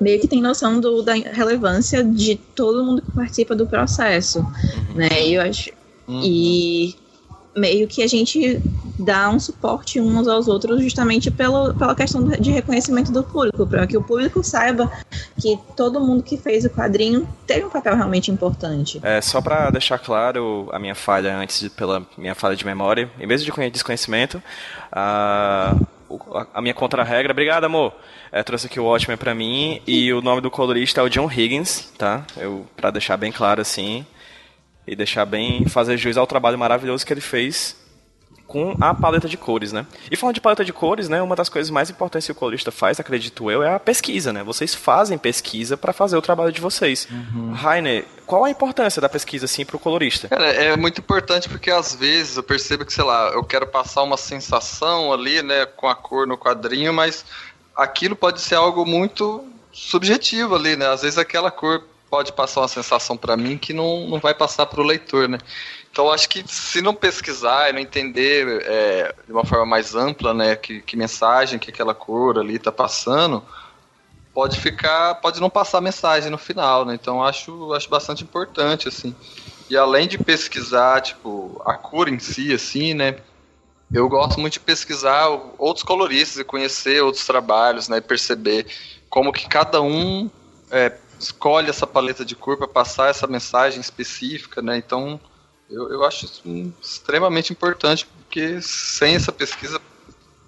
meio 0.00 0.20
que 0.20 0.28
tem 0.28 0.40
noção 0.40 0.78
do, 0.80 1.02
da 1.02 1.14
relevância 1.14 2.04
de 2.04 2.36
todo 2.36 2.84
mundo 2.84 3.02
que 3.02 3.10
participa 3.12 3.54
do 3.54 3.66
processo, 3.66 4.40
uhum. 4.40 4.94
né? 4.94 5.08
E 5.26 5.34
eu 5.34 5.42
acho... 5.42 5.70
Uhum. 6.06 6.20
E 6.22 6.96
meio 7.56 7.88
que 7.88 8.02
a 8.02 8.06
gente 8.06 8.60
dá 8.98 9.30
um 9.30 9.40
suporte 9.40 10.00
uns 10.00 10.28
aos 10.28 10.46
outros 10.46 10.82
justamente 10.82 11.30
pelo, 11.30 11.74
pela 11.74 11.94
questão 11.94 12.22
de 12.24 12.50
reconhecimento 12.50 13.10
do 13.10 13.22
público, 13.22 13.66
para 13.66 13.86
que 13.86 13.96
o 13.96 14.02
público 14.02 14.42
saiba 14.44 14.90
que 15.40 15.58
todo 15.76 16.00
mundo 16.00 16.22
que 16.22 16.36
fez 16.36 16.64
o 16.64 16.70
quadrinho 16.70 17.26
teve 17.46 17.64
um 17.64 17.70
papel 17.70 17.96
realmente 17.96 18.30
importante. 18.30 19.00
É, 19.02 19.20
só 19.20 19.40
para 19.40 19.70
deixar 19.70 19.98
claro 19.98 20.68
a 20.72 20.78
minha 20.78 20.94
falha 20.94 21.36
antes, 21.36 21.60
de, 21.60 21.70
pela 21.70 22.06
minha 22.16 22.34
falha 22.34 22.54
de 22.54 22.64
memória, 22.64 23.10
em 23.18 23.26
vez 23.26 23.42
de 23.42 23.50
desconhecimento, 23.70 24.42
a, 24.92 25.74
a 26.52 26.60
minha 26.60 26.74
contra-regra, 26.74 27.32
obrigado 27.32 27.64
amor, 27.64 27.94
é, 28.30 28.42
trouxe 28.42 28.66
aqui 28.66 28.78
o 28.78 28.84
Watchmen 28.84 29.16
para 29.16 29.34
mim 29.34 29.80
e 29.86 30.12
o 30.12 30.20
nome 30.20 30.40
do 30.40 30.50
colorista 30.50 31.00
é 31.00 31.04
o 31.04 31.08
John 31.08 31.30
Higgins, 31.30 31.90
tá? 31.96 32.24
Eu, 32.36 32.66
para 32.76 32.90
deixar 32.90 33.16
bem 33.16 33.32
claro 33.32 33.60
assim 33.60 34.06
e 34.90 34.96
deixar 34.96 35.24
bem 35.24 35.66
fazer 35.66 35.96
juiz 35.96 36.16
ao 36.16 36.26
trabalho 36.26 36.58
maravilhoso 36.58 37.06
que 37.06 37.12
ele 37.12 37.20
fez 37.20 37.76
com 38.44 38.76
a 38.80 38.92
paleta 38.92 39.28
de 39.28 39.36
cores, 39.36 39.70
né? 39.72 39.86
E 40.10 40.16
falando 40.16 40.34
de 40.34 40.40
paleta 40.40 40.64
de 40.64 40.72
cores, 40.72 41.08
né, 41.08 41.22
uma 41.22 41.36
das 41.36 41.48
coisas 41.48 41.70
mais 41.70 41.88
importantes 41.88 42.26
que 42.26 42.32
o 42.32 42.34
colorista 42.34 42.72
faz, 42.72 42.98
acredito 42.98 43.48
eu, 43.48 43.62
é 43.62 43.72
a 43.72 43.78
pesquisa, 43.78 44.32
né? 44.32 44.42
Vocês 44.42 44.74
fazem 44.74 45.16
pesquisa 45.16 45.76
para 45.76 45.92
fazer 45.92 46.16
o 46.16 46.20
trabalho 46.20 46.50
de 46.50 46.60
vocês. 46.60 47.06
Uhum. 47.08 47.52
Rainer, 47.52 48.04
qual 48.26 48.42
a 48.42 48.50
importância 48.50 49.00
da 49.00 49.08
pesquisa 49.08 49.44
assim 49.44 49.64
para 49.64 49.76
o 49.76 49.78
colorista? 49.78 50.26
Cara, 50.26 50.48
é 50.48 50.76
muito 50.76 51.00
importante 51.00 51.48
porque 51.48 51.70
às 51.70 51.94
vezes 51.94 52.36
eu 52.36 52.42
percebo 52.42 52.84
que, 52.84 52.92
sei 52.92 53.04
lá, 53.04 53.28
eu 53.28 53.44
quero 53.44 53.68
passar 53.68 54.02
uma 54.02 54.16
sensação 54.16 55.12
ali, 55.12 55.40
né, 55.40 55.66
com 55.66 55.86
a 55.86 55.94
cor 55.94 56.26
no 56.26 56.36
quadrinho, 56.36 56.92
mas 56.92 57.24
aquilo 57.76 58.16
pode 58.16 58.40
ser 58.40 58.56
algo 58.56 58.84
muito 58.84 59.44
subjetivo 59.72 60.56
ali, 60.56 60.74
né? 60.74 60.88
Às 60.88 61.02
vezes 61.02 61.18
aquela 61.18 61.52
cor 61.52 61.84
pode 62.10 62.32
passar 62.32 62.60
uma 62.60 62.68
sensação 62.68 63.16
para 63.16 63.36
mim 63.36 63.56
que 63.56 63.72
não, 63.72 64.08
não 64.08 64.18
vai 64.18 64.34
passar 64.34 64.66
para 64.66 64.80
o 64.80 64.84
leitor, 64.84 65.28
né? 65.28 65.38
Então 65.90 66.10
acho 66.10 66.28
que 66.28 66.44
se 66.46 66.82
não 66.82 66.94
pesquisar 66.94 67.70
e 67.70 67.72
não 67.72 67.80
entender 67.80 68.62
é, 68.64 69.14
de 69.26 69.32
uma 69.32 69.44
forma 69.44 69.64
mais 69.64 69.94
ampla, 69.94 70.34
né, 70.34 70.56
que, 70.56 70.82
que 70.82 70.96
mensagem 70.96 71.58
que 71.58 71.70
aquela 71.70 71.94
cor 71.94 72.38
ali 72.38 72.56
está 72.56 72.70
passando, 72.70 73.42
pode 74.34 74.60
ficar, 74.60 75.16
pode 75.16 75.40
não 75.40 75.50
passar 75.50 75.80
mensagem 75.80 76.30
no 76.30 76.38
final, 76.38 76.84
né? 76.84 76.94
Então 76.94 77.22
acho, 77.22 77.72
acho 77.74 77.88
bastante 77.88 78.24
importante 78.24 78.88
assim. 78.88 79.14
E 79.68 79.76
além 79.76 80.08
de 80.08 80.18
pesquisar, 80.18 81.00
tipo, 81.00 81.62
a 81.64 81.74
cor 81.74 82.08
em 82.08 82.18
si, 82.18 82.52
assim, 82.52 82.92
né? 82.92 83.16
Eu 83.92 84.08
gosto 84.08 84.38
muito 84.38 84.54
de 84.54 84.60
pesquisar 84.60 85.28
outros 85.58 85.84
coloristas 85.84 86.38
e 86.38 86.44
conhecer 86.44 87.02
outros 87.02 87.24
trabalhos, 87.24 87.88
né? 87.88 88.00
Perceber 88.00 88.66
como 89.08 89.32
que 89.32 89.48
cada 89.48 89.80
um 89.80 90.30
é, 90.70 90.92
escolhe 91.20 91.68
essa 91.68 91.86
paleta 91.86 92.24
de 92.24 92.34
cor 92.34 92.56
para 92.56 92.66
passar 92.66 93.10
essa 93.10 93.26
mensagem 93.26 93.80
específica, 93.80 94.62
né? 94.62 94.76
Então 94.76 95.20
eu, 95.70 95.90
eu 95.92 96.04
acho 96.04 96.24
isso 96.24 96.42
extremamente 96.82 97.52
importante, 97.52 98.06
porque 98.06 98.60
sem 98.60 99.14
essa 99.14 99.30
pesquisa 99.30 99.80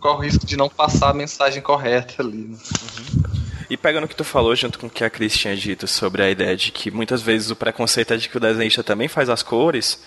corre 0.01 0.17
o 0.17 0.21
risco 0.21 0.45
de 0.45 0.57
não 0.57 0.69
passar 0.69 1.11
a 1.11 1.15
mensagem 1.15 1.63
correta 1.63 2.23
ali. 2.23 2.49
Né? 2.49 2.57
Uhum. 2.57 3.43
E 3.71 3.77
pegando 3.77 4.05
o 4.05 4.09
que 4.09 4.17
tu 4.17 4.25
falou, 4.25 4.55
junto 4.57 4.79
com 4.79 4.89
o 4.89 4.91
que 4.91 5.05
a 5.05 5.09
Cris 5.09 5.35
tinha 5.35 5.57
dito 5.57 5.87
sobre 5.87 6.23
a 6.23 6.31
ideia 6.31 6.57
de 6.57 6.73
que 6.73 6.91
muitas 6.91 7.23
vezes 7.23 7.51
o 7.51 7.57
preconceito 7.57 8.13
é 8.13 8.17
de 8.17 8.29
que 8.29 8.37
o 8.37 8.41
desenhista 8.41 8.83
também 8.83 9.09
faz 9.09 9.29
as 9.29 9.43
cores, 9.43 10.03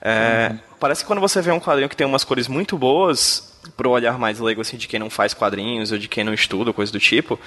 é, 0.00 0.48
uhum. 0.50 0.58
parece 0.80 1.02
que 1.02 1.06
quando 1.06 1.20
você 1.20 1.40
vê 1.40 1.52
um 1.52 1.60
quadrinho 1.60 1.88
que 1.88 1.96
tem 1.96 2.06
umas 2.06 2.24
cores 2.24 2.48
muito 2.48 2.76
boas, 2.76 3.54
pro 3.76 3.90
olhar 3.90 4.18
mais 4.18 4.38
leigo 4.38 4.60
assim, 4.60 4.76
de 4.76 4.86
quem 4.86 5.00
não 5.00 5.08
faz 5.08 5.32
quadrinhos 5.32 5.92
ou 5.92 5.98
de 5.98 6.08
quem 6.08 6.24
não 6.24 6.34
estuda, 6.34 6.72
coisa 6.72 6.92
do 6.92 7.00
tipo, 7.00 7.38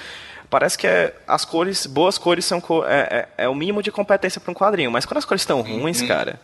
parece 0.49 0.77
que 0.77 0.87
é, 0.87 1.15
as 1.27 1.45
cores, 1.45 1.85
boas 1.85 2.17
cores 2.17 2.45
são 2.45 2.61
é, 2.85 3.27
é, 3.37 3.45
é 3.45 3.49
o 3.49 3.55
mínimo 3.55 3.81
de 3.81 3.91
competência 3.91 4.39
para 4.41 4.51
um 4.51 4.55
quadrinho, 4.55 4.91
mas 4.91 5.05
quando 5.05 5.17
as 5.17 5.25
cores 5.25 5.41
estão 5.41 5.61
ruins, 5.61 6.01
uhum. 6.01 6.07
cara 6.07 6.39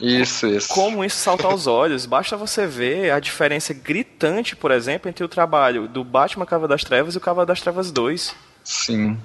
isso, 0.00 0.46
isso. 0.46 0.68
Como 0.68 1.04
isso 1.04 1.16
salta 1.16 1.46
aos 1.46 1.66
olhos. 1.66 2.06
Basta 2.06 2.36
você 2.36 2.66
ver 2.66 3.10
a 3.10 3.20
diferença 3.20 3.72
gritante, 3.72 4.56
por 4.56 4.70
exemplo, 4.70 5.08
entre 5.08 5.24
o 5.24 5.28
trabalho 5.28 5.86
do 5.88 6.02
Batman 6.02 6.46
Cava 6.46 6.66
das 6.66 6.82
Trevas 6.84 7.14
e 7.14 7.18
o 7.18 7.20
Cava 7.20 7.46
das 7.46 7.60
Trevas 7.60 7.90
2. 7.90 8.34
Sim. 8.62 9.18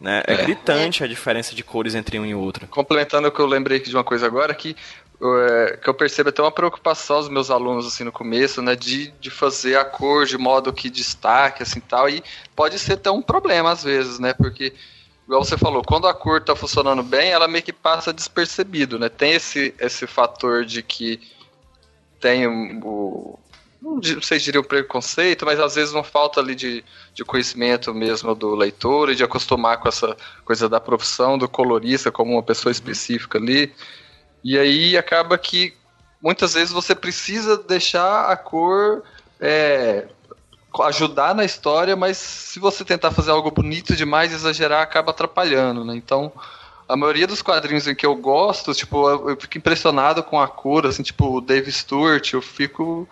Né? 0.00 0.22
É, 0.26 0.34
é, 0.34 0.36
gritante 0.44 1.04
a 1.04 1.06
diferença 1.06 1.54
de 1.54 1.62
cores 1.62 1.94
entre 1.94 2.18
um 2.18 2.26
e 2.26 2.34
outro. 2.34 2.66
Complementando 2.66 3.28
o 3.28 3.32
que 3.32 3.40
eu 3.40 3.46
lembrei 3.46 3.80
de 3.80 3.94
uma 3.94 4.04
coisa 4.04 4.26
agora, 4.26 4.54
que, 4.54 4.76
é, 5.24 5.76
que 5.76 5.88
eu 5.88 5.94
percebo 5.94 6.28
até 6.28 6.42
uma 6.42 6.52
preocupação 6.52 7.20
dos 7.20 7.28
meus 7.28 7.50
alunos 7.50 7.86
assim 7.86 8.04
no 8.04 8.12
começo, 8.12 8.60
né, 8.60 8.76
de, 8.76 9.10
de 9.20 9.30
fazer 9.30 9.76
a 9.76 9.84
cor 9.84 10.26
de 10.26 10.36
modo 10.36 10.72
que 10.72 10.90
destaque 10.90 11.62
assim 11.62 11.80
tal, 11.80 12.08
e 12.08 12.22
pode 12.54 12.78
ser 12.78 12.94
até 12.94 13.10
um 13.10 13.22
problema 13.22 13.70
às 13.70 13.82
vezes, 13.82 14.18
né, 14.18 14.34
porque 14.34 14.74
igual 15.24 15.44
você 15.44 15.56
falou, 15.56 15.82
quando 15.82 16.06
a 16.06 16.14
cor 16.14 16.38
está 16.38 16.54
funcionando 16.54 17.02
bem, 17.02 17.30
ela 17.30 17.48
meio 17.48 17.64
que 17.64 17.72
passa 17.72 18.12
despercebido, 18.12 18.98
né? 18.98 19.08
Tem 19.08 19.32
esse, 19.32 19.74
esse 19.78 20.06
fator 20.06 20.64
de 20.64 20.82
que 20.82 21.20
tem 22.20 22.46
o. 22.46 23.38
Não 23.80 24.00
sei 24.22 24.38
se 24.38 24.46
diria 24.46 24.60
o 24.60 24.64
preconceito, 24.64 25.44
mas 25.44 25.60
às 25.60 25.74
vezes 25.74 25.92
não 25.92 26.02
falta 26.02 26.40
ali 26.40 26.54
de, 26.54 26.82
de 27.12 27.22
conhecimento 27.22 27.92
mesmo 27.92 28.34
do 28.34 28.54
leitor 28.54 29.10
e 29.10 29.14
de 29.14 29.22
acostumar 29.22 29.78
com 29.78 29.88
essa 29.88 30.16
coisa 30.42 30.70
da 30.70 30.80
profissão 30.80 31.36
do 31.36 31.46
colorista 31.46 32.10
como 32.10 32.32
uma 32.32 32.42
pessoa 32.42 32.72
específica 32.72 33.36
ali. 33.36 33.74
E 34.44 34.58
aí 34.58 34.96
acaba 34.96 35.38
que 35.38 35.74
muitas 36.20 36.54
vezes 36.54 36.70
você 36.70 36.94
precisa 36.94 37.56
deixar 37.56 38.30
a 38.30 38.36
cor 38.36 39.02
é, 39.40 40.06
ajudar 40.82 41.34
na 41.34 41.44
história, 41.44 41.96
mas 41.96 42.16
se 42.16 42.58
você 42.58 42.84
tentar 42.84 43.10
fazer 43.10 43.30
algo 43.30 43.50
bonito 43.50 43.96
demais, 43.96 44.32
exagerar, 44.32 44.82
acaba 44.82 45.10
atrapalhando, 45.10 45.84
né? 45.84 45.96
Então, 45.96 46.32
a 46.88 46.96
maioria 46.96 47.26
dos 47.26 47.40
quadrinhos 47.40 47.86
em 47.86 47.94
que 47.94 48.04
eu 48.04 48.14
gosto, 48.14 48.74
tipo, 48.74 49.08
eu 49.08 49.36
fico 49.40 49.58
impressionado 49.58 50.22
com 50.22 50.40
a 50.40 50.46
cor, 50.46 50.86
assim, 50.86 51.02
tipo, 51.02 51.36
o 51.36 51.40
Dave 51.40 51.72
Stewart, 51.72 52.32
eu 52.32 52.42
fico 52.42 53.08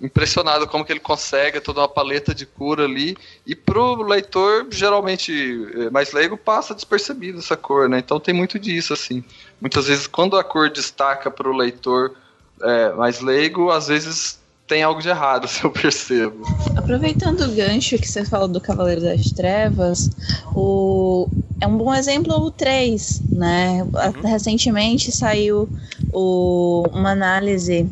impressionado 0.00 0.66
como 0.66 0.84
que 0.84 0.92
ele 0.92 1.00
consegue 1.00 1.60
toda 1.60 1.80
uma 1.80 1.88
paleta 1.88 2.34
de 2.34 2.44
cor 2.44 2.80
ali 2.80 3.16
e 3.46 3.54
pro 3.54 4.02
leitor 4.02 4.66
geralmente 4.70 5.32
é, 5.74 5.90
mais 5.90 6.12
leigo 6.12 6.36
passa 6.36 6.74
despercebido 6.74 7.38
essa 7.38 7.56
cor, 7.56 7.88
né? 7.88 7.98
Então 7.98 8.18
tem 8.18 8.34
muito 8.34 8.58
disso 8.58 8.92
assim. 8.92 9.24
Muitas 9.60 9.86
vezes 9.86 10.06
quando 10.06 10.36
a 10.36 10.44
cor 10.44 10.68
destaca 10.68 11.30
pro 11.30 11.56
leitor 11.56 12.14
é, 12.60 12.92
mais 12.92 13.20
leigo, 13.20 13.70
às 13.70 13.88
vezes 13.88 14.38
tem 14.66 14.82
algo 14.82 15.00
de 15.00 15.08
errado, 15.08 15.46
se 15.48 15.62
eu 15.64 15.70
percebo. 15.70 16.44
Aproveitando 16.76 17.42
o 17.42 17.54
gancho 17.54 17.98
que 17.98 18.08
você 18.08 18.24
falou 18.24 18.48
do 18.48 18.60
Cavaleiro 18.60 19.00
das 19.00 19.30
Trevas, 19.30 20.10
o... 20.54 21.28
é 21.60 21.66
um 21.66 21.76
bom 21.76 21.94
exemplo 21.94 22.34
o 22.34 22.50
3, 22.50 23.22
né? 23.30 23.82
Uhum. 23.82 24.22
Recentemente 24.22 25.12
saiu 25.12 25.68
o... 26.12 26.84
uma 26.92 27.10
análise, 27.10 27.88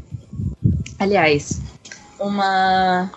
aliás, 0.99 1.61
uma 2.23 3.11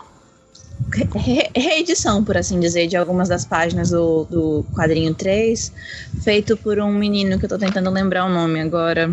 re 1.14 1.50
reedição, 1.56 2.24
por 2.24 2.38
assim 2.38 2.60
dizer, 2.60 2.88
de 2.88 2.98
algumas 2.98 3.30
das 3.30 3.46
páginas 3.46 3.90
do, 3.90 4.26
do 4.26 4.66
quadrinho 4.76 5.14
3, 5.14 5.72
feito 6.24 6.58
por 6.58 6.80
um 6.80 6.92
menino 6.92 7.40
que 7.40 7.46
eu 7.46 7.50
tô 7.50 7.58
tentando 7.58 7.90
lembrar 7.90 8.26
o 8.26 8.30
nome 8.30 8.60
agora. 8.60 9.12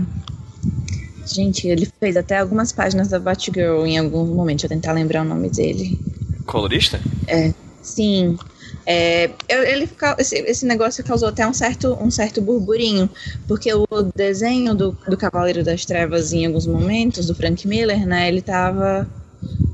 Gente, 1.26 1.68
ele 1.68 1.88
fez 2.00 2.16
até 2.16 2.38
algumas 2.38 2.72
páginas 2.72 3.08
da 3.08 3.18
Batgirl 3.18 3.86
em 3.86 3.96
algum 3.96 4.26
momento. 4.26 4.60
Deixa 4.60 4.66
eu 4.66 4.80
tentar 4.80 4.92
lembrar 4.92 5.22
o 5.22 5.24
nome 5.24 5.48
dele. 5.48 5.98
Colorista? 6.46 7.00
É. 7.26 7.54
Sim. 7.80 8.38
É, 8.84 9.30
ele, 9.48 9.88
esse, 10.18 10.36
esse 10.38 10.66
negócio 10.66 11.04
causou 11.04 11.28
até 11.28 11.46
um 11.46 11.54
certo, 11.54 11.96
um 12.00 12.10
certo 12.10 12.40
burburinho, 12.40 13.08
porque 13.46 13.72
o 13.72 13.86
desenho 14.14 14.74
do, 14.74 14.92
do 15.08 15.16
Cavaleiro 15.16 15.62
das 15.62 15.84
Trevas 15.84 16.32
em 16.32 16.46
alguns 16.46 16.66
momentos, 16.66 17.26
do 17.26 17.34
Frank 17.34 17.66
Miller, 17.66 18.06
né, 18.06 18.28
ele 18.28 18.42
tava. 18.42 19.08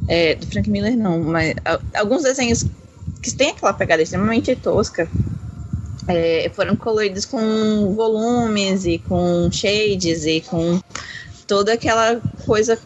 É, 0.09 0.35
do 0.35 0.47
Frank 0.47 0.71
Miller 0.71 0.97
não, 0.97 1.23
mas 1.23 1.55
alguns 1.95 2.23
desenhos 2.23 2.65
que 3.23 3.35
têm 3.35 3.51
aquela 3.51 3.75
pegada 3.75 4.03
extremamente 4.03 4.57
tosca 4.57 5.09
é, 6.09 6.51
foram 6.55 6.75
coloridos 6.75 7.27
com 7.27 7.95
volumes 7.95 8.87
e 8.87 8.99
com 8.99 9.51
shades 9.53 10.25
e 10.25 10.41
com 10.41 10.81
toda 11.47 11.75
aquela 11.75 12.21
coisa 12.47 12.79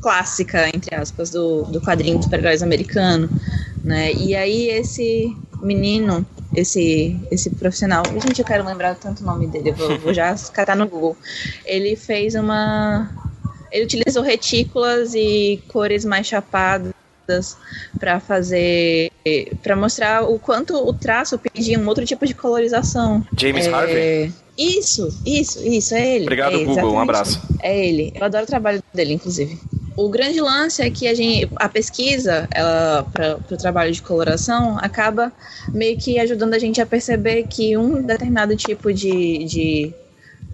clássica, 0.00 0.68
entre 0.68 0.94
aspas, 0.94 1.30
do, 1.30 1.62
do 1.64 1.80
quadrinho 1.80 2.18
de 2.18 2.24
super-heróis 2.24 2.62
americano, 2.62 3.28
né? 3.82 4.12
E 4.12 4.34
aí 4.34 4.68
esse 4.68 5.34
menino, 5.62 6.24
esse, 6.54 7.18
esse 7.30 7.50
profissional, 7.50 8.02
gente, 8.22 8.38
eu 8.38 8.44
quero 8.44 8.64
lembrar 8.64 8.94
tanto 8.96 9.22
o 9.22 9.26
nome 9.26 9.46
dele, 9.46 9.72
vou, 9.72 9.98
vou 9.98 10.14
já 10.14 10.34
catar 10.52 10.76
no 10.76 10.86
Google. 10.86 11.16
Ele 11.64 11.96
fez 11.96 12.34
uma... 12.34 13.10
Ele 13.70 13.84
utilizou 13.84 14.22
retículas 14.22 15.14
e 15.14 15.62
cores 15.68 16.04
mais 16.04 16.26
chapadas 16.26 16.94
para 17.98 18.20
fazer 18.20 19.10
para 19.62 19.74
mostrar 19.74 20.22
o 20.22 20.38
quanto 20.38 20.76
o 20.76 20.92
traço 20.92 21.38
pedia 21.38 21.78
um 21.78 21.86
outro 21.88 22.04
tipo 22.04 22.24
de 22.26 22.34
colorização. 22.34 23.26
James 23.36 23.66
é, 23.66 23.72
Harvey. 23.72 24.32
Isso, 24.56 25.08
isso, 25.26 25.66
isso, 25.66 25.94
é 25.94 26.16
ele. 26.16 26.24
Obrigado, 26.24 26.56
é, 26.56 26.64
Google, 26.64 26.92
um 26.92 27.00
abraço. 27.00 27.40
É 27.60 27.86
ele. 27.86 28.12
Eu 28.14 28.24
adoro 28.24 28.44
o 28.44 28.46
trabalho 28.46 28.82
dele, 28.94 29.14
inclusive. 29.14 29.58
O 29.96 30.08
grande 30.08 30.40
lance 30.40 30.82
é 30.82 30.90
que 30.90 31.08
a, 31.08 31.14
gente, 31.14 31.50
a 31.56 31.68
pesquisa 31.68 32.48
para 33.12 33.38
o 33.50 33.56
trabalho 33.56 33.90
de 33.92 34.02
coloração 34.02 34.78
acaba 34.78 35.32
meio 35.72 35.96
que 35.96 36.18
ajudando 36.18 36.54
a 36.54 36.58
gente 36.58 36.80
a 36.80 36.86
perceber 36.86 37.46
que 37.48 37.76
um 37.76 38.02
determinado 38.02 38.54
tipo 38.56 38.92
de, 38.92 39.44
de 39.44 39.94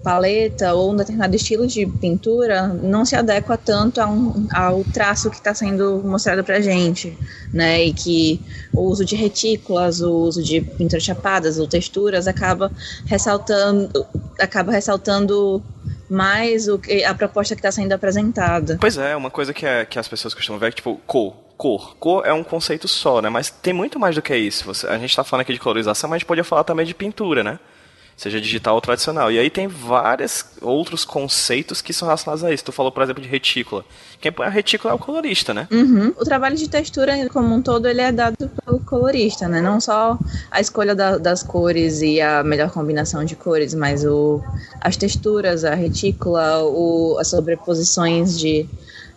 paleta 0.02 0.74
ou 0.74 0.92
um 0.92 0.96
determinado 0.96 1.34
estilo 1.34 1.66
de 1.66 1.86
pintura 1.86 2.68
não 2.68 3.04
se 3.04 3.14
adequa 3.14 3.56
tanto 3.56 4.00
um, 4.02 4.46
ao 4.52 4.84
traço 4.84 5.30
que 5.30 5.36
está 5.36 5.54
sendo 5.54 6.02
mostrado 6.04 6.42
para 6.42 6.60
gente, 6.60 7.16
né? 7.52 7.84
E 7.84 7.92
que 7.92 8.40
o 8.72 8.82
uso 8.82 9.04
de 9.04 9.16
retículas, 9.16 10.00
o 10.00 10.12
uso 10.12 10.42
de 10.42 10.60
pinturas 10.60 11.02
chapadas 11.02 11.58
ou 11.58 11.66
texturas 11.66 12.26
acaba 12.26 12.70
ressaltando, 13.06 14.06
acaba 14.38 14.72
ressaltando 14.72 15.62
mais 16.08 16.68
o 16.68 16.78
que, 16.78 17.04
a 17.04 17.14
proposta 17.14 17.54
que 17.54 17.60
está 17.60 17.72
sendo 17.72 17.92
apresentada. 17.92 18.76
Pois 18.80 18.98
é, 18.98 19.16
uma 19.16 19.30
coisa 19.30 19.54
que, 19.54 19.64
é, 19.64 19.84
que 19.84 19.98
as 19.98 20.06
pessoas 20.06 20.34
costumam 20.34 20.58
ver 20.58 20.66
é 20.66 20.70
que, 20.70 20.76
tipo, 20.76 21.00
cor. 21.06 21.34
Cor. 21.56 21.96
Cor 21.96 22.26
é 22.26 22.32
um 22.32 22.42
conceito 22.42 22.88
só, 22.88 23.22
né? 23.22 23.28
Mas 23.28 23.48
tem 23.48 23.72
muito 23.72 23.98
mais 23.98 24.16
do 24.16 24.22
que 24.22 24.36
isso. 24.36 24.64
Você, 24.64 24.86
a 24.86 24.98
gente 24.98 25.10
está 25.10 25.22
falando 25.22 25.42
aqui 25.42 25.52
de 25.52 25.60
colorização, 25.60 26.10
mas 26.10 26.16
a 26.16 26.18
gente 26.18 26.26
podia 26.26 26.42
falar 26.42 26.64
também 26.64 26.84
de 26.84 26.92
pintura, 26.92 27.44
né? 27.44 27.58
Seja 28.22 28.40
digital 28.40 28.76
ou 28.76 28.80
tradicional. 28.80 29.32
E 29.32 29.38
aí 29.38 29.50
tem 29.50 29.66
vários 29.66 30.44
outros 30.60 31.04
conceitos 31.04 31.82
que 31.82 31.92
são 31.92 32.06
relacionados 32.06 32.44
a 32.44 32.52
isso. 32.52 32.64
Tu 32.64 32.72
falou, 32.72 32.92
por 32.92 33.02
exemplo, 33.02 33.22
de 33.22 33.28
retícula. 33.28 33.84
Quem 34.20 34.30
põe 34.30 34.46
a 34.46 34.50
retícula 34.50 34.92
é 34.92 34.94
o 34.94 34.98
colorista, 34.98 35.52
né? 35.52 35.66
Uhum. 35.70 36.14
O 36.16 36.24
trabalho 36.24 36.56
de 36.56 36.68
textura 36.68 37.12
como 37.30 37.52
um 37.54 37.60
todo 37.60 37.88
ele 37.88 38.00
é 38.00 38.12
dado 38.12 38.48
pelo 38.64 38.78
colorista, 38.80 39.48
né? 39.48 39.60
Não 39.60 39.80
só 39.80 40.16
a 40.50 40.60
escolha 40.60 40.94
da, 40.94 41.18
das 41.18 41.42
cores 41.42 42.00
e 42.00 42.20
a 42.20 42.44
melhor 42.44 42.70
combinação 42.70 43.24
de 43.24 43.34
cores, 43.34 43.74
mas 43.74 44.04
o, 44.04 44.40
as 44.80 44.96
texturas, 44.96 45.64
a 45.64 45.74
retícula, 45.74 46.62
o, 46.62 47.16
as 47.18 47.28
sobreposições 47.28 48.38
de 48.38 48.68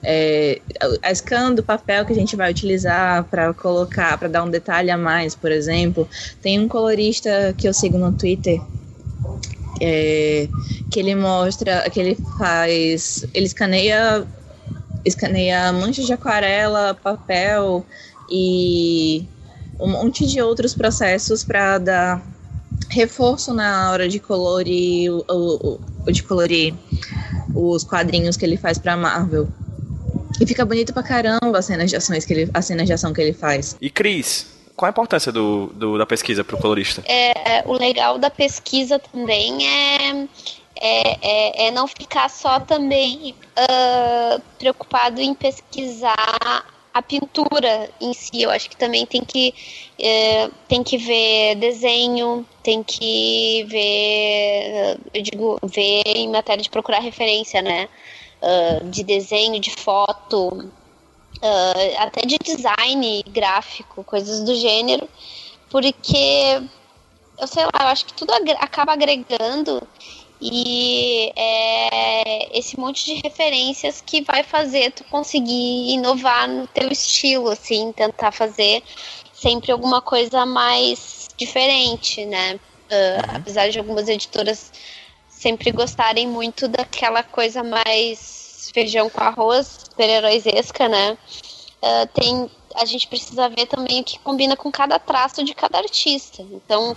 é, 0.03 0.61
a 1.01 1.13
scan 1.13 1.53
do 1.53 1.63
papel 1.63 2.05
que 2.05 2.13
a 2.13 2.15
gente 2.15 2.35
vai 2.35 2.51
utilizar 2.51 3.23
para 3.25 3.53
colocar, 3.53 4.17
para 4.17 4.27
dar 4.27 4.43
um 4.43 4.49
detalhe 4.49 4.89
a 4.89 4.97
mais, 4.97 5.35
por 5.35 5.51
exemplo. 5.51 6.07
Tem 6.41 6.59
um 6.59 6.67
colorista 6.67 7.53
que 7.57 7.67
eu 7.67 7.73
sigo 7.73 7.97
no 7.97 8.11
Twitter 8.11 8.61
é, 9.82 10.47
que 10.91 10.99
ele 10.99 11.15
mostra, 11.15 11.89
que 11.89 11.99
ele 11.99 12.17
faz, 12.38 13.26
ele 13.34 13.45
escaneia, 13.45 14.26
escaneia 15.03 15.71
manchas 15.73 16.05
de 16.05 16.13
aquarela, 16.13 16.93
papel 16.93 17.86
e 18.30 19.26
um 19.80 19.88
monte 19.88 20.26
de 20.26 20.41
outros 20.41 20.73
processos 20.73 21.43
para 21.43 21.78
dar 21.78 22.26
reforço 22.89 23.53
na 23.53 23.91
hora 23.91 24.07
de 24.07 24.19
colorir, 24.19 25.11
o, 25.11 25.80
de 26.07 26.23
colorir 26.23 26.73
os 27.53 27.84
quadrinhos 27.84 28.38
que 28.38 28.45
ele 28.45 28.57
faz 28.57 28.78
para 28.78 28.95
Marvel. 28.95 29.47
E 30.39 30.45
fica 30.45 30.65
bonito 30.65 30.93
pra 30.93 31.03
caramba 31.03 31.59
as 31.59 31.65
cenas 31.65 31.89
de 31.89 31.95
ações 31.95 32.26
que 32.26 32.34
ele, 32.34 32.51
as 32.53 32.65
cenas 32.65 32.86
de 32.86 32.93
ação 32.93 33.13
que 33.13 33.21
ele 33.21 33.34
faz. 33.34 33.78
E 33.82 33.89
Cris, 33.89 34.47
qual 34.76 34.88
a 34.88 34.91
importância 34.91 35.32
do, 35.32 35.67
do 35.67 35.97
da 35.97 36.05
pesquisa 36.05 36.43
para 36.43 36.55
o 36.55 36.59
colorista? 36.59 37.03
É, 37.07 37.63
o 37.65 37.73
legal 37.73 38.17
da 38.17 38.30
pesquisa 38.30 38.99
também 38.99 39.67
é, 39.67 40.28
é, 40.76 41.17
é, 41.21 41.67
é 41.67 41.71
não 41.71 41.88
ficar 41.88 42.30
só 42.30 42.59
também 42.59 43.34
uh, 43.57 44.41
preocupado 44.59 45.21
em 45.21 45.34
pesquisar 45.34 46.65
a 46.93 47.01
pintura 47.01 47.89
em 47.99 48.13
si. 48.13 48.41
Eu 48.41 48.51
acho 48.51 48.69
que 48.69 48.78
também 48.78 49.05
tem 49.05 49.23
que, 49.23 49.53
é, 49.99 50.49
tem 50.67 50.84
que 50.84 50.97
ver 50.97 51.55
desenho, 51.55 52.45
tem 52.63 52.84
que 52.84 53.65
ver, 53.69 54.97
eu 55.13 55.21
digo, 55.21 55.59
ver 55.63 56.03
em 56.05 56.30
matéria 56.30 56.63
de 56.63 56.69
procurar 56.69 56.99
referência, 56.99 57.61
né? 57.61 57.88
Uh, 58.41 58.89
de 58.89 59.03
desenho, 59.03 59.59
de 59.59 59.71
foto, 59.71 60.71
uh, 61.45 61.95
até 61.99 62.21
de 62.21 62.37
design 62.37 63.23
gráfico, 63.27 64.03
coisas 64.03 64.43
do 64.43 64.55
gênero, 64.55 65.07
porque 65.69 66.61
eu 67.39 67.47
sei 67.47 67.63
lá, 67.65 67.71
eu 67.81 67.87
acho 67.87 68.05
que 68.05 68.13
tudo 68.13 68.31
acaba 68.59 68.93
agregando 68.93 69.85
e 70.41 71.31
é 71.35 72.57
esse 72.57 72.79
monte 72.79 73.05
de 73.05 73.13
referências 73.15 74.01
que 74.01 74.21
vai 74.21 74.43
fazer 74.43 74.91
tu 74.91 75.03
conseguir 75.05 75.93
inovar 75.93 76.47
no 76.47 76.67
teu 76.67 76.89
estilo, 76.89 77.49
assim, 77.49 77.91
tentar 77.91 78.31
fazer 78.31 78.83
sempre 79.33 79.71
alguma 79.71 80.01
coisa 80.01 80.45
mais 80.45 81.27
diferente, 81.37 82.25
né? 82.25 82.59
Uh, 82.85 83.35
apesar 83.35 83.69
de 83.69 83.79
algumas 83.79 84.07
editoras 84.07 84.71
sempre 85.27 85.71
gostarem 85.71 86.27
muito 86.27 86.67
daquela 86.67 87.23
coisa 87.23 87.63
mais 87.63 88.44
feijão 88.72 89.09
com 89.09 89.22
arroz, 89.22 89.80
super-heróisesca, 89.89 90.88
né? 90.88 91.18
Uh, 91.82 92.07
tem, 92.13 92.49
a 92.76 92.86
gente 92.86 93.07
precisa 93.07 93.49
ver 93.49 93.68
também 93.68 94.01
o 94.01 94.03
que 94.03 94.20
combina 94.20 94.55
com 94.55 94.72
cada 94.72 94.97
traço 94.97 95.43
de 95.43 95.53
cada 95.53 95.78
artista. 95.78 96.41
Então, 96.41 96.95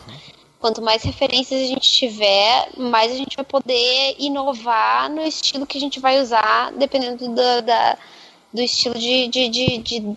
quanto 0.60 0.82
mais 0.82 1.02
referências 1.02 1.60
a 1.60 1.66
gente 1.66 1.90
tiver, 1.90 2.68
mais 2.76 3.12
a 3.12 3.16
gente 3.16 3.36
vai 3.36 3.44
poder 3.44 4.16
inovar 4.18 5.10
no 5.10 5.22
estilo 5.22 5.66
que 5.66 5.78
a 5.78 5.80
gente 5.80 6.00
vai 6.00 6.20
usar, 6.20 6.72
dependendo 6.72 7.28
do, 7.28 7.62
da, 7.62 7.98
do 8.52 8.62
estilo 8.62 8.98
de, 8.98 9.28
de, 9.28 9.48
de, 9.48 9.78
de 9.78 10.16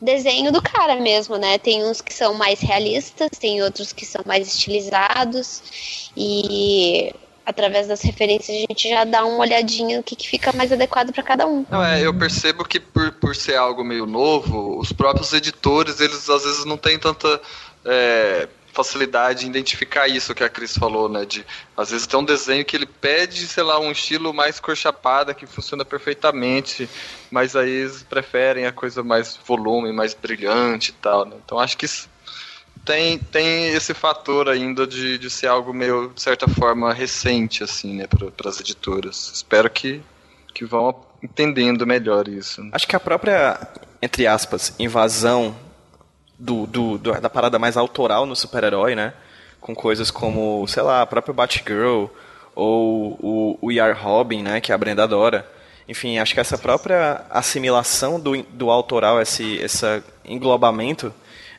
desenho 0.00 0.50
do 0.52 0.60
cara 0.60 0.96
mesmo, 0.96 1.36
né? 1.36 1.58
Tem 1.58 1.84
uns 1.84 2.00
que 2.00 2.12
são 2.12 2.34
mais 2.34 2.60
realistas, 2.60 3.30
tem 3.38 3.62
outros 3.62 3.92
que 3.92 4.04
são 4.04 4.22
mais 4.26 4.48
estilizados 4.48 6.10
e 6.16 7.14
através 7.44 7.88
das 7.88 8.02
referências, 8.02 8.56
a 8.56 8.60
gente 8.60 8.88
já 8.88 9.04
dá 9.04 9.24
uma 9.24 9.38
olhadinha 9.38 9.98
no 9.98 10.02
que, 10.02 10.16
que 10.16 10.28
fica 10.28 10.52
mais 10.52 10.72
adequado 10.72 11.12
para 11.12 11.22
cada 11.22 11.46
um. 11.46 11.64
Não, 11.70 11.84
é, 11.84 12.00
eu 12.00 12.14
percebo 12.14 12.64
que 12.64 12.78
por, 12.78 13.12
por 13.12 13.36
ser 13.36 13.56
algo 13.56 13.84
meio 13.84 14.06
novo, 14.06 14.78
os 14.78 14.92
próprios 14.92 15.32
editores, 15.32 16.00
eles 16.00 16.28
às 16.28 16.44
vezes 16.44 16.64
não 16.64 16.76
têm 16.76 16.98
tanta 16.98 17.40
é, 17.84 18.48
facilidade 18.72 19.46
em 19.46 19.50
identificar 19.50 20.08
isso 20.08 20.34
que 20.34 20.42
a 20.42 20.48
Cris 20.48 20.76
falou, 20.76 21.08
né? 21.08 21.24
De 21.24 21.44
às 21.76 21.90
vezes 21.90 22.06
tem 22.06 22.18
um 22.18 22.24
desenho 22.24 22.64
que 22.64 22.74
ele 22.74 22.86
pede, 22.86 23.46
sei 23.46 23.62
lá, 23.62 23.78
um 23.78 23.92
estilo 23.92 24.32
mais 24.32 24.58
cor 24.58 24.76
chapada 24.76 25.34
que 25.34 25.46
funciona 25.46 25.84
perfeitamente, 25.84 26.88
mas 27.30 27.54
aí 27.54 27.70
eles 27.70 28.02
preferem 28.02 28.66
a 28.66 28.72
coisa 28.72 29.02
mais 29.02 29.38
volume, 29.44 29.92
mais 29.92 30.14
brilhante 30.14 30.90
e 30.90 30.94
tal, 30.94 31.26
né? 31.26 31.36
Então 31.44 31.58
acho 31.58 31.76
que 31.76 31.84
isso 31.84 32.08
tem, 32.84 33.18
tem 33.18 33.68
esse 33.68 33.94
fator 33.94 34.48
ainda 34.48 34.86
de, 34.86 35.18
de 35.18 35.30
ser 35.30 35.46
algo 35.46 35.72
meio, 35.72 36.12
de 36.14 36.20
certa 36.20 36.48
forma, 36.48 36.92
recente, 36.92 37.62
assim, 37.62 37.96
né, 37.96 38.06
para 38.06 38.48
as 38.50 38.60
editoras. 38.60 39.30
Espero 39.34 39.70
que, 39.70 40.02
que 40.52 40.64
vão 40.64 40.94
entendendo 41.22 41.86
melhor 41.86 42.28
isso. 42.28 42.62
Acho 42.72 42.86
que 42.86 42.96
a 42.96 43.00
própria, 43.00 43.58
entre 44.00 44.26
aspas, 44.26 44.74
invasão 44.78 45.54
do, 46.38 46.66
do, 46.66 46.98
do 46.98 47.20
da 47.20 47.30
parada 47.30 47.58
mais 47.58 47.76
autoral 47.76 48.26
no 48.26 48.34
super-herói, 48.34 48.94
né, 48.94 49.14
com 49.60 49.74
coisas 49.74 50.10
como, 50.10 50.66
sei 50.66 50.82
lá, 50.82 51.02
a 51.02 51.06
própria 51.06 51.32
Batgirl 51.32 52.06
ou 52.54 53.18
o, 53.20 53.58
o 53.62 53.72
ER 53.72 53.96
Robin, 53.96 54.42
né, 54.42 54.60
que 54.60 54.72
a 54.72 54.78
Brenda 54.78 55.04
adora. 55.04 55.48
Enfim, 55.88 56.18
acho 56.18 56.34
que 56.34 56.40
essa 56.40 56.58
própria 56.58 57.24
assimilação 57.30 58.18
do, 58.18 58.42
do 58.42 58.70
autoral, 58.70 59.20
esse, 59.20 59.56
esse 59.56 60.02
englobamento 60.24 61.12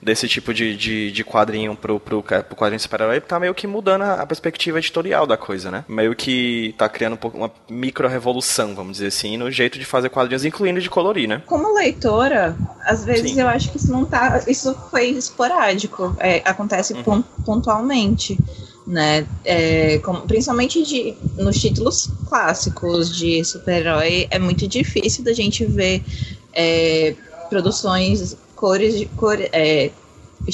desse 0.04 0.28
tipo 0.28 0.54
de, 0.54 0.76
de, 0.76 1.12
de 1.12 1.24
quadrinho 1.24 1.76
pro, 1.76 2.00
pro, 2.00 2.22
pro 2.22 2.56
quadrinho 2.56 2.80
super-herói 2.80 3.22
tá 3.22 3.40
meio 3.40 3.54
que 3.54 3.66
mudando 3.66 4.04
a, 4.04 4.22
a, 4.22 4.26
perspectiva 4.26 4.78
editorial 4.78 5.26
da 5.26 5.38
coisa, 5.38 5.72
né? 5.72 5.86
Meio 5.88 6.16
que 6.16 6.76
tá 6.78 6.88
criando 6.90 7.18
um 7.24 7.28
uma 7.34 7.52
micro-revolução, 7.70 8.76
vamos 8.76 8.94
dizer 8.94 9.08
assim, 9.08 9.38
no 9.38 9.50
jeito 9.50 9.80
de 9.80 9.86
fazer 9.86 10.10
quadrinhos, 10.10 10.46
incluindo 10.46 10.82
de 10.82 10.90
colorir, 10.90 11.28
né? 11.28 11.42
Como 11.46 11.74
leitora, 11.74 12.56
às 12.82 13.04
vezes 13.06 13.32
Sim. 13.32 13.42
eu 13.42 13.48
acho 13.48 13.72
que 13.72 13.78
isso 13.78 13.92
não 13.92 14.06
tá. 14.06 14.44
Isso 14.48 14.76
foi 14.92 15.08
esporádico. 15.10 16.16
É, 16.20 16.42
acontece 16.46 16.94
uhum. 16.94 17.24
pontualmente. 17.46 18.38
Né, 18.86 19.26
é, 19.46 19.98
como, 20.00 20.24
principalmente 20.24 20.84
de, 20.84 21.16
nos 21.38 21.58
títulos 21.58 22.10
clássicos 22.28 23.16
de 23.16 23.42
super-herói, 23.46 24.28
é 24.30 24.38
muito 24.38 24.68
difícil 24.68 25.24
da 25.24 25.32
gente 25.32 25.64
ver 25.64 26.04
é, 26.52 27.16
produções 27.50 28.36
cores 28.64 28.98
de 28.98 29.06
cor, 29.08 29.38
é, 29.52 29.92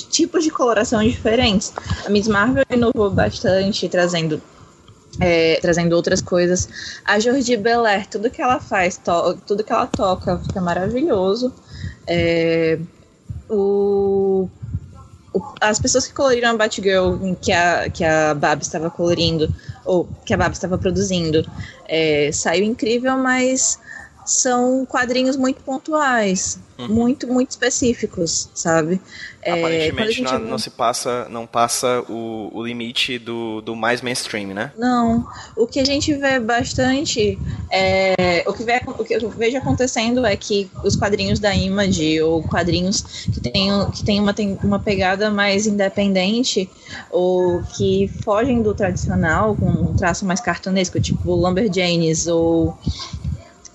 tipos 0.10 0.44
de 0.44 0.50
coloração 0.50 1.04
diferentes. 1.04 1.72
A 2.04 2.10
Miss 2.10 2.28
Marvel 2.28 2.66
inovou 2.72 3.12
bastante, 3.12 3.88
trazendo 3.88 4.42
é, 5.20 5.60
trazendo 5.62 5.96
outras 5.96 6.20
coisas. 6.20 6.68
A 7.06 7.20
Jordi 7.20 7.56
Belair, 7.56 8.08
tudo 8.08 8.32
que 8.32 8.42
ela 8.42 8.60
faz, 8.60 9.00
tudo 9.46 9.64
que 9.64 9.72
ela 9.72 9.86
toca, 9.86 10.40
fica 10.40 10.60
maravilhoso. 10.60 11.54
É, 12.08 12.80
o, 13.48 14.50
o, 15.32 15.42
as 15.62 15.80
pessoas 15.80 16.08
que 16.08 16.14
coloriram 16.14 16.50
a 16.50 16.58
Batgirl, 16.58 17.36
que 17.40 17.52
a, 17.52 17.92
que 17.92 18.04
a 18.04 18.34
Bab 18.34 18.64
estava 18.64 18.90
colorindo, 18.90 19.54
ou 19.86 20.10
que 20.26 20.34
a 20.34 20.38
Bab 20.38 20.54
estava 20.54 20.80
produzindo, 20.80 21.48
é, 21.88 22.32
saiu 22.32 22.64
incrível, 22.64 23.16
mas 23.18 23.78
são 24.30 24.86
quadrinhos 24.86 25.36
muito 25.36 25.62
pontuais, 25.64 26.60
uhum. 26.78 26.88
muito, 26.88 27.28
muito 27.28 27.50
específicos, 27.50 28.48
sabe? 28.54 29.02
É, 29.42 29.54
Aparentemente 29.54 30.22
não, 30.22 30.40
não, 30.40 30.58
se 30.58 30.70
passa, 30.70 31.28
não 31.30 31.48
passa 31.48 32.04
o, 32.10 32.50
o 32.54 32.64
limite 32.64 33.18
do, 33.18 33.62
do 33.62 33.76
mais 33.76 34.02
mainstream, 34.02 34.54
né? 34.54 34.72
Não. 34.78 35.26
O 35.56 35.66
que 35.66 35.80
a 35.80 35.86
gente 35.86 36.14
vê 36.14 36.40
bastante 36.40 37.40
é, 37.72 38.44
o, 38.46 38.54
que 38.54 38.64
vê, 38.64 38.82
o 38.86 39.04
que 39.04 39.16
eu 39.16 39.30
vejo 39.30 39.58
acontecendo 39.58 40.26
é 40.26 40.36
que 40.36 40.70
os 40.84 40.96
quadrinhos 40.96 41.40
da 41.40 41.56
Image 41.56 42.22
ou 42.22 42.44
quadrinhos 42.44 43.02
que 43.02 43.40
tem, 43.40 43.70
que 43.92 44.04
tem, 44.04 44.20
uma, 44.20 44.34
tem 44.34 44.60
uma 44.62 44.80
pegada 44.80 45.32
mais 45.32 45.66
independente 45.66 46.70
ou 47.10 47.64
que 47.76 48.10
fogem 48.24 48.62
do 48.62 48.76
tradicional, 48.76 49.56
com 49.56 49.70
um 49.70 49.96
traço 49.96 50.26
mais 50.26 50.40
cartunesco, 50.40 51.00
tipo 51.00 51.34
Lumberjanes 51.34 52.28
ou 52.28 52.78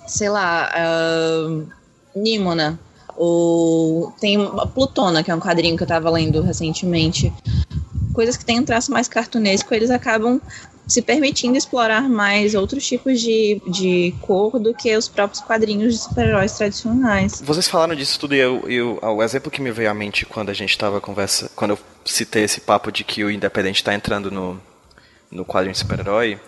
sei 0.07 0.29
lá, 0.29 0.71
uh, 0.75 1.67
Nimona, 2.15 2.79
ou 3.17 4.13
tem 4.21 4.39
Plutona, 4.75 5.23
que 5.23 5.31
é 5.31 5.35
um 5.35 5.41
quadrinho 5.41 5.77
que 5.77 5.83
eu 5.83 5.87
tava 5.87 6.11
lendo 6.11 6.43
recentemente. 6.43 7.33
Coisas 8.13 8.37
que 8.37 8.45
têm 8.45 8.61
um 8.61 8.65
traço 8.65 8.93
mais 8.93 9.09
cartunesco, 9.09 9.75
eles 9.75 9.91
acabam 9.91 10.41
se 10.87 11.01
permitindo 11.01 11.57
explorar 11.57 12.09
mais 12.09 12.55
outros 12.55 12.87
tipos 12.87 13.21
de, 13.21 13.61
de 13.67 14.15
cor 14.21 14.59
do 14.59 14.75
que 14.75 14.95
os 14.97 15.09
próprios 15.09 15.43
quadrinhos 15.43 15.95
de 15.95 16.01
super-heróis 16.01 16.53
tradicionais. 16.53 17.41
Vocês 17.43 17.69
falaram 17.69 17.95
disso 17.95 18.21
tudo 18.21 18.35
e 18.35 18.39
eu, 18.39 18.69
eu, 18.69 18.99
o 19.03 19.23
exemplo 19.23 19.51
que 19.51 19.63
me 19.63 19.73
veio 19.73 19.91
à 19.91 19.95
mente 19.95 20.27
quando 20.27 20.51
a 20.51 20.55
gente 20.55 20.71
estava 20.71 21.01
conversa, 21.01 21.51
quando 21.57 21.73
eu 21.73 21.79
citei 22.05 22.45
esse 22.45 22.61
papo 22.61 22.93
de 22.93 23.03
que 23.03 23.25
o 23.25 23.31
Independente 23.31 23.77
está 23.77 23.95
entrando 23.95 24.31
no, 24.31 24.61
no 25.31 25.45
quadrinho 25.45 25.73
de 25.73 25.79
super-herói, 25.79 26.39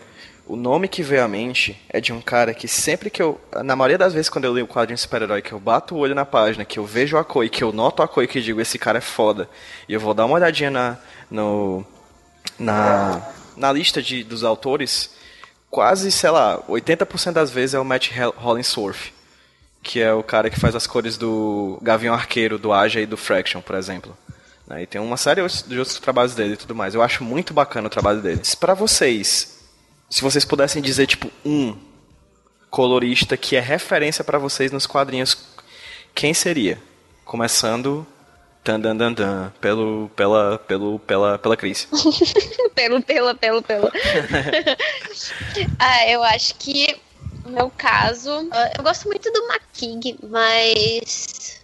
o 0.47 0.55
nome 0.55 0.86
que 0.86 1.03
veio 1.03 1.24
à 1.24 1.28
mente 1.28 1.80
é 1.88 2.01
de 2.01 2.12
um 2.12 2.20
cara 2.20 2.55
que 2.55 2.68
sempre 2.68 3.11
que 3.11 3.20
eu. 3.20 3.40
Na 3.64 3.74
maioria 3.74 3.99
das 3.99 4.14
vezes 4.14 4.28
quando 4.28 4.44
eu 4.44 4.53
leio 4.53 4.64
o 4.64 4.68
quadrinho 4.68 4.97
super-herói, 4.97 5.42
que 5.42 5.53
eu 5.53 5.59
bato 5.59 5.94
o 5.94 5.99
olho 5.99 6.14
na 6.14 6.24
página, 6.24 6.64
que 6.64 6.78
eu 6.78 6.84
vejo 6.84 7.16
a 7.16 7.24
cor 7.24 7.44
e 7.44 7.49
que 7.49 7.64
eu 7.64 7.72
noto 7.72 8.03
a 8.03 8.09
cor 8.09 8.22
e 8.22 8.28
que 8.28 8.40
digo, 8.40 8.61
esse 8.61 8.78
cara 8.78 8.99
é 8.99 9.01
foda. 9.01 9.49
E 9.88 9.92
eu 9.92 10.01
vou 10.01 10.14
dar 10.14 10.24
uma 10.24 10.36
olhadinha 10.36 10.70
na. 10.70 10.99
No, 11.28 11.84
na, 12.59 13.20
na 13.57 13.72
lista 13.72 14.01
de, 14.01 14.22
dos 14.22 14.44
autores, 14.44 15.11
quase, 15.68 16.12
sei 16.12 16.30
lá, 16.30 16.59
80% 16.68 17.32
das 17.32 17.51
vezes 17.51 17.74
é 17.74 17.80
o 17.80 17.84
Matt 17.84 18.11
Hollingsworth. 18.36 19.12
Que 19.82 20.01
é 20.01 20.12
o 20.12 20.22
cara 20.22 20.51
que 20.51 20.59
faz 20.59 20.74
as 20.74 20.86
cores 20.86 21.16
do 21.16 21.78
Gavião 21.82 22.14
Arqueiro, 22.14 22.59
do 22.59 22.72
Aja 22.72 23.01
e 23.01 23.07
do 23.07 23.16
Fraction, 23.16 23.61
por 23.61 23.76
exemplo. 23.76 24.16
Né, 24.66 24.82
e 24.82 24.86
tem 24.86 25.01
uma 25.01 25.16
série 25.16 25.47
de 25.66 25.78
outros 25.78 25.99
trabalhos 25.99 26.34
dele 26.34 26.55
e 26.55 26.57
tudo 26.57 26.74
mais. 26.74 26.94
Eu 26.94 27.03
acho 27.03 27.22
muito 27.22 27.55
bacana 27.55 27.86
o 27.86 27.90
trabalho 27.90 28.20
deles. 28.20 28.55
Para 28.55 28.74
vocês, 28.74 29.55
se 30.09 30.22
vocês 30.22 30.44
pudessem 30.44 30.80
dizer, 30.80 31.07
tipo, 31.07 31.30
um 31.44 31.76
colorista 32.70 33.36
que 33.36 33.57
é 33.57 33.61
referência 33.61 34.22
para 34.22 34.38
vocês 34.38 34.70
nos 34.70 34.86
quadrinhos, 34.86 35.36
quem 36.14 36.32
seria? 36.32 36.80
Começando 37.24 38.07
dan, 38.64 38.80
dan, 38.80 38.96
dan, 38.96 39.12
dan, 39.12 39.52
pelo, 39.61 40.11
pela, 40.14 40.59
pelo, 40.59 40.98
pela, 41.00 41.38
pela 41.38 41.57
Cris. 41.57 41.88
pelo, 42.74 43.02
pela, 43.02 43.34
pelo, 43.34 43.62
pelo. 43.62 43.90
ah, 45.78 46.09
eu 46.09 46.22
acho 46.22 46.54
que 46.57 46.96
no 47.44 47.52
meu 47.52 47.70
caso, 47.70 48.30
eu 48.76 48.82
gosto 48.82 49.07
muito 49.07 49.30
do 49.32 49.48
McKing, 49.48 50.18
mas 50.28 51.61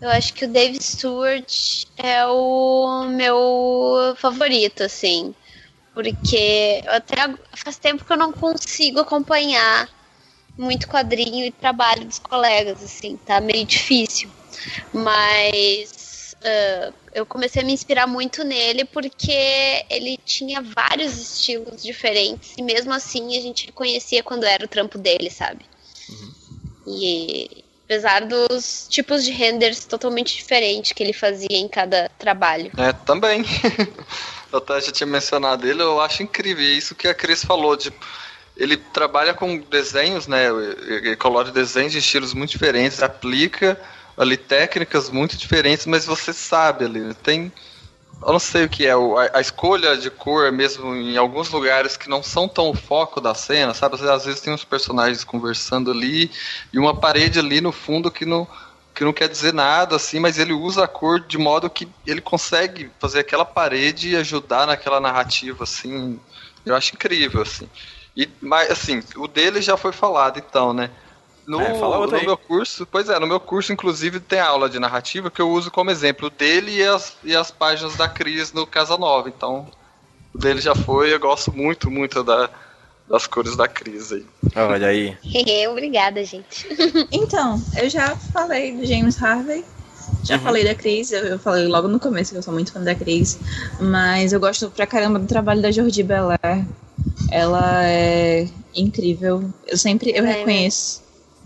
eu 0.00 0.08
acho 0.10 0.34
que 0.34 0.44
o 0.44 0.48
Dave 0.48 0.82
Stewart 0.82 1.84
é 1.96 2.26
o 2.26 3.04
meu 3.08 4.14
favorito, 4.18 4.82
assim 4.82 5.34
porque 5.94 6.82
até 6.86 7.16
faz 7.54 7.76
tempo 7.78 8.04
que 8.04 8.12
eu 8.12 8.16
não 8.16 8.32
consigo 8.32 9.00
acompanhar 9.00 9.88
muito 10.56 10.86
quadrinho 10.88 11.46
e 11.46 11.50
trabalho 11.50 12.04
dos 12.04 12.18
colegas, 12.18 12.82
assim, 12.82 13.16
tá 13.16 13.40
meio 13.40 13.64
difícil. 13.64 14.30
Mas 14.92 16.34
uh, 16.42 16.94
eu 17.14 17.26
comecei 17.26 17.62
a 17.62 17.64
me 17.64 17.72
inspirar 17.72 18.06
muito 18.06 18.44
nele 18.44 18.84
porque 18.84 19.84
ele 19.90 20.18
tinha 20.24 20.60
vários 20.62 21.18
estilos 21.18 21.82
diferentes 21.82 22.54
e 22.56 22.62
mesmo 22.62 22.92
assim 22.92 23.36
a 23.36 23.40
gente 23.40 23.66
reconhecia 23.66 24.22
quando 24.22 24.44
era 24.44 24.64
o 24.64 24.68
trampo 24.68 24.98
dele, 24.98 25.30
sabe? 25.30 25.64
Uhum. 26.08 26.32
E 26.86 27.64
apesar 27.84 28.26
dos 28.26 28.86
tipos 28.88 29.24
de 29.24 29.30
renders 29.30 29.84
totalmente 29.84 30.34
diferentes 30.36 30.92
que 30.92 31.02
ele 31.02 31.12
fazia 31.12 31.58
em 31.58 31.68
cada 31.68 32.08
trabalho. 32.18 32.70
É, 32.78 32.92
também. 32.92 33.44
até 34.58 34.80
já 34.80 34.92
tinha 34.92 35.06
mencionado 35.06 35.66
ele, 35.66 35.82
eu 35.82 36.00
acho 36.00 36.22
incrível 36.22 36.64
isso 36.64 36.94
que 36.94 37.08
a 37.08 37.14
Cris 37.14 37.44
falou, 37.44 37.76
de 37.76 37.92
ele 38.56 38.76
trabalha 38.76 39.32
com 39.32 39.58
desenhos, 39.58 40.26
né? 40.26 40.46
Ele 40.86 41.16
colore 41.16 41.50
desenhos 41.50 41.92
de 41.92 41.98
estilos 41.98 42.34
muito 42.34 42.50
diferentes, 42.50 43.02
aplica 43.02 43.80
ali 44.16 44.36
técnicas 44.36 45.08
muito 45.08 45.36
diferentes, 45.36 45.86
mas 45.86 46.04
você 46.04 46.32
sabe 46.32 46.84
ali, 46.84 47.14
tem 47.14 47.50
eu 48.24 48.32
não 48.32 48.38
sei 48.38 48.64
o 48.64 48.68
que 48.68 48.86
é, 48.86 48.92
a, 49.32 49.40
escolha 49.40 49.96
de 49.96 50.08
cor 50.08 50.52
mesmo 50.52 50.94
em 50.94 51.16
alguns 51.16 51.50
lugares 51.50 51.96
que 51.96 52.08
não 52.08 52.22
são 52.22 52.46
tão 52.46 52.70
o 52.70 52.74
foco 52.74 53.20
da 53.20 53.34
cena, 53.34 53.74
sabe? 53.74 53.96
Às 54.08 54.24
vezes 54.24 54.40
tem 54.40 54.52
uns 54.52 54.64
personagens 54.64 55.24
conversando 55.24 55.90
ali 55.90 56.30
e 56.72 56.78
uma 56.78 56.94
parede 56.94 57.40
ali 57.40 57.60
no 57.60 57.72
fundo 57.72 58.12
que 58.12 58.24
não, 58.24 58.46
que 58.94 59.04
não 59.04 59.12
quer 59.12 59.28
dizer 59.28 59.54
nada, 59.54 59.96
assim, 59.96 60.20
mas 60.20 60.38
ele 60.38 60.52
usa 60.52 60.84
a 60.84 60.88
cor 60.88 61.20
de 61.20 61.38
modo 61.38 61.70
que 61.70 61.88
ele 62.06 62.20
consegue 62.20 62.90
fazer 62.98 63.20
aquela 63.20 63.44
parede 63.44 64.10
e 64.10 64.16
ajudar 64.16 64.66
naquela 64.66 65.00
narrativa, 65.00 65.64
assim. 65.64 66.20
Eu 66.64 66.76
acho 66.76 66.94
incrível, 66.94 67.42
assim. 67.42 67.68
E, 68.16 68.28
mas, 68.40 68.70
assim, 68.70 69.02
o 69.16 69.26
dele 69.26 69.62
já 69.62 69.76
foi 69.76 69.92
falado, 69.92 70.38
então, 70.38 70.72
né? 70.72 70.90
No, 71.46 71.60
é, 71.60 71.72
no 71.72 72.22
meu 72.22 72.36
curso, 72.36 72.86
pois 72.86 73.08
é, 73.08 73.18
no 73.18 73.26
meu 73.26 73.40
curso, 73.40 73.72
inclusive, 73.72 74.20
tem 74.20 74.38
aula 74.38 74.68
de 74.68 74.78
narrativa 74.78 75.30
que 75.30 75.42
eu 75.42 75.50
uso 75.50 75.70
como 75.70 75.90
exemplo 75.90 76.30
dele 76.30 76.76
e 76.76 76.86
as, 76.86 77.16
e 77.24 77.34
as 77.34 77.50
páginas 77.50 77.96
da 77.96 78.08
Cris 78.08 78.52
no 78.52 78.66
Casa 78.66 78.96
Nova. 78.96 79.28
Então, 79.28 79.66
o 80.32 80.38
dele 80.38 80.60
já 80.60 80.74
foi, 80.74 81.12
eu 81.12 81.18
gosto 81.18 81.52
muito, 81.52 81.90
muito 81.90 82.22
da, 82.22 82.48
das 83.12 83.26
cores 83.26 83.54
da 83.54 83.68
Cris 83.68 84.10
aí. 84.10 84.24
Olha 84.56 84.86
aí. 84.86 85.14
Obrigada, 85.68 86.24
gente. 86.24 86.66
então, 87.12 87.62
eu 87.76 87.90
já 87.90 88.16
falei 88.16 88.74
do 88.74 88.86
James 88.86 89.22
Harvey. 89.22 89.62
Já 90.24 90.36
uhum. 90.36 90.40
falei 90.40 90.64
da 90.64 90.74
Cris, 90.74 91.12
eu, 91.12 91.22
eu, 91.24 91.38
falei 91.38 91.66
logo 91.66 91.88
no 91.88 92.00
começo 92.00 92.32
que 92.32 92.38
eu 92.38 92.42
sou 92.42 92.54
muito 92.54 92.72
fã 92.72 92.82
da 92.82 92.94
Cris, 92.94 93.38
mas 93.80 94.32
eu 94.32 94.40
gosto 94.40 94.70
pra 94.70 94.86
caramba 94.86 95.18
do 95.18 95.26
trabalho 95.26 95.60
da 95.60 95.70
Jordi 95.70 96.02
Belair. 96.02 96.66
Ela 97.30 97.84
é 97.84 98.48
incrível. 98.74 99.44
Eu 99.66 99.76
sempre 99.76 100.12
eu 100.14 100.24
é, 100.24 100.32
reconheço 100.32 101.01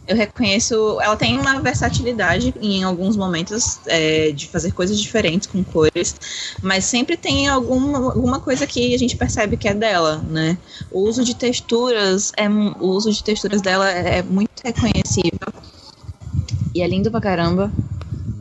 eu 0.07 0.17
reconheço. 0.17 1.01
Ela 1.01 1.17
tem 1.17 1.39
uma 1.39 1.61
versatilidade 1.61 2.55
em 2.61 2.85
alguns 2.85 3.17
momentos 3.17 3.79
é, 3.87 4.31
de 4.33 4.49
fazer 4.49 4.73
coisas 4.73 5.01
diferentes 5.01 5.47
com 5.47 5.63
cores, 5.65 6.15
mas 6.63 6.85
sempre 6.85 7.17
tem 7.17 7.49
alguma, 7.49 7.99
alguma 8.13 8.41
coisa 8.41 8.67
que 8.67 8.95
a 8.95 8.99
gente 8.99 9.17
percebe 9.17 9.57
que 9.57 9.69
é 9.69 9.75
dela, 9.75 10.23
né? 10.29 10.57
O 10.91 11.01
uso 11.01 11.25
de 11.25 11.35
texturas, 11.35 12.33
é, 12.37 12.49
o 12.49 12.87
uso 12.87 13.13
de 13.13 13.23
texturas 13.23 13.61
dela 13.61 13.91
é, 13.91 14.19
é 14.19 14.23
muito 14.23 14.51
reconhecível 14.65 15.53
e 16.75 16.83
é 16.83 16.87
lindo 16.87 17.11
pra 17.11 17.21
caramba. 17.21 17.73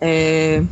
É, 0.01 0.63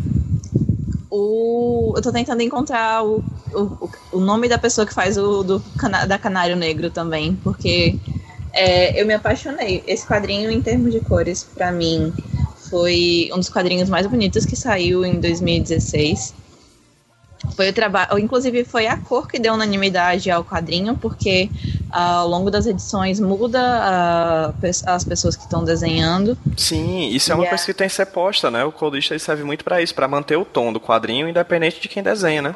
o, 1.10 1.94
eu 1.96 2.02
tô 2.02 2.12
tentando 2.12 2.42
encontrar 2.42 3.06
o, 3.06 3.24
o, 3.54 3.90
o 4.14 4.20
nome 4.20 4.50
da 4.50 4.58
pessoa 4.58 4.86
que 4.86 4.94
faz 4.94 5.18
o 5.18 5.44
do, 5.44 5.64
da 6.08 6.18
Canário 6.18 6.56
Negro 6.56 6.90
também, 6.90 7.36
porque 7.36 7.98
é, 8.54 9.02
eu 9.02 9.06
me 9.06 9.14
apaixonei. 9.14 9.84
Esse 9.88 10.06
quadrinho, 10.06 10.52
em 10.52 10.62
termos 10.62 10.92
de 10.92 11.00
cores, 11.00 11.44
para 11.44 11.72
mim, 11.72 12.14
foi 12.70 13.30
um 13.34 13.38
dos 13.38 13.50
quadrinhos 13.50 13.90
mais 13.90 14.06
bonitos 14.08 14.46
que 14.46 14.56
saiu 14.56 15.04
em 15.04 15.20
2016. 15.20 16.34
Foi 17.58 17.70
o 17.70 17.74
trabalho, 17.74 18.18
inclusive 18.18 18.64
foi 18.64 18.88
a 18.88 18.96
cor 18.96 19.28
que 19.28 19.38
deu 19.38 19.54
unanimidade 19.54 20.32
ao 20.32 20.46
quadrinho, 20.46 20.96
porque 20.96 21.50
ao 21.92 22.28
longo 22.28 22.50
das 22.50 22.66
edições 22.66 23.20
muda 23.20 24.54
as 24.86 25.04
pessoas 25.04 25.36
que 25.36 25.44
estão 25.44 25.64
desenhando. 25.64 26.38
Sim, 26.56 27.10
isso 27.10 27.32
é 27.32 27.36
uma 27.36 27.46
coisa 27.46 27.66
que 27.66 27.74
tem 27.74 27.88
que 27.88 27.94
ser 27.94 28.06
posta, 28.06 28.50
né? 28.50 28.64
O 28.64 28.72
colorista 28.72 29.18
serve 29.20 29.44
muito 29.44 29.64
para 29.64 29.82
isso, 29.82 29.94
para 29.94 30.08
manter 30.08 30.38
o 30.38 30.46
tom 30.46 30.72
do 30.72 30.80
quadrinho, 30.80 31.28
independente 31.28 31.82
de 31.82 31.90
quem 31.90 32.02
desenha, 32.02 32.42
né? 32.42 32.56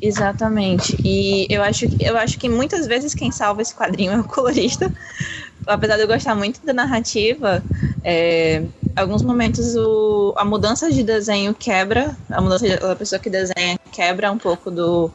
Exatamente. 0.00 0.98
E 1.04 1.46
eu 1.48 1.62
acho, 1.62 1.86
eu 1.98 2.16
acho 2.16 2.38
que 2.38 2.48
muitas 2.48 2.86
vezes 2.86 3.14
quem 3.14 3.30
salva 3.32 3.62
esse 3.62 3.74
quadrinho 3.74 4.12
é 4.12 4.20
o 4.20 4.24
colorista. 4.24 4.92
Apesar 5.66 5.96
de 5.96 6.02
eu 6.02 6.08
gostar 6.08 6.34
muito 6.34 6.64
da 6.64 6.74
narrativa, 6.74 7.64
é, 8.02 8.64
alguns 8.94 9.22
momentos 9.22 9.74
o, 9.76 10.34
a 10.36 10.44
mudança 10.44 10.90
de 10.92 11.02
desenho 11.02 11.54
quebra, 11.54 12.16
a 12.28 12.40
mudança 12.40 12.68
da 12.78 12.94
pessoa 12.96 13.18
que 13.18 13.30
desenha 13.30 13.78
quebra 13.90 14.30
um 14.30 14.36
pouco 14.38 14.70
do, 14.70 15.10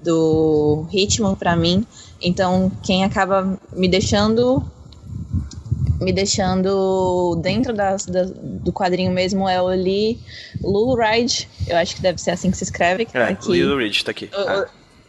do 0.00 0.86
ritmo 0.90 1.36
para 1.36 1.56
mim. 1.56 1.86
Então, 2.20 2.72
quem 2.82 3.04
acaba 3.04 3.58
me 3.72 3.88
deixando 3.88 4.64
me 6.00 6.12
deixando 6.12 7.36
dentro 7.42 7.72
das, 7.72 8.06
das, 8.06 8.30
do 8.30 8.72
quadrinho 8.72 9.12
mesmo 9.12 9.48
é 9.48 9.60
o 9.60 9.68
Lee 9.68 10.20
Lou 10.62 10.96
Ride, 10.96 11.48
eu 11.66 11.76
acho 11.76 11.96
que 11.96 12.02
deve 12.02 12.20
ser 12.20 12.32
assim 12.32 12.50
que 12.50 12.56
se 12.56 12.64
escreve. 12.64 13.04
Que 13.04 13.16
é, 13.16 13.26
tá 13.26 13.28
aqui. 13.30 13.50
Lee 13.50 14.02
tá 14.04 14.10
aqui. 14.10 14.30
O, 14.32 14.40
ah. 14.40 14.66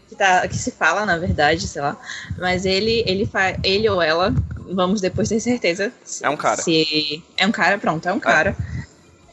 que, 0.09 0.15
tá, 0.15 0.47
que 0.47 0.55
se 0.55 0.71
fala, 0.71 1.05
na 1.05 1.17
verdade, 1.17 1.67
sei 1.67 1.81
lá. 1.81 1.97
Mas 2.37 2.65
ele, 2.65 3.03
ele, 3.05 3.29
ele 3.63 3.89
ou 3.89 4.01
ela 4.01 4.33
vamos 4.69 5.01
depois 5.01 5.29
ter 5.29 5.39
certeza. 5.39 5.91
É 6.21 6.29
um 6.29 6.37
cara. 6.37 6.61
Se 6.61 7.23
é 7.37 7.45
um 7.45 7.51
cara, 7.51 7.77
pronto, 7.77 8.07
é 8.07 8.13
um 8.13 8.19
cara. 8.19 8.55
É. 8.73 8.87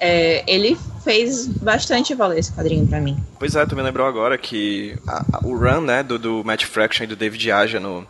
É, 0.07 0.45
ele 0.47 0.77
fez 1.03 1.47
bastante 1.47 2.15
valer 2.15 2.39
esse 2.39 2.53
quadrinho 2.53 2.87
para 2.87 3.01
mim. 3.01 3.17
Pois 3.39 3.55
é, 3.55 3.65
tu 3.65 3.77
me 3.77 3.81
lembrou 3.81 4.07
agora 4.07 4.37
que 4.37 4.99
a, 5.07 5.25
a, 5.33 5.47
o 5.47 5.57
run, 5.57 5.81
né, 5.81 6.03
do, 6.03 6.19
do 6.19 6.45
Matt 6.45 6.65
Fraction 6.65 7.05
e 7.05 7.07
do 7.07 7.17
David 7.17 7.51
Aja 7.51 7.81
no, 7.81 8.07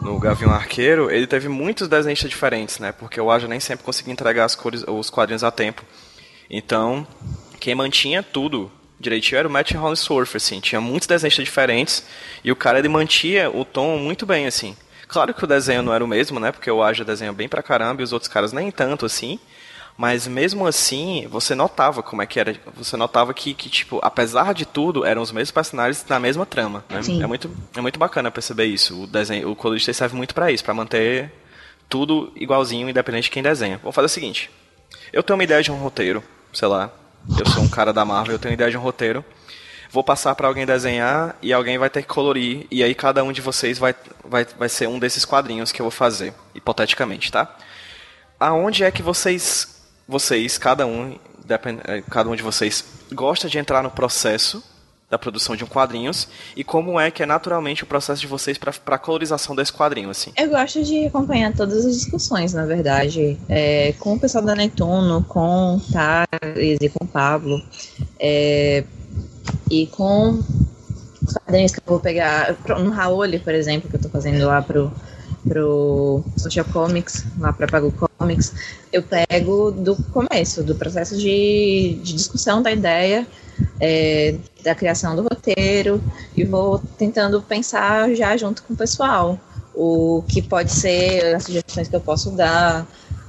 no 0.00 0.18
Gavião 0.18 0.50
Arqueiro, 0.52 1.10
ele 1.10 1.26
teve 1.26 1.48
muitos 1.48 1.88
desenhistas 1.88 2.30
diferentes, 2.30 2.78
né? 2.78 2.92
Porque 2.92 3.20
o 3.20 3.30
Aja 3.30 3.48
nem 3.48 3.60
sempre 3.60 3.84
conseguia 3.84 4.12
entregar 4.12 4.44
as 4.44 4.54
cores, 4.54 4.84
os 4.86 5.10
quadrinhos 5.10 5.44
a 5.44 5.50
tempo. 5.50 5.82
Então, 6.50 7.06
quem 7.58 7.74
mantinha 7.74 8.22
tudo 8.22 8.70
direitinho 8.98 9.38
era 9.38 9.48
o 9.48 9.50
Matt 9.50 9.72
Hollingsworth, 9.72 10.36
assim. 10.36 10.60
Tinha 10.60 10.80
muitos 10.80 11.06
desenhistas 11.06 11.44
diferentes 11.44 12.04
e 12.42 12.50
o 12.50 12.56
cara 12.56 12.78
ele 12.78 12.88
mantinha 12.88 13.50
o 13.50 13.64
tom 13.64 13.98
muito 13.98 14.26
bem, 14.26 14.46
assim. 14.46 14.76
Claro 15.08 15.32
que 15.32 15.44
o 15.44 15.46
desenho 15.46 15.82
não 15.82 15.94
era 15.94 16.04
o 16.04 16.08
mesmo, 16.08 16.40
né? 16.40 16.50
Porque 16.50 16.70
o 16.70 16.82
Aja 16.82 17.04
desenha 17.04 17.32
bem 17.32 17.48
pra 17.48 17.62
caramba 17.62 18.00
e 18.00 18.04
os 18.04 18.12
outros 18.12 18.30
caras 18.30 18.52
nem 18.52 18.70
tanto, 18.70 19.06
assim. 19.06 19.38
Mas 19.96 20.26
mesmo 20.26 20.66
assim, 20.66 21.26
você 21.30 21.54
notava 21.54 22.02
como 22.02 22.20
é 22.20 22.26
que 22.26 22.38
era. 22.38 22.54
Você 22.76 22.96
notava 22.96 23.32
que, 23.32 23.54
que 23.54 23.70
tipo, 23.70 23.98
apesar 24.02 24.52
de 24.52 24.66
tudo, 24.66 25.06
eram 25.06 25.22
os 25.22 25.32
mesmos 25.32 25.50
personagens 25.50 26.04
na 26.06 26.20
mesma 26.20 26.44
trama. 26.44 26.84
Né? 26.90 27.00
É, 27.22 27.26
muito, 27.26 27.50
é 27.74 27.80
muito 27.80 27.98
bacana 27.98 28.30
perceber 28.30 28.66
isso. 28.66 29.04
O 29.04 29.06
desenho, 29.06 29.50
o 29.50 29.56
colorista 29.56 29.92
serve 29.94 30.14
muito 30.14 30.34
para 30.34 30.52
isso, 30.52 30.62
para 30.62 30.74
manter 30.74 31.32
tudo 31.88 32.30
igualzinho, 32.36 32.90
independente 32.90 33.24
de 33.24 33.30
quem 33.30 33.42
desenha. 33.42 33.78
Vamos 33.78 33.94
fazer 33.94 34.06
o 34.06 34.10
seguinte. 34.10 34.50
Eu 35.12 35.22
tenho 35.22 35.36
uma 35.36 35.44
ideia 35.44 35.62
de 35.62 35.72
um 35.72 35.76
roteiro, 35.76 36.22
sei 36.52 36.68
lá. 36.68 36.90
Eu 37.38 37.46
sou 37.46 37.62
um 37.62 37.68
cara 37.68 37.92
da 37.92 38.04
Marvel, 38.04 38.34
eu 38.34 38.38
tenho 38.38 38.50
uma 38.50 38.56
ideia 38.56 38.70
de 38.70 38.76
um 38.76 38.82
roteiro. 38.82 39.24
Vou 39.90 40.04
passar 40.04 40.34
para 40.34 40.46
alguém 40.46 40.66
desenhar 40.66 41.36
e 41.40 41.52
alguém 41.52 41.78
vai 41.78 41.88
ter 41.88 42.02
que 42.02 42.08
colorir. 42.08 42.66
E 42.70 42.82
aí 42.82 42.94
cada 42.94 43.24
um 43.24 43.32
de 43.32 43.40
vocês 43.40 43.78
vai, 43.78 43.94
vai, 44.22 44.44
vai 44.44 44.68
ser 44.68 44.88
um 44.88 44.98
desses 44.98 45.24
quadrinhos 45.24 45.72
que 45.72 45.80
eu 45.80 45.84
vou 45.84 45.90
fazer, 45.90 46.34
hipoteticamente, 46.54 47.32
tá? 47.32 47.56
Aonde 48.38 48.84
é 48.84 48.90
que 48.90 49.02
vocês 49.02 49.75
vocês, 50.08 50.58
cada 50.58 50.86
um, 50.86 51.16
é, 51.48 52.02
cada 52.02 52.28
um 52.28 52.36
de 52.36 52.42
vocês 52.42 52.84
gosta 53.12 53.48
de 53.48 53.58
entrar 53.58 53.82
no 53.82 53.90
processo 53.90 54.62
da 55.08 55.16
produção 55.16 55.54
de 55.54 55.62
um 55.62 55.68
quadrinhos 55.68 56.28
e 56.56 56.64
como 56.64 56.98
é 56.98 57.10
que 57.10 57.22
é 57.22 57.26
naturalmente 57.26 57.84
o 57.84 57.86
processo 57.86 58.20
de 58.20 58.26
vocês 58.26 58.58
para 58.58 58.72
a 58.86 58.98
colorização 58.98 59.54
desse 59.54 59.72
quadrinho 59.72 60.10
assim. 60.10 60.32
Eu 60.36 60.50
gosto 60.50 60.82
de 60.82 61.06
acompanhar 61.06 61.52
todas 61.54 61.86
as 61.86 61.94
discussões, 61.94 62.52
na 62.52 62.66
verdade, 62.66 63.38
é, 63.48 63.94
com 64.00 64.14
o 64.14 64.20
pessoal 64.20 64.44
da 64.44 64.54
Netuno, 64.54 65.24
com 65.24 65.80
Thales 65.92 66.78
e 66.80 66.88
com 66.88 67.04
o 67.04 67.08
Pablo, 67.08 67.62
é, 68.18 68.82
e 69.70 69.86
com 69.86 70.42
os 71.22 71.32
quadrinhos 71.34 71.72
que 71.72 71.78
eu 71.78 71.84
vou 71.86 72.00
pegar 72.00 72.56
no 72.80 72.90
Raoli, 72.90 73.38
por 73.38 73.54
exemplo, 73.54 73.88
que 73.88 73.94
eu 73.94 73.98
estou 73.98 74.10
fazendo 74.10 74.44
lá 74.44 74.60
pro 74.60 74.92
pro 75.48 76.24
Social 76.36 76.64
Comics, 76.72 77.24
lá 77.38 77.52
para 77.52 77.66
Pago 77.66 77.92
Comics, 78.18 78.52
eu 78.92 79.02
pego 79.02 79.70
do 79.70 79.96
começo, 80.12 80.62
do 80.62 80.74
processo 80.74 81.16
de, 81.16 81.98
de 82.02 82.12
discussão 82.12 82.62
da 82.62 82.70
ideia, 82.72 83.26
é, 83.80 84.36
da 84.62 84.74
criação 84.74 85.14
do 85.14 85.22
roteiro, 85.22 86.02
e 86.36 86.44
vou 86.44 86.78
tentando 86.98 87.40
pensar 87.42 88.14
já 88.14 88.36
junto 88.36 88.62
com 88.62 88.74
o 88.74 88.76
pessoal 88.76 89.38
o 89.74 90.24
que 90.26 90.40
pode 90.40 90.72
ser 90.72 91.34
as 91.34 91.44
sugestões 91.44 91.86
que 91.86 91.94
eu 91.94 92.00
posso 92.00 92.30
dar 92.30 92.86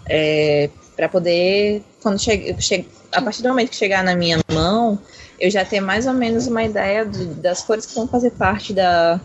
é, 0.08 0.70
para 0.96 1.10
poder 1.10 1.84
quando 2.02 2.20
chegue, 2.20 2.56
chegue, 2.62 2.88
a 3.12 3.22
partir 3.22 3.44
do 3.44 3.50
momento 3.50 3.70
que 3.70 3.76
chegar 3.76 4.04
na 4.04 4.16
minha 4.16 4.40
mão 4.52 4.98
eu 5.40 5.52
já 5.52 5.64
ter 5.64 5.82
mais 5.82 6.08
ou 6.08 6.14
menos 6.14 6.48
uma 6.48 6.64
ideia 6.64 7.06
de, 7.06 7.26
das 7.26 7.62
cores 7.62 7.86
que 7.86 7.94
vão 7.94 8.08
fazer 8.08 8.32
parte 8.32 8.74
da, 8.74 9.20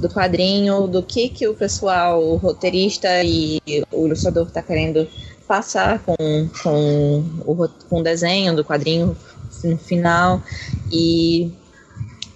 do 0.00 0.08
quadrinho, 0.08 0.86
do 0.86 1.02
que 1.02 1.28
que 1.28 1.46
o 1.48 1.54
pessoal, 1.54 2.22
o 2.22 2.36
roteirista 2.36 3.22
e 3.22 3.60
o 3.92 4.06
ilustrador 4.06 4.46
está 4.46 4.62
querendo 4.62 5.08
passar 5.46 6.00
com, 6.00 6.16
com, 6.62 7.24
o, 7.46 7.68
com 7.88 8.00
o 8.00 8.02
desenho 8.02 8.56
do 8.56 8.64
quadrinho 8.64 9.16
no 9.62 9.78
final 9.78 10.42
e 10.90 11.52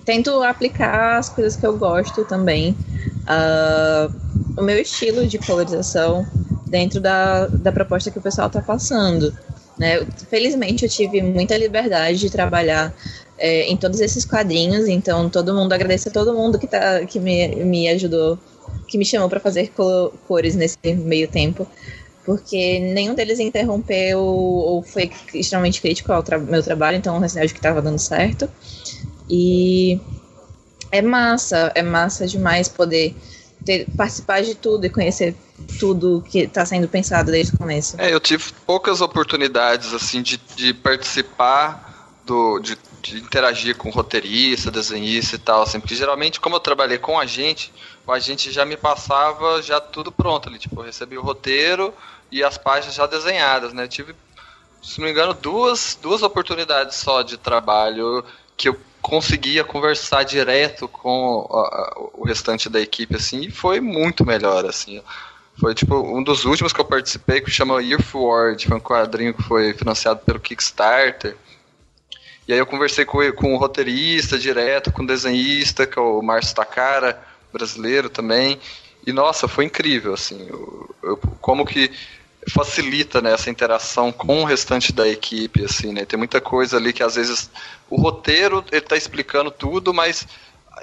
tento 0.04 0.42
aplicar 0.42 1.18
as 1.18 1.28
coisas 1.28 1.56
que 1.56 1.66
eu 1.66 1.76
gosto 1.76 2.24
também 2.24 2.76
uh, 3.24 4.14
o 4.56 4.62
meu 4.62 4.78
estilo 4.78 5.26
de 5.26 5.38
colorização 5.38 6.26
dentro 6.66 7.00
da, 7.00 7.46
da 7.46 7.72
proposta 7.72 8.10
que 8.10 8.18
o 8.18 8.22
pessoal 8.22 8.46
está 8.46 8.60
passando 8.60 9.34
né? 9.78 10.04
Felizmente 10.28 10.84
eu 10.84 10.90
tive 10.90 11.22
muita 11.22 11.56
liberdade 11.56 12.18
de 12.18 12.28
trabalhar 12.28 12.92
é, 13.38 13.64
em 13.66 13.76
todos 13.76 14.00
esses 14.00 14.24
quadrinhos, 14.24 14.88
então 14.88 15.30
todo 15.30 15.54
mundo 15.54 15.72
agradece 15.72 16.08
a 16.08 16.12
todo 16.12 16.34
mundo 16.34 16.58
que, 16.58 16.66
tá, 16.66 17.04
que 17.06 17.20
me, 17.20 17.48
me 17.64 17.88
ajudou, 17.88 18.38
que 18.86 18.98
me 18.98 19.04
chamou 19.04 19.28
para 19.28 19.40
fazer 19.40 19.72
cores 20.26 20.54
nesse 20.54 20.76
meio 20.94 21.28
tempo, 21.28 21.66
porque 22.24 22.78
nenhum 22.78 23.14
deles 23.14 23.38
interrompeu 23.38 24.20
ou 24.20 24.82
foi 24.82 25.10
extremamente 25.32 25.80
crítico 25.80 26.12
ao 26.12 26.22
tra 26.22 26.38
meu 26.38 26.62
trabalho, 26.62 26.96
então 26.96 27.26
sinal 27.28 27.46
de 27.46 27.54
que 27.54 27.58
estava 27.58 27.80
dando 27.80 27.98
certo. 27.98 28.50
E 29.30 30.00
é 30.90 31.00
massa, 31.00 31.72
é 31.74 31.82
massa 31.82 32.26
demais 32.26 32.68
poder 32.68 33.14
ter, 33.64 33.86
participar 33.96 34.42
de 34.42 34.54
tudo 34.54 34.86
e 34.86 34.90
conhecer 34.90 35.34
tudo 35.78 36.22
que 36.28 36.40
está 36.40 36.64
sendo 36.64 36.88
pensado 36.88 37.30
desde 37.30 37.54
o 37.54 37.58
começo. 37.58 37.96
É, 37.98 38.12
eu 38.12 38.20
tive 38.20 38.44
poucas 38.66 39.00
oportunidades 39.00 39.92
assim 39.92 40.22
de, 40.22 40.40
de 40.56 40.72
participar 40.74 42.20
do, 42.24 42.58
de 42.58 42.76
de 43.08 43.18
interagir 43.18 43.76
com 43.76 43.90
roteirista, 43.90 44.70
desenhista 44.70 45.36
e 45.36 45.38
tal, 45.38 45.62
assim, 45.62 45.80
porque 45.80 45.94
geralmente, 45.94 46.40
como 46.40 46.56
eu 46.56 46.60
trabalhei 46.60 46.98
com 46.98 47.18
a 47.18 47.26
gente, 47.26 47.72
o 48.06 48.12
agente 48.12 48.50
já 48.50 48.64
me 48.64 48.76
passava 48.76 49.62
já 49.62 49.80
tudo 49.80 50.12
pronto 50.12 50.48
ali, 50.48 50.58
tipo, 50.58 50.80
eu 50.80 50.84
recebi 50.84 51.16
o 51.16 51.22
roteiro 51.22 51.92
e 52.30 52.42
as 52.44 52.58
páginas 52.58 52.94
já 52.94 53.06
desenhadas, 53.06 53.72
né? 53.72 53.84
Eu 53.84 53.88
tive, 53.88 54.14
se 54.82 54.98
não 54.98 55.06
me 55.06 55.12
engano, 55.12 55.34
duas, 55.34 55.98
duas 56.00 56.22
oportunidades 56.22 56.96
só 56.96 57.22
de 57.22 57.36
trabalho 57.36 58.24
que 58.56 58.68
eu 58.68 58.78
conseguia 59.00 59.64
conversar 59.64 60.24
direto 60.24 60.88
com 60.88 61.46
o 62.14 62.24
restante 62.26 62.68
da 62.68 62.80
equipe, 62.80 63.16
assim, 63.16 63.40
e 63.40 63.50
foi 63.50 63.80
muito 63.80 64.26
melhor, 64.26 64.66
assim. 64.66 65.02
Foi 65.58 65.74
tipo 65.74 65.96
um 65.96 66.22
dos 66.22 66.44
últimos 66.44 66.72
que 66.72 66.80
eu 66.80 66.84
participei 66.84 67.40
que 67.40 67.50
chama 67.50 67.82
Earthward, 67.82 68.66
foi 68.66 68.76
um 68.76 68.80
quadrinho 68.80 69.34
que 69.34 69.42
foi 69.42 69.72
financiado 69.72 70.20
pelo 70.20 70.38
Kickstarter. 70.38 71.36
E 72.48 72.52
aí 72.54 72.58
eu 72.58 72.66
conversei 72.66 73.04
com, 73.04 73.18
com 73.32 73.54
o 73.54 73.58
roteirista 73.58 74.38
direto, 74.38 74.90
com 74.90 75.02
o 75.02 75.06
desenhista, 75.06 75.86
que 75.86 75.98
é 75.98 76.02
o 76.02 76.22
Márcio 76.22 76.56
Takara, 76.56 77.22
brasileiro 77.52 78.08
também. 78.08 78.58
E 79.06 79.12
nossa, 79.12 79.46
foi 79.46 79.66
incrível, 79.66 80.14
assim, 80.14 80.46
eu, 80.48 80.94
eu, 81.02 81.16
como 81.40 81.66
que 81.66 81.90
facilita 82.50 83.20
né, 83.20 83.34
essa 83.34 83.50
interação 83.50 84.10
com 84.10 84.40
o 84.40 84.44
restante 84.44 84.92
da 84.94 85.06
equipe, 85.06 85.62
assim, 85.62 85.92
né? 85.92 86.06
Tem 86.06 86.18
muita 86.18 86.40
coisa 86.40 86.78
ali 86.78 86.94
que 86.94 87.02
às 87.02 87.16
vezes 87.16 87.50
o 87.90 88.00
roteiro 88.00 88.64
ele 88.72 88.80
tá 88.80 88.96
explicando 88.96 89.50
tudo, 89.50 89.92
mas 89.92 90.26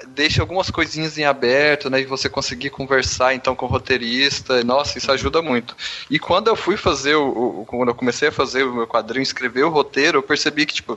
deixa 0.08 0.42
algumas 0.42 0.70
coisinhas 0.70 1.18
em 1.18 1.24
aberto, 1.24 1.90
né? 1.90 2.00
E 2.00 2.04
você 2.04 2.28
conseguir 2.28 2.70
conversar 2.70 3.34
então 3.34 3.56
com 3.56 3.66
o 3.66 3.68
roteirista, 3.68 4.62
nossa, 4.62 4.98
isso 4.98 5.10
ajuda 5.10 5.42
muito. 5.42 5.76
E 6.08 6.18
quando 6.18 6.46
eu 6.46 6.54
fui 6.54 6.76
fazer 6.76 7.16
o, 7.16 7.62
o 7.62 7.64
quando 7.66 7.88
eu 7.88 7.94
comecei 7.94 8.28
a 8.28 8.32
fazer 8.32 8.64
o 8.64 8.74
meu 8.74 8.86
quadrinho, 8.86 9.22
escrever 9.22 9.64
o 9.64 9.70
roteiro, 9.70 10.18
eu 10.18 10.22
percebi 10.22 10.64
que 10.66 10.74
tipo 10.74 10.96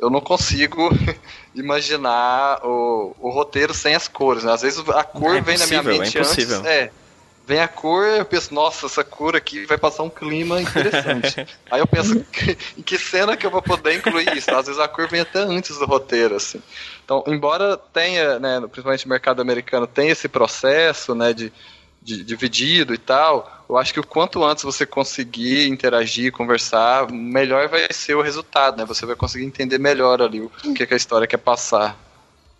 eu 0.00 0.08
não 0.08 0.20
consigo 0.20 0.90
imaginar 1.54 2.64
o, 2.64 3.14
o 3.20 3.30
roteiro 3.30 3.74
sem 3.74 3.94
as 3.94 4.08
cores. 4.08 4.42
Né? 4.42 4.52
Às 4.52 4.62
vezes 4.62 4.88
a 4.88 5.04
cor 5.04 5.36
é 5.36 5.40
vem 5.40 5.58
na 5.58 5.66
minha 5.66 5.82
mente 5.82 6.16
é 6.16 6.20
antes. 6.20 6.50
É, 6.64 6.90
vem 7.46 7.60
a 7.60 7.68
cor, 7.68 8.06
eu 8.06 8.24
penso, 8.24 8.54
nossa, 8.54 8.86
essa 8.86 9.04
cor 9.04 9.36
aqui 9.36 9.66
vai 9.66 9.76
passar 9.76 10.02
um 10.02 10.10
clima 10.10 10.60
interessante. 10.60 11.46
Aí 11.70 11.80
eu 11.80 11.86
penso, 11.86 12.24
em 12.78 12.82
que 12.82 12.98
cena 12.98 13.36
que 13.36 13.44
eu 13.44 13.50
vou 13.50 13.62
poder 13.62 13.94
incluir 13.94 14.36
isso? 14.36 14.50
Às 14.54 14.66
vezes 14.66 14.80
a 14.80 14.88
cor 14.88 15.06
vem 15.08 15.20
até 15.20 15.40
antes 15.40 15.78
do 15.78 15.84
roteiro, 15.84 16.36
assim. 16.36 16.62
Então, 17.04 17.22
embora 17.26 17.76
tenha, 17.76 18.38
né, 18.38 18.60
principalmente 18.60 19.04
no 19.04 19.10
mercado 19.10 19.42
americano, 19.42 19.86
tem 19.86 20.08
esse 20.08 20.28
processo, 20.28 21.14
né, 21.14 21.32
de 21.32 21.52
dividido 22.02 22.94
e 22.94 22.98
tal, 22.98 23.59
eu 23.70 23.78
acho 23.78 23.94
que 23.94 24.00
o 24.00 24.06
quanto 24.06 24.44
antes 24.44 24.64
você 24.64 24.84
conseguir 24.84 25.68
interagir, 25.68 26.32
conversar, 26.32 27.08
melhor 27.10 27.68
vai 27.68 27.86
ser 27.92 28.16
o 28.16 28.20
resultado, 28.20 28.76
né? 28.76 28.84
Você 28.84 29.06
vai 29.06 29.14
conseguir 29.14 29.44
entender 29.44 29.78
melhor 29.78 30.20
ali 30.20 30.40
o 30.40 30.50
que, 30.74 30.84
que 30.84 30.92
a 30.92 30.96
história 30.96 31.26
quer 31.26 31.36
passar. 31.36 31.96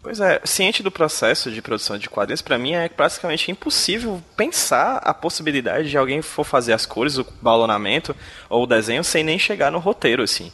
Pois 0.01 0.21
é, 0.21 0.41
ciente 0.45 0.85
do 0.85 0.91
processo 0.91 1.51
de 1.51 1.61
produção 1.61 1.99
de 1.99 2.09
quadrinhos, 2.09 2.41
para 2.41 2.57
mim 2.57 2.75
é 2.75 2.89
praticamente 2.89 3.51
impossível 3.51 4.23
pensar 4.37 4.99
a 4.99 5.13
possibilidade 5.13 5.91
de 5.91 5.99
alguém 5.99 6.23
for 6.23 6.45
fazer 6.45 6.73
as 6.73 6.87
cores, 6.87 7.19
o 7.19 7.27
balonamento 7.43 8.15
ou 8.49 8.63
o 8.63 8.67
desenho 8.67 9.03
sem 9.03 9.25
nem 9.25 9.39
chegar 9.39 9.73
no 9.73 9.81
roteiro, 9.81 10.23
assim. 10.23 10.53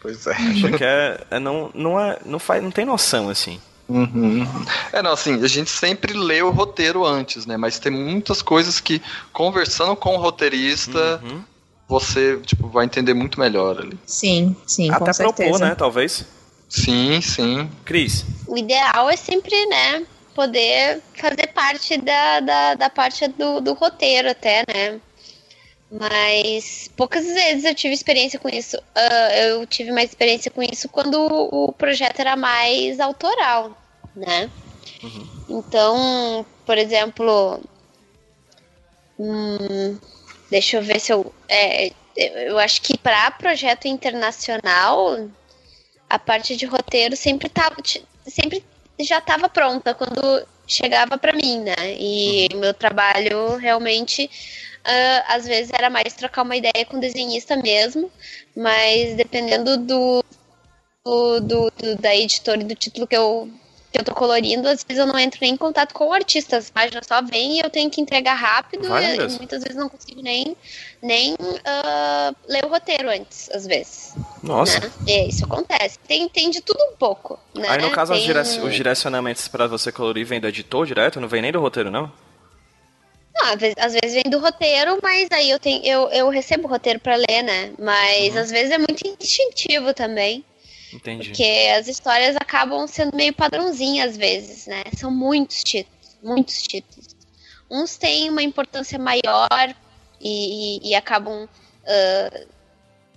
Pois 0.00 0.26
é. 0.26 0.32
Acho 0.32 0.72
que 0.76 0.82
é, 0.84 1.20
é 1.30 1.38
não, 1.38 1.70
não, 1.72 1.98
é, 1.98 2.18
não, 2.26 2.40
faz, 2.40 2.60
não 2.60 2.72
tem 2.72 2.84
noção, 2.84 3.28
assim. 3.28 3.60
Uhum. 3.92 4.46
É, 4.92 5.02
não, 5.02 5.12
assim, 5.12 5.42
a 5.42 5.48
gente 5.48 5.70
sempre 5.70 6.12
lê 6.12 6.42
o 6.42 6.50
roteiro 6.50 7.04
antes, 7.04 7.46
né? 7.46 7.56
Mas 7.56 7.78
tem 7.78 7.92
muitas 7.92 8.42
coisas 8.42 8.80
que, 8.80 9.02
conversando 9.32 9.94
com 9.94 10.16
o 10.16 10.18
roteirista, 10.18 11.20
uhum. 11.22 11.42
você, 11.88 12.38
tipo, 12.38 12.68
vai 12.68 12.84
entender 12.84 13.14
muito 13.14 13.38
melhor 13.38 13.78
ali. 13.78 13.98
Sim, 14.06 14.56
sim, 14.66 14.90
Até 14.90 15.12
com 15.12 15.32
propor, 15.32 15.60
né, 15.60 15.74
talvez? 15.74 16.24
Sim, 16.68 17.20
sim. 17.20 17.70
Cris? 17.84 18.24
O 18.46 18.56
ideal 18.56 19.10
é 19.10 19.16
sempre, 19.16 19.66
né, 19.66 20.06
poder 20.34 21.00
fazer 21.14 21.48
parte 21.48 21.98
da, 21.98 22.40
da, 22.40 22.74
da 22.74 22.90
parte 22.90 23.28
do, 23.28 23.60
do 23.60 23.74
roteiro 23.74 24.30
até, 24.30 24.64
né? 24.66 25.00
Mas 25.90 26.90
poucas 26.96 27.26
vezes 27.26 27.64
eu 27.64 27.74
tive 27.74 27.92
experiência 27.92 28.38
com 28.38 28.48
isso. 28.48 28.78
Uh, 28.78 29.32
eu 29.42 29.66
tive 29.66 29.92
mais 29.92 30.08
experiência 30.08 30.50
com 30.50 30.62
isso 30.62 30.88
quando 30.88 31.20
o 31.20 31.70
projeto 31.72 32.20
era 32.20 32.34
mais 32.34 32.98
autoral, 32.98 33.76
né? 34.14 34.50
Uhum. 35.02 35.28
Então, 35.48 36.46
por 36.64 36.78
exemplo, 36.78 37.60
hum, 39.18 39.98
deixa 40.50 40.76
eu 40.76 40.82
ver 40.82 41.00
se 41.00 41.12
eu. 41.12 41.32
É, 41.48 41.92
eu 42.16 42.58
acho 42.58 42.82
que 42.82 42.96
para 42.98 43.30
projeto 43.30 43.88
internacional, 43.88 45.28
a 46.08 46.18
parte 46.18 46.56
de 46.56 46.66
roteiro 46.66 47.16
sempre 47.16 47.48
tava, 47.48 47.76
sempre 48.26 48.64
já 49.00 49.18
estava 49.18 49.48
pronta 49.48 49.94
quando 49.94 50.46
chegava 50.66 51.16
para 51.18 51.32
mim, 51.32 51.60
né? 51.60 51.74
E 51.98 52.48
uhum. 52.52 52.60
meu 52.60 52.74
trabalho 52.74 53.56
realmente 53.56 54.30
Uh, 54.82 55.22
às 55.28 55.46
vezes 55.46 55.70
era 55.72 55.88
mais 55.88 56.12
trocar 56.14 56.42
uma 56.42 56.56
ideia 56.56 56.84
com 56.84 56.96
o 56.96 57.00
desenhista 57.00 57.56
mesmo, 57.56 58.10
mas 58.56 59.14
dependendo 59.14 59.76
do, 59.76 60.24
do, 61.04 61.40
do, 61.40 61.70
do 61.70 61.96
da 61.98 62.16
editora 62.16 62.60
e 62.60 62.64
do 62.64 62.74
título 62.74 63.06
que 63.06 63.16
eu, 63.16 63.48
que 63.92 64.00
eu 64.00 64.04
tô 64.04 64.14
colorindo, 64.14 64.66
às 64.66 64.82
vezes 64.82 64.98
eu 64.98 65.06
não 65.06 65.18
entro 65.18 65.38
nem 65.42 65.52
em 65.52 65.56
contato 65.56 65.92
com 65.92 66.08
o 66.08 66.12
artista, 66.12 66.56
as 66.56 66.70
páginas 66.70 67.06
só 67.06 67.20
vêm 67.20 67.58
e 67.58 67.60
eu 67.60 67.68
tenho 67.68 67.90
que 67.90 68.00
entregar 68.00 68.34
rápido 68.34 68.86
e, 68.98 69.16
e, 69.16 69.36
muitas 69.36 69.62
vezes 69.62 69.76
não 69.76 69.88
consigo 69.88 70.22
nem, 70.22 70.56
nem 71.02 71.34
uh, 71.34 72.36
ler 72.48 72.64
o 72.64 72.68
roteiro 72.68 73.10
antes, 73.10 73.50
às 73.50 73.66
vezes. 73.66 74.14
Nossa. 74.42 74.80
Né? 74.80 75.26
Isso 75.28 75.44
acontece. 75.44 75.98
Tem, 76.08 76.26
tem 76.28 76.50
de 76.50 76.62
tudo 76.62 76.82
um 76.90 76.96
pouco. 76.96 77.38
Né? 77.54 77.68
Aí 77.68 77.82
no 77.82 77.90
caso 77.90 78.14
tem... 78.14 78.64
os 78.64 78.74
direcionamentos 78.74 79.46
para 79.46 79.66
você 79.66 79.92
colorir 79.92 80.24
vem 80.24 80.40
do 80.40 80.48
editor 80.48 80.86
direto, 80.86 81.20
não 81.20 81.28
vem 81.28 81.42
nem 81.42 81.52
do 81.52 81.60
roteiro, 81.60 81.90
não? 81.90 82.10
Não, 83.34 83.52
às 83.52 83.60
vezes, 83.60 83.76
às 83.78 83.92
vezes 83.92 84.14
vem 84.14 84.30
do 84.30 84.38
roteiro, 84.38 84.98
mas 85.02 85.28
aí 85.32 85.50
eu 85.50 85.58
tenho 85.58 85.84
eu, 85.84 86.08
eu 86.10 86.28
recebo 86.28 86.66
o 86.66 86.70
roteiro 86.70 86.98
para 86.98 87.16
ler, 87.16 87.42
né? 87.42 87.72
Mas 87.78 88.34
uhum. 88.34 88.40
às 88.40 88.50
vezes 88.50 88.70
é 88.70 88.78
muito 88.78 89.06
instintivo 89.20 89.92
também. 89.92 90.44
Entendi. 90.92 91.28
Porque 91.28 91.70
as 91.76 91.88
histórias 91.88 92.36
acabam 92.36 92.86
sendo 92.86 93.16
meio 93.16 93.32
padrãozinhas 93.32 94.10
às 94.10 94.16
vezes, 94.16 94.66
né? 94.66 94.82
São 94.96 95.10
muitos 95.10 95.62
títulos, 95.62 96.16
muitos 96.22 96.62
títulos. 96.62 97.16
Uns 97.70 97.96
têm 97.96 98.28
uma 98.28 98.42
importância 98.42 98.98
maior 98.98 99.74
e, 100.20 100.78
e, 100.78 100.90
e 100.90 100.94
acabam 100.94 101.44
uh, 101.44 102.46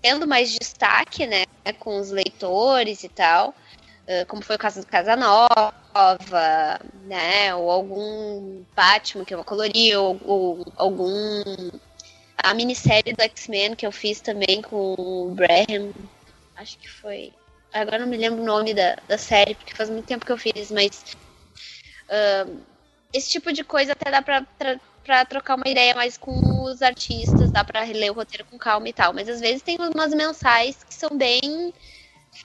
tendo 0.01 0.27
mais 0.27 0.51
destaque, 0.51 1.27
né? 1.27 1.43
Com 1.79 1.99
os 1.99 2.11
leitores 2.11 3.03
e 3.03 3.09
tal. 3.09 3.53
Uh, 4.07 4.25
como 4.27 4.43
foi 4.43 4.55
o 4.55 4.59
caso 4.59 4.81
do 4.81 4.87
Casanova, 4.87 6.79
né? 7.03 7.53
Ou 7.55 7.69
algum 7.69 8.63
Batman 8.75 9.25
que 9.25 9.33
eu 9.33 9.39
vou 9.39 9.45
colorir, 9.45 9.99
ou, 9.99 10.19
ou 10.23 10.65
algum. 10.77 11.43
A 12.37 12.53
minissérie 12.53 13.13
do 13.13 13.23
X-Men 13.23 13.75
que 13.75 13.85
eu 13.85 13.91
fiz 13.91 14.21
também 14.21 14.61
com 14.61 14.93
o 14.97 15.33
Braham. 15.33 15.91
Acho 16.55 16.77
que 16.77 16.89
foi. 16.89 17.33
Agora 17.75 17.99
não 17.99 18.07
me 18.07 18.15
lembro 18.15 18.41
o 18.41 18.45
nome 18.45 18.73
da, 18.73 18.97
da 19.05 19.17
série, 19.17 19.53
porque 19.53 19.75
faz 19.75 19.89
muito 19.89 20.05
tempo 20.05 20.25
que 20.25 20.31
eu 20.31 20.37
fiz, 20.37 20.71
mas. 20.71 21.03
Uh, 22.07 22.57
esse 23.11 23.29
tipo 23.29 23.51
de 23.51 23.65
coisa 23.65 23.91
até 23.91 24.09
dá 24.09 24.21
pra, 24.21 24.43
pra, 24.57 24.79
pra, 25.03 25.25
trocar 25.25 25.55
uma 25.55 25.67
ideia 25.67 25.93
mais 25.93 26.17
com 26.17 26.63
os 26.63 26.81
artistas, 26.81 27.51
dá 27.51 27.65
pra 27.65 27.83
reler 27.83 28.11
o 28.11 28.15
roteiro 28.15 28.45
com 28.45 28.57
calma 28.57 28.87
e 28.87 28.93
tal. 28.93 29.11
Mas 29.11 29.27
às 29.27 29.41
vezes 29.41 29.61
tem 29.61 29.77
umas 29.77 30.13
mensais 30.13 30.85
que 30.85 30.93
são 30.93 31.17
bem 31.17 31.73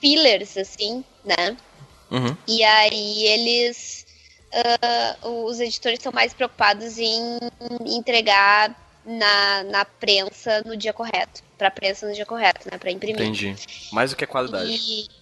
fillers, 0.01 0.57
assim, 0.57 1.05
né? 1.25 1.57
Uhum. 2.11 2.37
E 2.49 2.65
aí 2.65 3.27
eles. 3.29 4.05
Uh, 5.23 5.45
os 5.47 5.61
editores 5.61 6.01
são 6.03 6.11
mais 6.11 6.35
preocupados 6.35 6.99
em 6.99 7.39
entregar 7.87 8.75
na, 9.07 9.63
na 9.63 9.85
prensa 9.85 10.61
no 10.67 10.77
dia 10.77 10.93
correto. 10.93 11.41
Pra 11.57 11.71
prensa 11.71 12.09
no 12.09 12.15
dia 12.15 12.27
correto, 12.27 12.69
né? 12.69 12.77
Pra 12.79 12.91
imprimir. 12.91 13.23
Entendi. 13.23 13.55
Mais 13.93 14.11
do 14.11 14.17
que 14.17 14.25
a 14.25 14.27
qualidade. 14.27 14.73
E... 14.73 15.20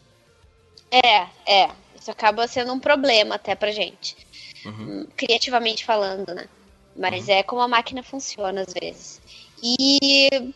É, 0.90 1.26
é. 1.46 1.70
Isso 1.98 2.10
acaba 2.10 2.46
sendo 2.46 2.72
um 2.72 2.80
problema 2.80 3.34
até 3.34 3.54
pra 3.54 3.72
gente. 3.72 4.16
Uhum. 4.64 5.06
Criativamente 5.16 5.84
falando, 5.84 6.34
né? 6.34 6.48
Mas 6.96 7.28
uhum. 7.28 7.34
é 7.34 7.42
como 7.42 7.60
a 7.60 7.68
máquina 7.68 8.02
funciona 8.02 8.62
às 8.62 8.72
vezes. 8.72 9.20
E 9.62 10.52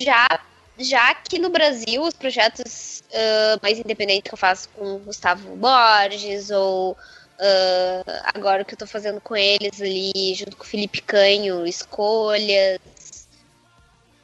já 0.00 0.26
já 0.78 1.10
aqui 1.10 1.38
no 1.38 1.48
Brasil, 1.48 2.02
os 2.02 2.14
projetos 2.14 3.02
uh, 3.10 3.58
mais 3.62 3.78
independentes 3.78 4.28
que 4.28 4.34
eu 4.34 4.38
faço 4.38 4.68
com 4.70 4.96
o 4.96 4.98
Gustavo 4.98 5.56
Borges, 5.56 6.50
ou 6.50 6.92
uh, 6.92 8.12
agora 8.34 8.62
o 8.62 8.64
que 8.64 8.74
eu 8.74 8.78
tô 8.78 8.86
fazendo 8.86 9.20
com 9.20 9.34
eles 9.34 9.80
ali, 9.80 10.34
junto 10.34 10.56
com 10.56 10.64
o 10.64 10.66
Felipe 10.66 11.00
Canho, 11.00 11.66
Escolhas, 11.66 12.78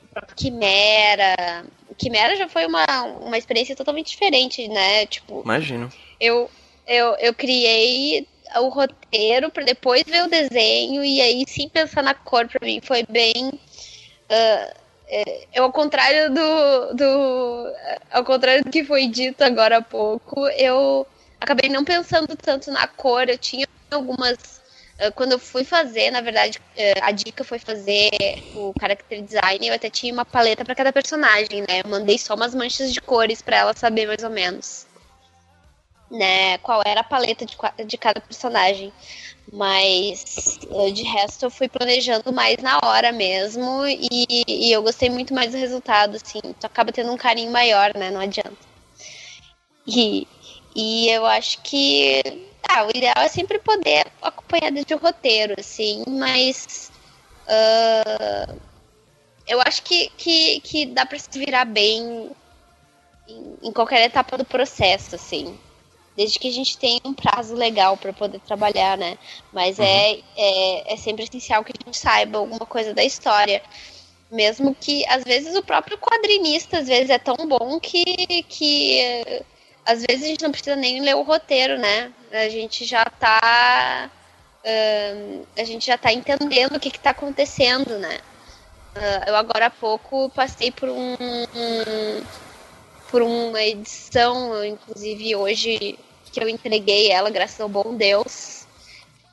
o 0.05 0.09
próprio 0.09 0.37
Quimera. 0.37 1.65
Quimera 1.95 2.37
já 2.37 2.49
foi 2.49 2.67
uma, 2.67 2.85
uma 3.21 3.39
experiência 3.39 3.77
totalmente 3.77 4.11
diferente, 4.11 4.67
né? 4.69 5.07
Tipo. 5.07 5.43
Imagino. 5.45 5.93
Eu, 6.21 6.51
eu, 6.87 7.15
eu 7.17 7.35
criei 7.35 8.27
o 8.57 8.69
roteiro 8.69 9.51
para 9.51 9.65
depois 9.65 10.05
ver 10.05 10.25
o 10.25 10.29
desenho 10.29 11.05
e 11.05 11.21
aí 11.21 11.45
sim 11.49 11.69
pensar 11.69 12.03
na 12.03 12.15
cor 12.15 12.47
para 12.47 12.67
mim 12.67 12.83
foi 12.83 13.03
bem 13.09 13.49
uh, 13.49 14.83
é, 15.15 15.45
ao 15.59 15.71
contrário 15.71 16.33
do, 16.33 16.95
do. 16.95 17.73
Ao 18.11 18.25
contrário 18.25 18.65
do 18.65 18.71
que 18.71 18.83
foi 18.83 19.07
dito 19.09 19.43
agora 19.43 19.77
há 19.77 19.83
pouco, 19.83 20.49
eu 20.49 21.07
acabei 21.39 21.69
não 21.69 21.85
pensando 21.85 22.35
tanto 22.35 22.71
na 22.71 22.87
cor. 22.87 23.29
Eu 23.29 23.37
tinha 23.37 23.69
algumas. 23.91 24.62
Eh, 24.99 25.11
quando 25.11 25.33
eu 25.33 25.39
fui 25.39 25.65
fazer, 25.65 26.11
na 26.11 26.21
verdade, 26.21 26.61
eh, 26.77 26.95
a 27.01 27.11
dica 27.11 27.45
foi 27.45 27.59
fazer 27.59 28.11
o 28.55 28.73
character 28.79 29.23
design. 29.23 29.67
Eu 29.67 29.75
até 29.75 29.91
tinha 29.91 30.13
uma 30.13 30.25
paleta 30.25 30.65
para 30.65 30.75
cada 30.75 30.93
personagem, 30.93 31.63
né? 31.63 31.81
Eu 31.85 31.91
mandei 31.91 32.19
só 32.19 32.35
umas 32.35 32.55
manchas 32.55 32.93
de 32.93 33.01
cores 33.01 33.43
para 33.43 33.57
ela 33.57 33.75
saber 33.75 34.07
mais 34.07 34.23
ou 34.23 34.31
menos, 34.31 34.87
né? 36.11 36.59
Qual 36.59 36.83
era 36.85 37.01
a 37.01 37.05
paleta 37.05 37.45
de, 37.47 37.57
de 37.87 37.99
cada 37.99 38.21
personagem. 38.21 38.93
Mas 39.53 40.59
eh, 40.71 40.91
de 40.93 41.03
resto 41.03 41.47
eu 41.47 41.51
fui 41.51 41.69
planejando 41.69 42.33
mais 42.33 42.59
na 42.59 42.79
hora 42.85 43.13
mesmo 43.13 43.85
e, 43.87 44.27
e, 44.47 44.73
eu 44.73 44.83
gostei 44.83 45.11
muito 45.11 45.35
mais 45.35 45.53
do 45.53 45.59
resultado, 45.59 46.17
assim. 46.17 46.41
Tu 46.61 46.67
acaba 46.67 46.93
tendo 46.93 47.13
um 47.13 47.17
carinho 47.17 47.51
maior, 47.53 47.93
né? 47.97 48.11
Não 48.11 48.21
adianta. 48.21 48.57
E, 49.87 50.27
e 50.77 51.09
eu 51.11 51.27
acho 51.27 51.61
que 51.63 52.23
ah, 52.69 52.85
o 52.87 52.91
ideal 52.91 53.19
é 53.19 53.29
sempre 53.29 53.59
poder 53.59 54.07
acompanhar 54.21 54.71
desde 54.71 54.95
o 54.95 54.99
roteiro, 54.99 55.55
assim, 55.59 56.05
mas 56.07 56.91
uh, 57.47 58.59
eu 59.47 59.61
acho 59.61 59.83
que, 59.83 60.11
que, 60.17 60.61
que 60.61 60.87
dá 60.87 61.05
para 61.05 61.19
se 61.19 61.29
virar 61.39 61.65
bem 61.65 62.31
em, 63.29 63.59
em 63.63 63.73
qualquer 63.73 64.05
etapa 64.05 64.39
do 64.39 64.45
processo, 64.45 65.15
assim 65.15 65.59
desde 66.17 66.39
que 66.39 66.49
a 66.49 66.53
gente 66.53 66.77
tenha 66.77 67.01
um 67.05 67.15
prazo 67.15 67.55
legal 67.55 67.97
para 67.97 68.13
poder 68.13 68.41
trabalhar, 68.41 68.97
né? 68.97 69.17
Mas 69.53 69.79
uhum. 69.79 69.85
é, 69.85 70.21
é, 70.37 70.95
é 70.95 70.97
sempre 70.97 71.25
essencial 71.25 71.65
que 71.65 71.73
a 71.73 71.87
gente 71.87 71.97
saiba 71.97 72.39
alguma 72.39 72.67
coisa 72.67 72.93
da 72.93 73.05
história. 73.05 73.63
Mesmo 74.31 74.75
que, 74.75 75.07
às 75.09 75.25
vezes, 75.25 75.55
o 75.55 75.63
próprio 75.63 75.99
quadrinista, 75.99 76.79
às 76.79 76.87
vezes, 76.87 77.11
é 77.11 77.19
tão 77.19 77.37
bom 77.47 77.79
que, 77.79 78.43
que 78.45 79.43
às 79.85 80.03
vezes 80.03 80.25
a 80.25 80.29
gente 80.29 80.43
não 80.43 80.53
precisa 80.53 80.77
nem 80.77 81.01
ler 81.01 81.17
o 81.17 81.23
roteiro, 81.23 81.79
né? 81.79 82.13
A 82.31 82.49
gente 82.49 82.85
já 82.85 83.05
tá. 83.05 84.11
Uh, 84.65 85.47
a 85.57 85.65
gente 85.65 85.87
já 85.87 85.99
tá 85.99 86.13
entendendo 86.13 86.77
o 86.77 86.81
que, 86.81 86.91
que 86.91 87.01
tá 87.01 87.11
acontecendo, 87.11 87.99
né? 87.99 88.21
Uh, 88.95 89.29
eu 89.29 89.37
agora 89.37 89.67
há 89.67 89.71
pouco 89.71 90.31
passei 90.31 90.71
por 90.71 90.89
um, 90.89 91.15
um 91.15 92.23
por 93.11 93.23
uma 93.23 93.61
edição, 93.63 94.65
inclusive 94.65 95.37
hoje 95.37 95.99
que 96.33 96.43
eu 96.43 96.49
entreguei 96.49 97.11
ela, 97.11 97.29
graças 97.29 97.61
ao 97.61 97.69
bom 97.69 97.95
Deus. 97.95 98.67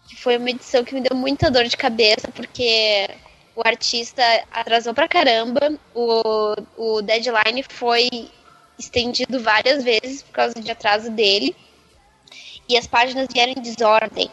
Que 0.10 0.16
foi 0.16 0.38
uma 0.38 0.50
edição 0.50 0.84
que 0.84 0.93
me 0.93 1.02
deu 1.02 1.16
muita 1.16 1.50
dor 1.50 1.64
de 1.66 1.78
cabeça, 1.78 2.28
porque 2.34 3.10
o 3.56 3.62
artista 3.66 4.24
atrasou 4.52 4.93
pra 4.93 5.08
caramba, 5.08 5.78
o, 5.93 6.56
o 6.78 7.02
deadline 7.02 7.64
foi 7.70 8.10
estendido 8.80 9.41
várias 9.43 9.84
vezes 9.84 10.23
por 10.23 10.32
causa 10.32 10.55
de 10.55 10.71
atraso 10.71 11.11
dele, 11.11 11.55
e 12.67 12.77
as 12.77 12.88
páginas 12.88 13.27
vieram 13.32 13.53
em 13.53 13.61
desordem. 13.61 14.30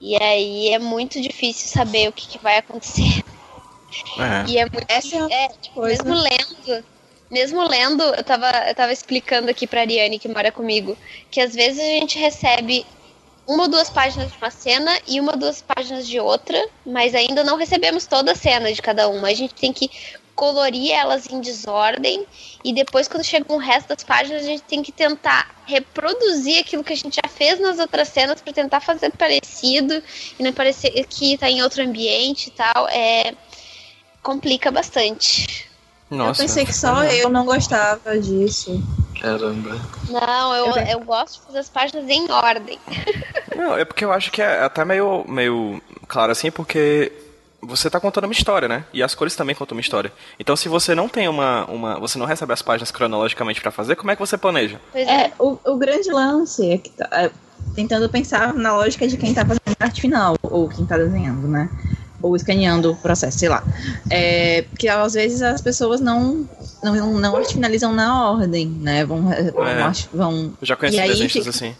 E 0.00 0.16
aí 0.22 0.68
é 0.72 0.78
muito 0.78 1.20
difícil 1.20 1.68
saber 1.68 2.08
o 2.08 2.12
que, 2.12 2.26
que 2.26 2.38
vai 2.38 2.58
acontecer. 2.58 3.22
É. 4.18 4.50
E 4.50 4.58
é 4.58 4.62
muito. 4.62 4.86
Essa 4.88 5.16
é, 5.30 5.44
é 5.44 5.50
mesmo 5.76 6.14
lendo 6.14 6.84
mesmo 7.30 7.62
lendo, 7.66 8.02
eu 8.02 8.24
tava, 8.24 8.50
eu 8.68 8.74
tava 8.74 8.92
explicando 8.92 9.50
aqui 9.50 9.66
pra 9.66 9.80
Ariane, 9.80 10.18
que 10.18 10.28
mora 10.28 10.50
comigo, 10.50 10.96
que 11.30 11.40
às 11.40 11.54
vezes 11.54 11.78
a 11.78 11.82
gente 11.82 12.18
recebe 12.18 12.86
uma 13.46 13.64
ou 13.64 13.68
duas 13.68 13.90
páginas 13.90 14.30
de 14.30 14.38
uma 14.38 14.50
cena 14.50 14.98
e 15.06 15.20
uma 15.20 15.32
ou 15.32 15.38
duas 15.38 15.62
páginas 15.62 16.06
de 16.06 16.18
outra, 16.20 16.58
mas 16.84 17.14
ainda 17.14 17.44
não 17.44 17.56
recebemos 17.56 18.06
toda 18.06 18.32
a 18.32 18.34
cena 18.34 18.72
de 18.72 18.80
cada 18.80 19.08
uma. 19.08 19.28
A 19.28 19.34
gente 19.34 19.54
tem 19.54 19.72
que 19.72 19.90
colorir 20.38 20.92
elas 20.92 21.26
em 21.28 21.40
desordem 21.40 22.24
e 22.62 22.72
depois 22.72 23.08
quando 23.08 23.24
chega 23.24 23.52
o 23.52 23.58
resto 23.58 23.88
das 23.88 24.04
páginas 24.04 24.42
a 24.42 24.46
gente 24.46 24.62
tem 24.62 24.84
que 24.84 24.92
tentar 24.92 25.50
reproduzir 25.66 26.60
aquilo 26.60 26.84
que 26.84 26.92
a 26.92 26.96
gente 26.96 27.16
já 27.16 27.28
fez 27.28 27.58
nas 27.58 27.80
outras 27.80 28.06
cenas 28.06 28.40
para 28.40 28.52
tentar 28.52 28.78
fazer 28.78 29.10
parecido 29.10 30.00
e 30.38 30.42
não 30.44 30.52
parecer 30.52 30.92
que 31.08 31.34
está 31.34 31.50
em 31.50 31.60
outro 31.60 31.82
ambiente 31.82 32.46
e 32.46 32.50
tal. 32.52 32.88
É 32.88 33.34
complica 34.22 34.70
bastante. 34.70 35.68
Nossa, 36.08 36.42
eu 36.42 36.46
pensei 36.46 36.64
que 36.64 36.72
só 36.72 37.02
eu 37.04 37.28
não 37.28 37.44
gostava 37.44 38.16
disso. 38.16 38.80
Caramba. 39.20 39.76
Não, 40.08 40.54
eu, 40.54 40.66
eu, 40.66 40.86
eu 40.86 41.00
gosto 41.00 41.40
de 41.40 41.46
fazer 41.46 41.58
as 41.58 41.68
páginas 41.68 42.08
em 42.08 42.30
ordem. 42.30 42.78
Não, 43.56 43.76
é 43.76 43.84
porque 43.84 44.04
eu 44.04 44.12
acho 44.12 44.30
que 44.30 44.40
é 44.40 44.62
até 44.62 44.84
meio, 44.84 45.24
meio 45.26 45.82
claro 46.06 46.30
assim, 46.30 46.50
porque 46.50 47.10
você 47.60 47.88
está 47.88 47.98
contando 47.98 48.24
uma 48.24 48.32
história, 48.32 48.68
né? 48.68 48.84
E 48.92 49.02
as 49.02 49.14
cores 49.14 49.34
também 49.34 49.54
contam 49.54 49.76
uma 49.76 49.80
história. 49.80 50.12
Então, 50.38 50.54
se 50.56 50.68
você 50.68 50.94
não 50.94 51.08
tem 51.08 51.28
uma. 51.28 51.64
uma 51.66 51.98
você 51.98 52.18
não 52.18 52.26
recebe 52.26 52.52
as 52.52 52.62
páginas 52.62 52.90
cronologicamente 52.90 53.60
para 53.60 53.70
fazer, 53.70 53.96
como 53.96 54.10
é 54.10 54.16
que 54.16 54.20
você 54.20 54.38
planeja? 54.38 54.80
Pois 54.92 55.06
é, 55.06 55.26
é 55.26 55.32
o, 55.38 55.58
o 55.64 55.76
grande 55.76 56.10
lance 56.10 56.70
é 56.70 56.78
que 56.78 56.90
tá, 56.90 57.08
é, 57.12 57.30
tentando 57.74 58.08
pensar 58.08 58.54
na 58.54 58.76
lógica 58.76 59.06
de 59.08 59.16
quem 59.16 59.30
está 59.30 59.44
fazendo 59.44 59.62
a 59.78 59.84
arte 59.84 60.00
final, 60.00 60.36
ou 60.42 60.68
quem 60.68 60.84
está 60.84 60.96
desenhando, 60.96 61.48
né? 61.48 61.68
Ou 62.22 62.34
escaneando 62.34 62.92
o 62.92 62.96
processo, 62.96 63.38
sei 63.38 63.48
lá. 63.48 63.62
É, 64.10 64.62
porque 64.62 64.88
às 64.88 65.14
vezes 65.14 65.42
as 65.42 65.60
pessoas 65.60 66.00
não, 66.00 66.48
não, 66.82 67.18
não 67.18 67.44
finalizam 67.44 67.92
na 67.92 68.30
ordem, 68.30 68.68
né? 68.68 69.04
Vão. 69.04 69.22
vão, 69.22 69.66
é. 69.66 69.92
vão 70.12 70.52
Eu 70.60 70.66
já 70.66 70.76
conheci 70.76 71.00
desenhos 71.00 71.32
fica... 71.32 71.50
assim. 71.50 71.74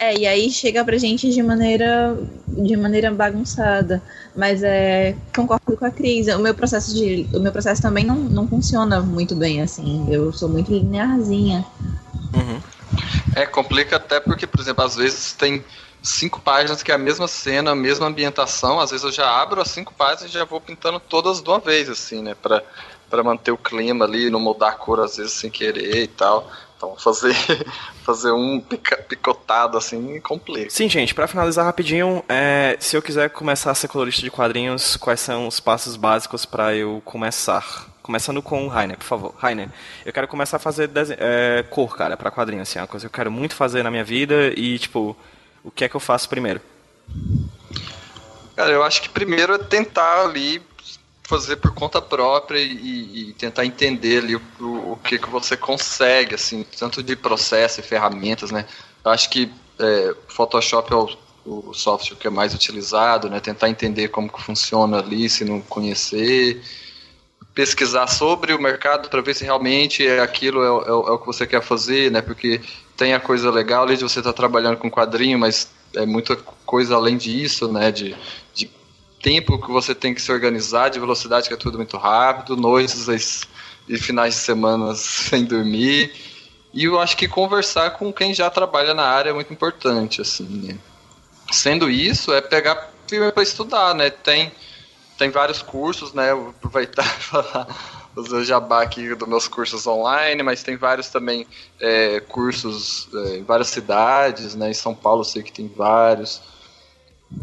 É, 0.00 0.16
e 0.16 0.26
aí 0.26 0.50
chega 0.50 0.82
pra 0.82 0.96
gente 0.96 1.30
de 1.30 1.42
maneira, 1.42 2.16
de 2.48 2.74
maneira 2.74 3.10
bagunçada. 3.12 4.02
Mas 4.34 4.62
é, 4.62 5.14
concordo 5.36 5.76
com 5.76 5.84
a 5.84 5.90
Cris. 5.90 6.26
O 6.28 6.38
meu 6.38 6.54
processo 6.54 6.94
de, 6.94 7.28
o 7.34 7.38
meu 7.38 7.52
processo 7.52 7.82
também 7.82 8.02
não, 8.02 8.16
não 8.16 8.48
funciona 8.48 8.98
muito 9.00 9.34
bem 9.34 9.60
assim. 9.60 10.06
Eu 10.10 10.32
sou 10.32 10.48
muito 10.48 10.72
linearzinha. 10.72 11.66
Uhum. 12.32 12.62
É 13.34 13.44
complica 13.44 13.96
até 13.96 14.18
porque, 14.18 14.46
por 14.46 14.58
exemplo, 14.58 14.82
às 14.82 14.96
vezes 14.96 15.34
tem 15.34 15.62
cinco 16.02 16.40
páginas 16.40 16.82
que 16.82 16.90
é 16.90 16.94
a 16.94 16.98
mesma 16.98 17.28
cena, 17.28 17.72
a 17.72 17.76
mesma 17.76 18.06
ambientação. 18.06 18.80
Às 18.80 18.92
vezes 18.92 19.04
eu 19.04 19.12
já 19.12 19.30
abro 19.30 19.60
as 19.60 19.68
cinco 19.68 19.92
páginas 19.92 20.30
e 20.30 20.32
já 20.32 20.46
vou 20.46 20.62
pintando 20.62 20.98
todas 20.98 21.42
de 21.42 21.48
uma 21.50 21.58
vez, 21.58 21.90
assim, 21.90 22.22
né? 22.22 22.34
Pra, 22.34 22.62
pra 23.10 23.22
manter 23.22 23.50
o 23.50 23.58
clima 23.58 24.06
ali, 24.06 24.30
não 24.30 24.40
mudar 24.40 24.70
a 24.70 24.72
cor 24.72 25.00
às 25.00 25.18
vezes 25.18 25.34
sem 25.34 25.50
querer 25.50 26.04
e 26.04 26.06
tal. 26.06 26.50
Então 26.80 26.96
fazer, 26.96 27.36
fazer 28.02 28.32
um 28.32 28.58
pica, 28.58 28.96
picotado 29.02 29.76
assim 29.76 30.18
complica. 30.20 30.70
Sim, 30.70 30.88
gente, 30.88 31.14
para 31.14 31.26
finalizar 31.26 31.66
rapidinho, 31.66 32.24
é, 32.26 32.74
se 32.80 32.96
eu 32.96 33.02
quiser 33.02 33.28
começar 33.28 33.70
a 33.70 33.74
ser 33.74 33.86
colorista 33.86 34.22
de 34.22 34.30
quadrinhos, 34.30 34.96
quais 34.96 35.20
são 35.20 35.46
os 35.46 35.60
passos 35.60 35.94
básicos 35.94 36.46
para 36.46 36.74
eu 36.74 37.02
começar? 37.04 37.86
Começando 38.02 38.40
com 38.40 38.64
o 38.64 38.68
Rainer, 38.68 38.96
por 38.96 39.04
favor. 39.04 39.34
Rainer, 39.36 39.68
eu 40.06 40.12
quero 40.12 40.26
começar 40.26 40.56
a 40.56 40.60
fazer 40.60 40.90
é, 41.18 41.62
cor, 41.68 41.94
cara, 41.94 42.16
para 42.16 42.30
quadrinhos, 42.30 42.66
assim, 42.66 42.78
é 42.78 42.82
uma 42.82 42.88
coisa 42.88 43.06
que 43.06 43.14
eu 43.14 43.14
quero 43.14 43.30
muito 43.30 43.54
fazer 43.54 43.82
na 43.82 43.90
minha 43.90 44.02
vida 44.02 44.50
e, 44.56 44.78
tipo, 44.78 45.14
o 45.62 45.70
que 45.70 45.84
é 45.84 45.88
que 45.88 45.94
eu 45.94 46.00
faço 46.00 46.30
primeiro? 46.30 46.62
Cara, 48.56 48.70
eu 48.70 48.82
acho 48.82 49.02
que 49.02 49.10
primeiro 49.10 49.52
é 49.52 49.58
tentar 49.58 50.22
ali 50.22 50.62
fazer 51.30 51.56
por 51.56 51.72
conta 51.72 52.02
própria 52.02 52.58
e, 52.58 53.30
e 53.30 53.32
tentar 53.34 53.64
entender 53.64 54.18
ali 54.18 54.34
o, 54.34 54.42
o, 54.60 54.98
que, 55.02 55.16
que 55.16 55.30
você 55.30 55.56
consegue, 55.56 56.34
assim, 56.34 56.66
tanto 56.76 57.04
de 57.04 57.14
processo 57.14 57.78
e 57.78 57.84
ferramentas, 57.84 58.50
né? 58.50 58.66
Acho 59.04 59.30
que 59.30 59.50
é, 59.78 60.14
Photoshop 60.26 60.92
é 60.92 60.96
o, 60.96 61.08
o, 61.46 61.72
software 61.72 62.16
que 62.16 62.26
é 62.26 62.30
mais 62.30 62.52
utilizado, 62.52 63.30
né? 63.30 63.38
Tentar 63.38 63.70
entender 63.70 64.08
como 64.08 64.28
que 64.28 64.42
funciona 64.42 64.98
ali, 64.98 65.30
se 65.30 65.44
não 65.44 65.60
conhecer, 65.60 66.60
pesquisar 67.54 68.08
sobre 68.08 68.52
o 68.52 68.60
mercado 68.60 69.08
para 69.08 69.22
ver 69.22 69.34
se 69.34 69.44
realmente 69.44 70.04
é 70.04 70.20
aquilo 70.20 70.62
é, 70.62 70.88
é, 70.88 70.90
é, 70.90 70.92
o 70.92 71.18
que 71.18 71.26
você 71.26 71.46
quer 71.46 71.62
fazer, 71.62 72.10
né? 72.10 72.20
Porque 72.20 72.60
tem 72.96 73.14
a 73.14 73.20
coisa 73.20 73.52
legal 73.52 73.84
ali 73.84 73.96
de 73.96 74.02
você 74.02 74.18
estar 74.18 74.32
tá 74.32 74.36
trabalhando 74.36 74.78
com 74.78 74.90
quadrinho, 74.90 75.38
mas 75.38 75.70
é 75.94 76.04
muita 76.04 76.34
coisa 76.66 76.96
além 76.96 77.16
disso, 77.16 77.70
né? 77.72 77.92
De, 77.92 78.16
de 78.52 78.79
tempo 79.22 79.60
que 79.60 79.70
você 79.70 79.94
tem 79.94 80.14
que 80.14 80.22
se 80.22 80.32
organizar, 80.32 80.88
de 80.88 80.98
velocidade 80.98 81.48
que 81.48 81.54
é 81.54 81.56
tudo 81.56 81.78
muito 81.78 81.96
rápido, 81.96 82.56
noites 82.56 83.46
e 83.88 83.98
finais 83.98 84.34
de 84.34 84.40
semana 84.40 84.94
sem 84.96 85.44
dormir. 85.44 86.12
E 86.72 86.84
eu 86.84 87.00
acho 87.00 87.16
que 87.16 87.26
conversar 87.26 87.90
com 87.92 88.12
quem 88.12 88.32
já 88.32 88.48
trabalha 88.48 88.94
na 88.94 89.04
área 89.04 89.30
é 89.30 89.32
muito 89.32 89.52
importante, 89.52 90.20
assim, 90.20 90.44
né? 90.44 90.78
Sendo 91.50 91.90
isso, 91.90 92.32
é 92.32 92.40
pegar 92.40 92.90
filme 93.08 93.32
para 93.32 93.42
estudar, 93.42 93.92
né? 93.94 94.08
Tem, 94.08 94.52
tem 95.18 95.30
vários 95.30 95.60
cursos, 95.62 96.12
né? 96.12 96.32
Vou 96.32 96.50
aproveitar 96.50 97.04
e 97.04 97.22
falar 97.22 97.66
fazer 98.14 98.34
o 98.34 98.44
jabá 98.44 98.82
aqui 98.82 99.14
dos 99.14 99.28
meus 99.28 99.48
cursos 99.48 99.86
online, 99.86 100.42
mas 100.42 100.62
tem 100.62 100.76
vários 100.76 101.08
também 101.08 101.46
é, 101.78 102.20
cursos 102.20 103.08
é, 103.14 103.36
em 103.38 103.44
várias 103.44 103.68
cidades, 103.68 104.54
né? 104.54 104.70
Em 104.70 104.74
São 104.74 104.94
Paulo 104.94 105.20
eu 105.20 105.24
sei 105.24 105.42
que 105.42 105.52
tem 105.52 105.68
vários. 105.68 106.42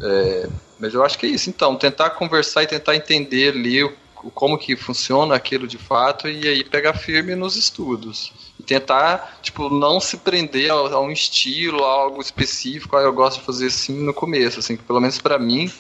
É, 0.01 0.49
mas 0.80 0.93
eu 0.93 1.03
acho 1.03 1.17
que 1.17 1.25
é 1.25 1.30
isso, 1.30 1.49
então, 1.49 1.75
tentar 1.75 2.11
conversar 2.11 2.63
e 2.63 2.67
tentar 2.67 2.95
entender 2.95 3.53
ali 3.53 3.84
o, 3.84 3.93
como 4.34 4.57
que 4.57 4.75
funciona 4.75 5.36
aquilo 5.36 5.67
de 5.67 5.78
fato 5.78 6.28
e 6.28 6.47
aí 6.47 6.63
pegar 6.63 6.93
firme 6.93 7.36
nos 7.36 7.55
estudos. 7.55 8.32
E 8.59 8.63
tentar, 8.63 9.39
tipo, 9.41 9.69
não 9.69 9.99
se 9.99 10.17
prender 10.17 10.71
a, 10.71 10.75
a 10.75 10.99
um 10.99 11.11
estilo, 11.11 11.84
a 11.84 11.91
algo 11.91 12.21
específico, 12.21 12.95
ah, 12.95 13.01
eu 13.01 13.13
gosto 13.13 13.39
de 13.39 13.45
fazer 13.45 13.67
assim 13.67 14.03
no 14.03 14.13
começo, 14.13 14.59
assim, 14.59 14.75
que 14.75 14.84
pelo 14.84 14.99
menos 14.99 15.19
para 15.19 15.38
mim, 15.38 15.71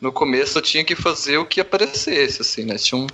no 0.00 0.12
começo 0.12 0.58
eu 0.58 0.62
tinha 0.62 0.84
que 0.84 0.94
fazer 0.94 1.38
o 1.38 1.46
que 1.46 1.60
aparecesse, 1.60 2.42
assim, 2.42 2.64
né? 2.64 2.76
Tinha 2.76 3.00
um, 3.00 3.06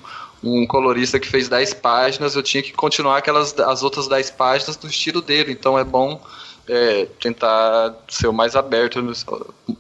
um 0.43 0.67
colorista 0.67 1.21
que 1.21 1.29
fez 1.29 1.49
10 1.49 1.75
páginas, 1.75 2.35
eu 2.35 2.43
tinha 2.43 2.63
que 2.63 2.73
continuar 2.73 3.19
aquelas 3.19 3.57
as 3.59 3.83
outras 3.83 4.09
10 4.09 4.31
páginas 4.31 4.79
no 4.83 4.91
estilo 4.91 5.23
dele, 5.23 5.53
então 5.53 5.79
é 5.79 5.85
bom 5.85 6.21
é, 6.69 7.07
tentar 7.21 7.95
ser 8.09 8.29
o 8.29 8.33
mais 8.33 8.55
aberto 8.55 9.03
no, 9.03 9.13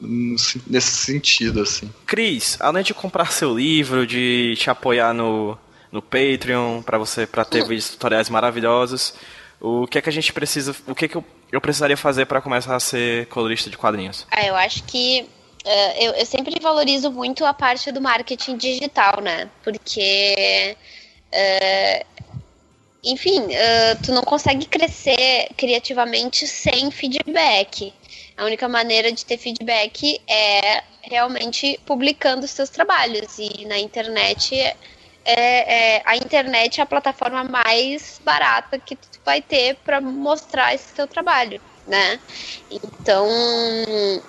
no, 0.00 0.36
nesse 0.66 0.90
sentido, 0.90 1.62
assim. 1.62 1.92
Cris, 2.06 2.56
além 2.60 2.82
de 2.82 2.94
comprar 2.94 3.32
seu 3.32 3.54
livro, 3.56 4.06
de 4.06 4.54
te 4.56 4.70
apoiar 4.70 5.12
no, 5.12 5.58
no 5.90 6.02
Patreon 6.02 6.82
para 6.82 6.98
você 6.98 7.26
para 7.26 7.44
ter 7.44 7.62
vídeos 7.62 7.90
tutoriais 7.90 8.28
maravilhosos, 8.28 9.14
o 9.60 9.86
que 9.86 9.98
é 9.98 10.02
que 10.02 10.08
a 10.08 10.12
gente 10.12 10.32
precisa, 10.32 10.74
o 10.86 10.94
que 10.94 11.04
é 11.04 11.08
que 11.08 11.16
eu, 11.16 11.24
eu 11.52 11.60
precisaria 11.60 11.96
fazer 11.96 12.26
para 12.26 12.40
começar 12.40 12.74
a 12.74 12.80
ser 12.80 13.26
colorista 13.26 13.70
de 13.70 13.78
quadrinhos? 13.78 14.26
Ah, 14.30 14.44
eu 14.44 14.56
acho 14.56 14.82
que 14.84 15.24
uh, 15.64 16.02
eu, 16.02 16.12
eu 16.14 16.26
sempre 16.26 16.58
valorizo 16.60 17.10
muito 17.12 17.44
a 17.44 17.54
parte 17.54 17.92
do 17.92 18.00
marketing 18.00 18.56
digital, 18.56 19.20
né? 19.20 19.48
Porque 19.62 20.76
uh, 21.32 22.06
enfim, 23.02 23.40
uh, 23.40 24.02
tu 24.04 24.12
não 24.12 24.22
consegue 24.22 24.66
crescer 24.66 25.48
criativamente 25.56 26.46
sem 26.46 26.90
feedback. 26.90 27.92
A 28.36 28.44
única 28.44 28.68
maneira 28.68 29.10
de 29.10 29.24
ter 29.24 29.38
feedback 29.38 30.20
é 30.28 30.82
realmente 31.02 31.78
publicando 31.84 32.44
os 32.44 32.54
teus 32.54 32.70
trabalhos. 32.70 33.38
E 33.38 33.64
na 33.66 33.78
internet, 33.78 34.54
é, 34.54 34.76
é, 35.96 36.02
a 36.04 36.16
internet 36.16 36.80
é 36.80 36.82
a 36.82 36.86
plataforma 36.86 37.44
mais 37.44 38.20
barata 38.24 38.78
que 38.78 38.96
tu 38.96 39.20
vai 39.24 39.42
ter 39.42 39.76
para 39.76 40.00
mostrar 40.00 40.74
esse 40.74 40.94
teu 40.94 41.06
trabalho, 41.06 41.60
né? 41.86 42.20
Então, 42.70 43.28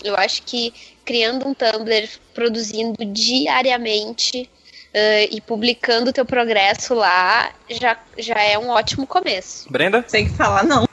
eu 0.04 0.16
acho 0.16 0.44
que 0.44 0.74
criando 1.06 1.48
um 1.48 1.54
Tumblr, 1.54 2.10
produzindo 2.34 3.06
diariamente, 3.06 4.50
uh, 4.94 5.28
e 5.32 5.42
publicando 5.42 6.12
o 6.12 6.14
teu 6.14 6.26
progresso 6.26 6.94
lá 6.94 7.52
já, 7.70 7.98
já 8.18 8.42
é 8.42 8.58
um 8.58 8.70
ótimo 8.70 9.08
começo. 9.08 9.66
Brenda? 9.70 10.04
Sem 10.08 10.30
falar 10.30 10.64
não. 10.64 10.88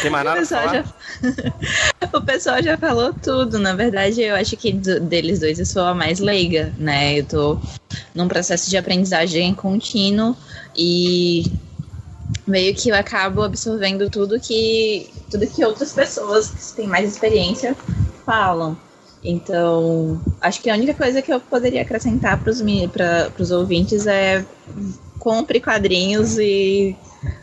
Tem 0.00 0.10
mais 0.10 0.24
nada 0.24 0.38
o 0.38 0.40
pessoal, 0.40 0.68
já... 0.68 0.84
o 2.18 2.22
pessoal 2.22 2.62
já 2.62 2.78
falou 2.78 3.12
tudo. 3.12 3.58
Na 3.58 3.74
verdade, 3.74 4.22
eu 4.22 4.34
acho 4.34 4.56
que 4.56 4.72
do, 4.72 5.00
deles 5.00 5.40
dois 5.40 5.58
eu 5.58 5.66
sou 5.66 5.84
a 5.84 5.94
mais 5.94 6.20
leiga, 6.20 6.72
né? 6.78 7.18
Eu 7.18 7.24
tô 7.24 7.60
num 8.14 8.28
processo 8.28 8.70
de 8.70 8.76
aprendizagem 8.76 9.54
contínuo 9.54 10.36
e 10.76 11.44
meio 12.46 12.74
que 12.74 12.88
eu 12.90 12.94
acabo 12.94 13.42
absorvendo 13.42 14.08
tudo 14.08 14.40
que 14.40 15.10
tudo 15.30 15.46
que 15.46 15.64
outras 15.64 15.92
pessoas 15.92 16.48
que 16.50 16.76
têm 16.76 16.86
mais 16.86 17.10
experiência 17.10 17.76
falam. 18.24 18.76
Então, 19.30 20.18
acho 20.40 20.62
que 20.62 20.70
a 20.70 20.74
única 20.74 20.94
coisa 20.94 21.20
que 21.20 21.30
eu 21.30 21.38
poderia 21.38 21.82
acrescentar 21.82 22.42
para 22.42 22.50
os 23.38 23.50
ouvintes 23.50 24.06
é 24.06 24.42
compre 25.18 25.60
quadrinhos 25.60 26.38
e 26.38 26.96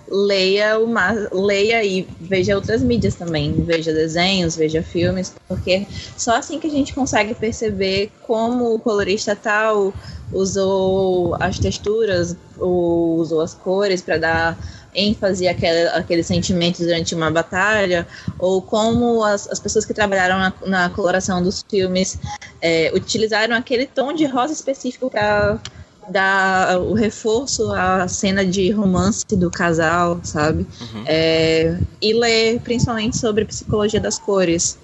leia 0.09 0.79
o 0.79 1.45
leia 1.45 1.83
e 1.83 2.07
veja 2.19 2.55
outras 2.55 2.81
mídias 2.81 3.13
também, 3.13 3.63
veja 3.63 3.93
desenhos, 3.93 4.55
veja 4.55 4.81
filmes, 4.81 5.35
porque 5.47 5.85
só 6.17 6.35
assim 6.37 6.59
que 6.59 6.65
a 6.65 6.71
gente 6.71 6.91
consegue 6.91 7.35
perceber 7.35 8.09
como 8.23 8.73
o 8.73 8.79
colorista 8.79 9.35
tal 9.35 9.93
usou 10.33 11.35
as 11.39 11.59
texturas, 11.59 12.35
ou 12.57 13.17
usou 13.17 13.41
as 13.41 13.53
cores 13.53 14.01
para 14.01 14.17
dar 14.17 14.57
ênfase 14.95 15.47
àquele, 15.47 15.87
àquele 15.89 16.23
sentimento 16.23 16.79
durante 16.79 17.13
uma 17.13 17.29
batalha, 17.29 18.07
ou 18.39 18.61
como 18.61 19.23
as, 19.23 19.47
as 19.49 19.59
pessoas 19.59 19.85
que 19.85 19.93
trabalharam 19.93 20.39
na, 20.39 20.53
na 20.65 20.89
coloração 20.89 21.43
dos 21.43 21.63
filmes 21.69 22.17
é, 22.61 22.91
utilizaram 22.95 23.55
aquele 23.55 23.85
tom 23.85 24.13
de 24.13 24.25
rosa 24.25 24.53
específico 24.53 25.09
para 25.09 25.59
dar 26.07 26.79
o 26.79 26.93
reforço 26.93 27.71
à 27.73 28.07
cena 28.07 28.45
de 28.45 28.71
romance 28.71 29.25
do 29.31 29.49
casal, 29.49 30.19
sabe? 30.23 30.65
Uhum. 30.79 31.03
É, 31.05 31.77
e 32.01 32.13
ler 32.13 32.59
principalmente 32.61 33.17
sobre 33.17 33.45
psicologia 33.45 33.99
das 33.99 34.19
cores, 34.19 34.77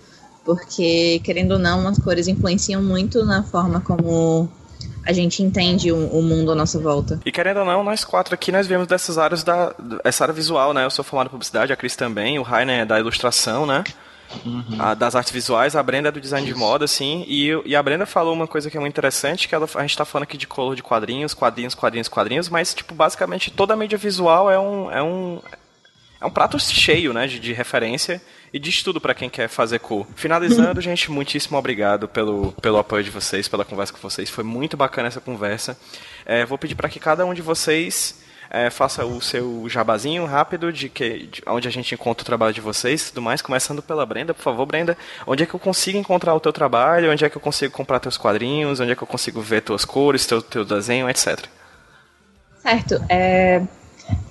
porque, 0.43 1.21
querendo 1.23 1.53
ou 1.53 1.59
não, 1.59 1.87
as 1.87 1.99
cores 1.99 2.27
influenciam 2.27 2.81
muito 2.81 3.23
na 3.23 3.43
forma 3.43 3.79
como 3.81 4.49
a 5.05 5.13
gente 5.13 5.41
entende 5.41 5.91
o, 5.91 6.07
o, 6.07 6.21
mundo 6.21 6.51
à 6.51 6.55
nossa 6.55 6.79
volta. 6.79 7.19
E 7.25 7.31
querendo 7.31 7.61
ou 7.61 7.65
não, 7.65 7.83
nós 7.83 8.03
quatro 8.03 8.33
aqui, 8.33 8.51
nós 8.51 8.67
vemos 8.67 8.87
dessas 8.87 9.17
áreas 9.17 9.43
da 9.43 9.73
essa 10.03 10.23
área 10.23 10.33
visual, 10.33 10.73
né? 10.73 10.85
Eu 10.85 10.91
sou 10.91 11.03
formado 11.03 11.27
em 11.27 11.31
publicidade, 11.31 11.73
a 11.73 11.75
Cris 11.75 11.95
também, 11.95 12.37
o 12.39 12.43
Rainer 12.43 12.81
é 12.81 12.85
da 12.85 12.99
ilustração, 12.99 13.65
né? 13.65 13.83
Uhum. 14.45 14.63
A, 14.79 14.93
das 14.93 15.15
artes 15.15 15.31
visuais, 15.33 15.75
a 15.75 15.83
Brenda 15.83 16.09
é 16.09 16.11
do 16.11 16.21
design 16.21 16.45
Isso. 16.45 16.53
de 16.53 16.59
moda, 16.59 16.85
assim, 16.85 17.25
e, 17.27 17.49
e 17.65 17.75
a 17.75 17.83
Brenda 17.83 18.05
falou 18.05 18.33
uma 18.33 18.47
coisa 18.47 18.69
que 18.69 18.77
é 18.77 18.79
muito 18.79 18.93
interessante, 18.93 19.47
que 19.47 19.53
ela, 19.53 19.67
a 19.75 19.81
gente 19.81 19.97
tá 19.97 20.05
falando 20.05 20.23
aqui 20.23 20.37
de 20.37 20.47
color 20.47 20.75
de 20.75 20.81
quadrinhos, 20.81 21.33
quadrinhos, 21.33 21.75
quadrinhos, 21.75 22.07
quadrinhos, 22.07 22.49
mas, 22.49 22.73
tipo, 22.73 22.95
basicamente 22.95 23.51
toda 23.51 23.73
a 23.73 23.77
mídia 23.77 23.97
visual 23.97 24.49
é 24.49 24.57
um, 24.57 24.91
é 24.91 25.03
um, 25.03 25.41
é 26.21 26.25
um 26.25 26.29
prato 26.29 26.57
cheio, 26.59 27.13
né, 27.13 27.27
de, 27.27 27.39
de 27.39 27.51
referência 27.51 28.21
e 28.53 28.59
de 28.59 28.69
estudo 28.69 28.99
para 28.99 29.13
quem 29.13 29.29
quer 29.29 29.47
fazer 29.47 29.79
cor. 29.79 30.05
Finalizando, 30.15 30.79
gente, 30.81 31.09
muitíssimo 31.11 31.57
obrigado 31.57 32.07
pelo, 32.07 32.51
pelo 32.53 32.77
apoio 32.77 33.03
de 33.03 33.09
vocês, 33.09 33.47
pela 33.47 33.65
conversa 33.65 33.93
com 33.93 33.99
vocês. 33.99 34.29
Foi 34.29 34.43
muito 34.43 34.75
bacana 34.75 35.07
essa 35.07 35.21
conversa. 35.21 35.77
É, 36.25 36.45
vou 36.45 36.57
pedir 36.57 36.75
para 36.75 36.89
que 36.89 36.99
cada 36.99 37.25
um 37.25 37.33
de 37.33 37.41
vocês 37.41 38.21
é, 38.49 38.69
faça 38.69 39.05
o 39.05 39.21
seu 39.21 39.67
jabazinho 39.69 40.25
rápido 40.25 40.73
de 40.73 40.89
que 40.89 41.27
de 41.27 41.41
onde 41.47 41.69
a 41.69 41.71
gente 41.71 41.95
encontra 41.95 42.21
o 42.21 42.25
trabalho 42.25 42.53
de 42.53 42.59
vocês 42.59 43.03
e 43.03 43.09
tudo 43.09 43.21
mais, 43.21 43.41
começando 43.41 43.81
pela 43.81 44.05
Brenda, 44.05 44.33
por 44.33 44.41
favor, 44.41 44.65
Brenda, 44.65 44.97
onde 45.25 45.43
é 45.43 45.45
que 45.45 45.53
eu 45.53 45.59
consigo 45.59 45.97
encontrar 45.97 46.35
o 46.35 46.39
teu 46.39 46.51
trabalho, 46.51 47.09
onde 47.09 47.23
é 47.23 47.29
que 47.29 47.37
eu 47.37 47.41
consigo 47.41 47.73
comprar 47.73 47.99
teus 48.01 48.17
quadrinhos, 48.17 48.81
onde 48.81 48.91
é 48.91 48.95
que 48.95 49.01
eu 49.01 49.07
consigo 49.07 49.39
ver 49.41 49.61
tuas 49.61 49.85
cores, 49.85 50.25
teu, 50.25 50.41
teu 50.41 50.65
desenho, 50.65 51.09
etc. 51.09 51.45
Certo. 52.61 53.01
É, 53.07 53.61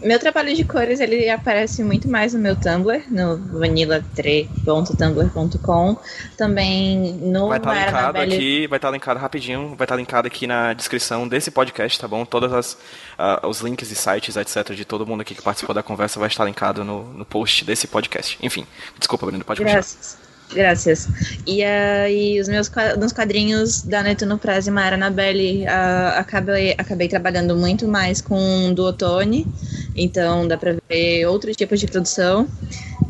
meu 0.03 0.19
trabalho 0.19 0.55
de 0.55 0.65
cores 0.65 1.01
ele 1.01 1.29
aparece 1.29 1.85
muito 1.85 2.09
mais 2.09 2.33
no 2.33 2.41
meu 2.41 2.57
Tumblr, 2.57 3.05
no 3.11 3.37
vanilla3.tumblr.com. 3.59 5.97
Também 6.37 7.13
no 7.15 7.49
Vai 7.49 7.59
estar 7.59 7.75
tá 7.75 7.85
linkado 7.85 8.19
aqui, 8.19 8.67
vai 8.67 8.79
estar 8.79 8.89
tá 8.89 8.93
linkado 8.93 9.21
rapidinho, 9.21 9.69
vai 9.69 9.85
estar 9.85 9.87
tá 9.87 9.97
linkado 9.97 10.27
aqui 10.27 10.47
na 10.47 10.73
descrição 10.73 11.29
desse 11.29 11.51
podcast, 11.51 12.01
tá 12.01 12.09
bom? 12.09 12.25
Todos 12.25 12.73
uh, 12.73 13.47
os 13.47 13.61
links 13.61 13.91
e 13.91 13.95
sites, 13.95 14.37
etc, 14.37 14.75
de 14.75 14.85
todo 14.85 15.07
mundo 15.07 15.21
aqui 15.21 15.35
que 15.35 15.43
participou 15.43 15.75
da 15.75 15.83
conversa 15.83 16.19
vai 16.19 16.29
estar 16.29 16.45
linkado 16.45 16.85
no, 16.85 17.05
no 17.13 17.25
post 17.25 17.65
desse 17.65 17.87
podcast. 17.87 18.39
Enfim, 18.43 18.67
desculpa, 18.99 19.27
Bruno, 19.27 19.45
pode 19.45 19.63
Graças. 19.63 19.97
continuar. 19.97 20.30
Graças. 20.53 21.09
E 21.47 21.63
aí, 21.63 22.41
os 22.41 22.49
meus 22.49 22.71
nos 22.99 23.13
quadrinhos 23.13 23.83
da 23.83 24.03
Netuno 24.03 24.37
Press 24.37 24.67
e 24.67 24.71
Mara 24.71 24.97
Anabelle, 24.97 25.65
uh, 25.65 26.19
acabei, 26.19 26.75
acabei 26.77 27.09
trabalhando 27.09 27.57
muito 27.57 27.87
mais 27.87 28.21
com 28.21 28.75
Duotone, 28.75 29.47
então 29.95 30.49
dá 30.49 30.57
pra 30.57 30.75
ver 30.89 31.27
outros 31.27 31.57
tipos 31.57 31.79
de 31.79 31.87
produção. 31.87 32.49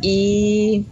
E 0.02 0.84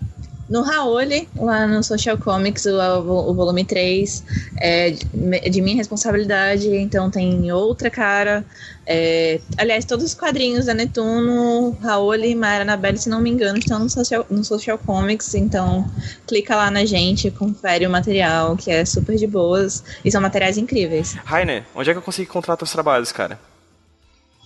no 0.49 0.62
Raoli, 0.62 1.28
lá 1.36 1.66
no 1.66 1.82
Social 1.82 2.16
Comics, 2.16 2.64
o, 2.66 3.30
o, 3.30 3.34
volume 3.34 3.64
3 3.64 4.24
é 4.59 4.90
de 4.90 5.61
minha 5.61 5.76
responsabilidade, 5.76 6.68
então 6.74 7.11
tem 7.11 7.53
outra 7.53 7.90
cara. 7.90 8.44
É, 8.86 9.40
aliás, 9.59 9.84
todos 9.84 10.05
os 10.05 10.14
quadrinhos 10.14 10.66
da 10.66 10.72
Netuno, 10.72 11.76
Raoli 11.82 12.30
e 12.30 12.34
Mara 12.34 12.62
Anabelle, 12.62 12.96
se 12.96 13.11
não 13.11 13.20
me 13.20 13.28
engano, 13.28 13.59
estão 13.59 13.78
no 13.78 13.90
Social, 13.90 14.26
no 14.30 14.42
Social 14.42 14.78
Comics, 14.78 15.34
então 15.34 15.84
clica 16.26 16.57
lá 16.57 16.70
na 16.70 16.86
gente, 16.86 17.30
confere 17.30 17.86
o 17.86 17.90
material, 17.90 18.57
que 18.57 18.70
é 18.70 18.84
super 18.86 19.16
de 19.16 19.26
boas, 19.26 19.84
e 20.03 20.11
são 20.11 20.20
materiais 20.20 20.57
incríveis. 20.57 21.14
Rainer, 21.24 21.64
onde 21.74 21.90
é 21.90 21.92
que 21.92 21.99
eu 21.99 22.03
consigo 22.03 22.30
encontrar 22.30 22.57
seus 22.57 22.72
trabalhos, 22.72 23.12
cara? 23.12 23.38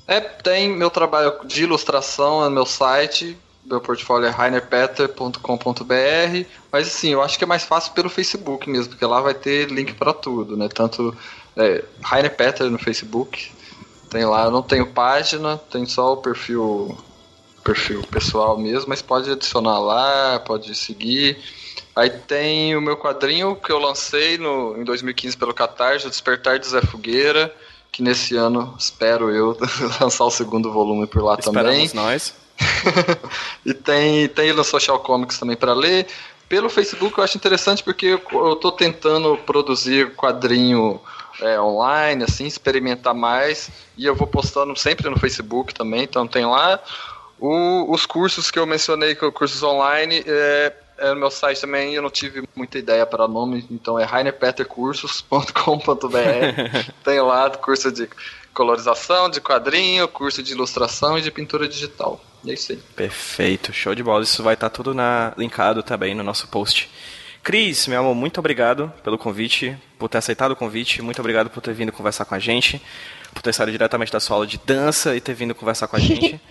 É, 0.09 0.21
tem 0.21 0.69
meu 0.69 0.91
trabalho 0.91 1.47
de 1.47 1.63
ilustração 1.63 2.41
no 2.45 2.51
meu 2.51 2.67
site, 2.67 3.39
meu 3.65 3.81
portfólio 3.81 4.27
é 4.27 4.31
rainerpeter.com.br, 4.31 6.49
mas 6.71 6.89
assim, 6.89 7.11
eu 7.11 7.23
acho 7.23 7.39
que 7.39 7.45
é 7.45 7.47
mais 7.47 7.65
fácil 7.65 7.93
pelo 7.93 8.11
Facebook 8.11 8.69
mesmo, 8.69 8.91
porque 8.91 9.05
lá 9.05 9.21
vai 9.21 9.35
ter 9.35 9.71
link 9.71 9.95
para 9.95 10.13
tudo, 10.13 10.57
né? 10.57 10.69
Tanto 10.69 11.17
é, 11.57 11.85
Rainer 12.03 12.35
Peter 12.35 12.69
no 12.71 12.79
Facebook, 12.79 13.51
tem 14.11 14.25
lá, 14.25 14.45
eu 14.45 14.51
não 14.51 14.63
tenho 14.63 14.87
página, 14.87 15.59
tem 15.71 15.87
só 15.87 16.13
o 16.13 16.17
perfil 16.19 16.97
perfil 17.63 18.03
pessoal 18.11 18.59
mesmo, 18.59 18.89
mas 18.89 19.01
pode 19.01 19.31
adicionar 19.31 19.79
lá, 19.79 20.41
pode 20.41 20.75
seguir. 20.75 21.39
Aí 21.95 22.11
tem 22.11 22.77
o 22.77 22.81
meu 22.81 22.97
quadrinho 22.97 23.55
que 23.55 23.71
eu 23.71 23.79
lancei 23.79 24.37
no, 24.37 24.77
em 24.77 24.85
2015 24.85 25.37
pelo 25.37 25.55
Catarse, 25.55 26.07
o 26.07 26.11
Despertar 26.11 26.59
de 26.59 26.67
Zé 26.67 26.83
Fogueira, 26.83 27.55
que 27.93 28.03
nesse 28.03 28.35
ano 28.35 28.75
espero 28.79 29.31
eu 29.31 29.57
lançar 30.01 30.25
o 30.25 30.31
segundo 30.31 30.73
volume 30.73 31.07
por 31.07 31.23
lá 31.23 31.37
Esperamos 31.39 31.93
também. 31.93 31.95
nós. 31.95 32.42
e 33.65 33.75
tem, 33.75 34.29
tem 34.29 34.53
no 34.53 34.65
Social 34.65 34.99
Comics 35.01 35.39
também 35.39 35.57
para 35.57 35.73
ler. 35.73 36.07
Pelo 36.49 36.69
Facebook 36.69 37.17
eu 37.17 37.25
acho 37.25 37.37
interessante 37.37 37.83
porque 37.83 38.21
eu 38.31 38.53
estou 38.53 38.73
tentando 38.73 39.37
produzir 39.39 40.15
quadrinho 40.15 41.01
é, 41.41 41.61
online, 41.61 42.25
assim, 42.25 42.47
experimentar 42.47 43.15
mais. 43.15 43.71
E 43.97 44.05
eu 44.05 44.15
vou 44.15 44.27
postando 44.27 44.77
sempre 44.77 45.09
no 45.09 45.19
Facebook 45.19 45.75
também, 45.75 46.03
então 46.03 46.27
tem 46.27 46.45
lá. 46.45 46.81
O, 47.39 47.93
os 47.93 48.07
cursos 48.07 48.51
que 48.51 48.59
eu 48.59 48.67
mencionei, 48.67 49.15
que 49.15 49.31
cursos 49.33 49.63
online, 49.63 50.23
é, 50.27 50.73
é, 50.99 51.11
no 51.11 51.17
meu 51.17 51.31
site 51.31 51.61
também 51.61 51.95
eu 51.95 52.03
não 52.03 52.11
tive 52.11 52.47
muita 52.55 52.79
ideia 52.79 53.05
para 53.05 53.27
nome, 53.27 53.67
então 53.71 53.99
é 53.99 54.05
rainerpetercursos.com.br. 54.05 56.93
tem 57.03 57.21
lá 57.21 57.51
curso 57.51 57.91
de 57.91 58.09
colorização, 58.55 59.29
de 59.29 59.41
quadrinho, 59.41 60.07
curso 60.07 60.43
de 60.43 60.53
ilustração 60.53 61.19
e 61.19 61.23
de 61.23 61.31
pintura 61.31 61.67
digital. 61.67 62.21
É 62.47 62.53
isso 62.53 62.73
aí. 62.73 62.79
Perfeito, 62.97 63.73
show 63.73 63.95
de 63.95 64.03
bola. 64.03 64.25
Isso 64.25 64.43
vai 64.43 64.55
estar 64.55 64.69
tá 64.69 64.75
tudo 64.75 64.95
na, 64.95 65.33
linkado 65.37 65.83
também 65.83 66.15
no 66.15 66.23
nosso 66.23 66.49
post. 66.49 66.91
Cris, 67.43 67.89
meu 67.89 68.01
amor, 68.01 68.15
muito 68.15 68.39
obrigado 68.39 68.93
pelo 69.03 69.19
convite, 69.19 69.77
por 69.99 70.09
ter 70.09 70.19
aceitado 70.19 70.53
o 70.53 70.57
convite, 70.57 71.03
muito 71.03 71.19
obrigado 71.19 71.51
por 71.51 71.61
ter 71.61 71.75
vindo 71.75 71.91
conversar 71.91 72.25
com 72.25 72.37
a 72.37 72.39
gente, 72.39 72.81
por 73.35 73.43
ter 73.43 73.53
saído 73.53 73.73
diretamente 73.73 74.13
da 74.13 74.21
sua 74.21 74.37
aula 74.37 74.47
de 74.47 74.59
dança 74.59 75.17
e 75.17 75.21
ter 75.21 75.35
vindo 75.35 75.55
conversar 75.55 75.89
com 75.89 75.97
a 75.97 76.01
gente. 76.01 76.41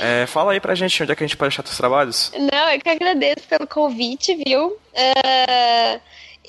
É, 0.00 0.24
fala 0.26 0.52
aí 0.52 0.60
pra 0.60 0.74
gente 0.74 1.02
onde 1.02 1.12
é 1.12 1.14
que 1.14 1.22
a 1.22 1.26
gente 1.26 1.36
pode 1.36 1.48
achar 1.48 1.66
seus 1.66 1.76
trabalhos. 1.76 2.32
Não, 2.34 2.70
eu 2.70 2.80
que 2.80 2.88
agradeço 2.88 3.46
pelo 3.46 3.66
convite, 3.66 4.34
viu? 4.34 4.68
Uh, 4.68 6.00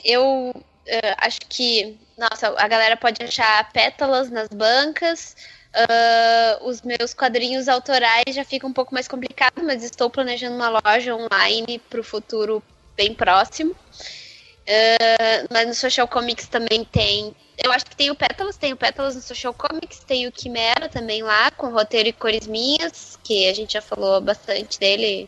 eu 0.03 0.53
uh, 0.55 1.15
acho 1.17 1.39
que, 1.49 1.97
nossa, 2.17 2.53
a 2.57 2.67
galera 2.69 2.95
pode 2.95 3.21
achar 3.21 3.69
pétalas 3.71 4.29
nas 4.29 4.47
bancas, 4.47 5.35
Uh, 5.73 6.67
os 6.67 6.83
meus 6.83 7.15
quadrinhos 7.15 7.67
autorais 7.67 8.35
já 8.35 8.45
fica 8.45 8.67
um 8.67 8.73
pouco 8.73 8.93
mais 8.93 9.07
complicado, 9.07 9.63
mas 9.63 9.83
estou 9.83 10.07
planejando 10.07 10.55
uma 10.55 10.69
loja 10.69 11.15
online 11.15 11.81
para 11.89 11.99
o 11.99 12.03
futuro 12.03 12.61
bem 12.95 13.13
próximo. 13.13 13.71
Uh, 13.71 15.47
mas 15.51 15.67
no 15.67 15.73
Social 15.73 16.07
Comics 16.07 16.47
também 16.47 16.85
tem. 16.85 17.35
Eu 17.57 17.71
acho 17.71 17.85
que 17.85 17.95
tem 17.95 18.11
o 18.11 18.15
Pétalas, 18.15 18.55
tem 18.55 18.71
o 18.71 18.77
Pétalas 18.77 19.15
no 19.15 19.21
Social 19.21 19.53
Comics, 19.53 19.99
tem 19.99 20.27
o 20.27 20.31
Quimera 20.31 20.87
também 20.89 21.23
lá, 21.23 21.49
com 21.51 21.69
roteiro 21.69 22.09
e 22.09 22.13
cores 22.13 22.47
minhas, 22.47 23.17
que 23.23 23.47
a 23.47 23.53
gente 23.53 23.73
já 23.73 23.81
falou 23.81 24.21
bastante 24.21 24.79
dele 24.79 25.27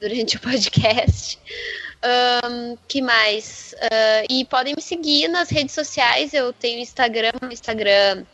durante 0.00 0.36
o 0.36 0.40
podcast. 0.40 1.38
Um, 2.04 2.76
que 2.88 3.00
mais? 3.00 3.74
Uh, 3.78 4.26
e 4.28 4.44
podem 4.46 4.74
me 4.74 4.82
seguir 4.82 5.28
nas 5.28 5.50
redes 5.50 5.74
sociais, 5.74 6.34
eu 6.34 6.52
tenho 6.52 6.80
Instagram, 6.80 7.32
Instagram 7.50 8.24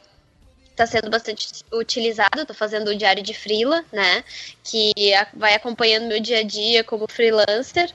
está 0.79 0.87
sendo 0.87 1.11
bastante 1.11 1.65
utilizado. 1.73 2.41
Estou 2.41 2.55
fazendo 2.55 2.89
o 2.89 2.97
diário 2.97 3.23
de 3.23 3.35
Freela, 3.35 3.85
né? 3.93 4.23
Que 4.63 4.93
vai 5.35 5.55
acompanhando 5.55 6.07
meu 6.07 6.21
dia 6.21 6.39
a 6.39 6.43
dia 6.43 6.85
como 6.85 7.11
freelancer. 7.11 7.93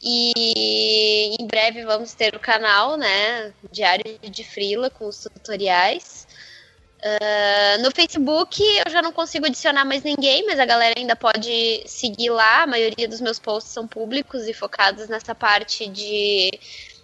E 0.00 1.34
em 1.40 1.46
breve 1.46 1.84
vamos 1.84 2.14
ter 2.14 2.36
o 2.36 2.40
canal, 2.40 2.96
né? 2.96 3.52
Diário 3.72 4.18
de 4.22 4.44
Freela 4.44 4.88
com 4.88 5.08
os 5.08 5.24
tutoriais. 5.24 6.26
Uh, 7.04 7.82
no 7.82 7.90
Facebook 7.90 8.62
eu 8.62 8.90
já 8.90 9.02
não 9.02 9.12
consigo 9.12 9.44
adicionar 9.44 9.84
mais 9.84 10.02
ninguém, 10.02 10.46
mas 10.46 10.58
a 10.58 10.64
galera 10.64 10.94
ainda 10.98 11.16
pode 11.16 11.82
seguir 11.86 12.30
lá. 12.30 12.62
A 12.62 12.66
maioria 12.66 13.08
dos 13.08 13.20
meus 13.20 13.38
posts 13.38 13.72
são 13.72 13.86
públicos 13.86 14.46
e 14.46 14.54
focados 14.54 15.08
nessa 15.08 15.34
parte 15.34 15.86
de 15.86 16.50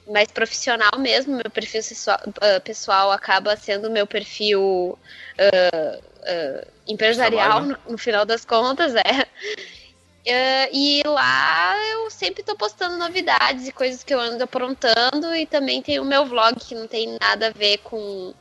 mais 0.07 0.29
profissional 0.29 0.99
mesmo. 0.99 1.37
Meu 1.37 1.51
perfil 1.51 1.83
pessoal, 1.83 2.19
uh, 2.27 2.61
pessoal 2.63 3.13
acaba 3.13 3.57
sendo 3.57 3.91
meu 3.91 4.07
perfil 4.07 4.61
uh, 4.61 5.99
uh, 5.99 6.67
empresarial, 6.87 7.63
no, 7.63 7.79
no, 7.89 7.99
final 7.99 8.25
das 8.25 8.45
contas, 8.45 8.95
é. 8.95 9.27
e 10.73 11.03
lá 11.07 11.75
eu 11.93 12.11
sempre 12.11 12.41
estou 12.41 12.57
postando 12.57 12.97
novidades 12.97 13.69
e 13.69 13.73
coisas 13.73 14.03
que 14.05 14.15
eu 14.15 14.21
ando 14.21 14.45
aprontando. 14.45 15.35
E 15.35 15.47
também 15.47 15.83
tem 15.83 15.99
o 15.99 16.05
meu 16.05 16.27
vlog, 16.27 16.59
que 16.59 16.75
não 16.75 16.87
tem 16.87 17.17
nada 17.21 17.49
a 17.49 17.51
ver 17.51 17.79
com, 17.79 18.35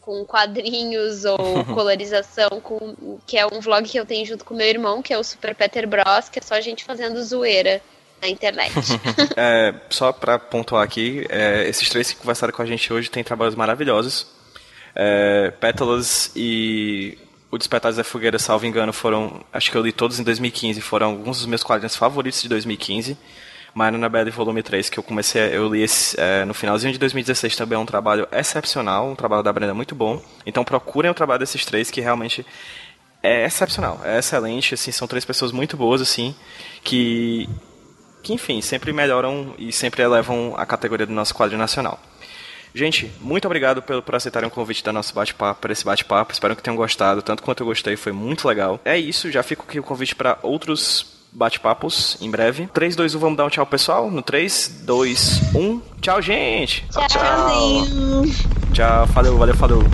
com 0.00 0.24
quadrinhos 0.24 1.24
ou 1.24 1.38
colorização, 1.74 2.60
com, 2.62 3.18
que 3.26 3.38
é 3.38 3.46
um 3.46 3.60
vlog 3.60 3.88
que 3.88 3.98
eu 3.98 4.06
tenho 4.06 4.24
junto 4.26 4.44
com 4.44 4.54
meu 4.54 4.66
irmão, 4.66 5.02
que 5.02 5.12
é 5.12 5.18
o 5.18 5.24
Super 5.24 5.54
Peter 5.54 5.86
Bros, 5.86 6.28
que 6.30 6.38
é 6.38 6.42
só 6.42 6.54
a 6.54 6.60
gente 6.60 6.84
fazendo 6.84 7.22
zoeira 7.22 7.82
na 8.20 8.28
internet. 8.28 8.72
é, 9.36 9.74
só 9.90 10.12
para 10.12 10.38
pontuar 10.38 10.82
aqui, 10.82 11.26
é, 11.28 11.68
esses 11.68 11.88
três 11.88 12.12
que 12.12 12.18
conversaram 12.18 12.52
com 12.52 12.62
a 12.62 12.66
gente 12.66 12.92
hoje 12.92 13.10
têm 13.10 13.24
trabalhos 13.24 13.54
maravilhosos. 13.54 14.26
É, 14.94 15.50
Pétalas 15.60 16.32
e 16.34 17.18
O 17.50 17.58
Despertar 17.58 17.92
da 17.92 18.04
Fogueira, 18.04 18.38
salvo 18.38 18.66
engano, 18.66 18.92
foram. 18.92 19.44
Acho 19.52 19.70
que 19.70 19.76
eu 19.76 19.82
li 19.82 19.92
todos 19.92 20.18
em 20.18 20.22
2015, 20.22 20.80
foram 20.80 21.08
alguns 21.08 21.38
dos 21.38 21.46
meus 21.46 21.62
quadrinhos 21.62 21.96
favoritos 21.96 22.42
de 22.42 22.48
2015. 22.48 23.16
Marina 23.74 23.98
Annabelle 23.98 24.30
Volume 24.30 24.62
3, 24.62 24.88
que 24.88 24.98
eu 24.98 25.02
comecei, 25.02 25.54
eu 25.54 25.68
li 25.68 25.82
esse, 25.82 26.18
é, 26.18 26.46
no 26.46 26.54
finalzinho 26.54 26.94
de 26.94 26.98
2016 26.98 27.54
também 27.54 27.76
é 27.76 27.78
um 27.78 27.84
trabalho 27.84 28.26
excepcional, 28.32 29.06
um 29.06 29.14
trabalho 29.14 29.42
da 29.42 29.52
Brenda 29.52 29.74
muito 29.74 29.94
bom. 29.94 30.22
Então 30.46 30.64
procurem 30.64 31.10
o 31.10 31.14
trabalho 31.14 31.40
desses 31.40 31.62
três 31.66 31.90
que 31.90 32.00
realmente 32.00 32.44
é 33.22 33.44
excepcional, 33.44 34.00
é 34.02 34.18
excelente, 34.18 34.72
assim, 34.72 34.90
são 34.90 35.06
três 35.06 35.26
pessoas 35.26 35.52
muito 35.52 35.76
boas, 35.76 36.00
assim, 36.00 36.34
que, 36.82 37.46
que 38.26 38.34
enfim, 38.34 38.60
sempre 38.60 38.92
melhoram 38.92 39.54
e 39.56 39.70
sempre 39.70 40.02
elevam 40.02 40.52
a 40.56 40.66
categoria 40.66 41.06
do 41.06 41.12
nosso 41.12 41.32
quadro 41.32 41.56
nacional. 41.56 42.00
Gente, 42.74 43.10
muito 43.20 43.46
obrigado 43.46 43.80
por, 43.80 44.02
por 44.02 44.16
aceitarem 44.16 44.48
o 44.48 44.50
convite 44.50 44.82
da 44.82 44.92
nosso 44.92 45.14
bate-papo, 45.14 45.60
para 45.60 45.72
esse 45.72 45.84
bate-papo. 45.84 46.32
Espero 46.32 46.56
que 46.56 46.62
tenham 46.62 46.76
gostado, 46.76 47.22
tanto 47.22 47.42
quanto 47.42 47.62
eu 47.62 47.66
gostei, 47.66 47.96
foi 47.96 48.10
muito 48.12 48.48
legal. 48.48 48.80
É 48.84 48.98
isso, 48.98 49.30
já 49.30 49.42
fico 49.42 49.64
aqui 49.66 49.78
o 49.78 49.82
convite 49.82 50.14
para 50.14 50.38
outros 50.42 51.14
bate-papos 51.32 52.18
em 52.20 52.28
breve. 52.30 52.68
3, 52.74 52.96
2, 52.96 53.14
1, 53.14 53.18
vamos 53.18 53.36
dar 53.36 53.44
um 53.46 53.48
tchau, 53.48 53.64
pessoal? 53.64 54.10
No 54.10 54.20
3, 54.20 54.82
2, 54.82 55.54
1. 55.54 55.82
Tchau, 56.00 56.20
gente! 56.20 56.84
Tchau. 56.90 57.06
Tchauzinho. 57.06 58.22
Tchau, 58.72 59.06
valeu, 59.06 59.38
valeu, 59.38 59.54
falou. 59.54 59.84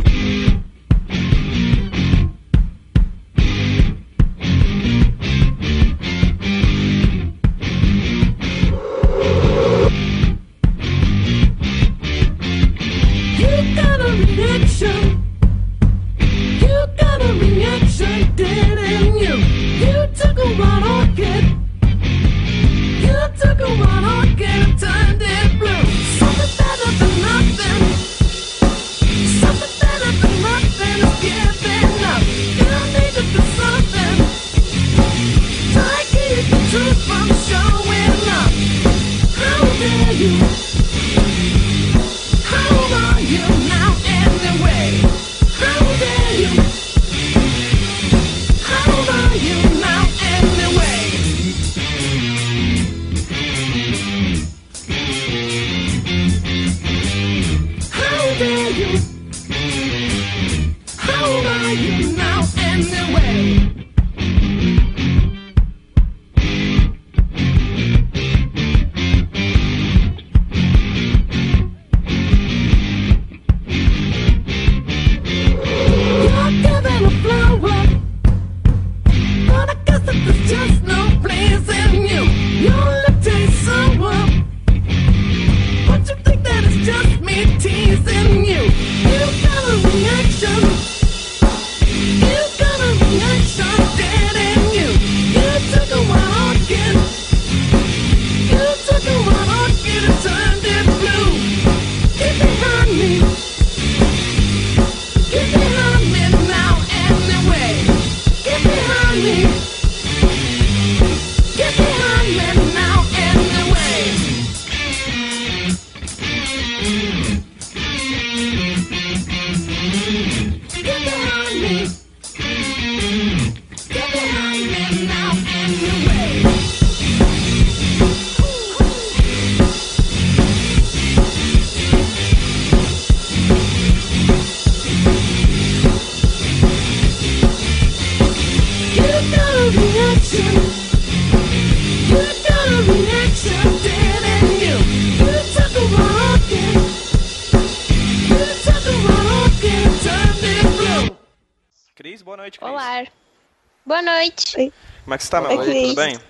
Que 155.22 155.26
você 155.26 155.30
tá, 155.30 155.40
meu 155.40 155.50
Oi, 155.50 155.54
amor? 155.56 155.66
Tudo 155.66 155.94
bem? 155.94 156.20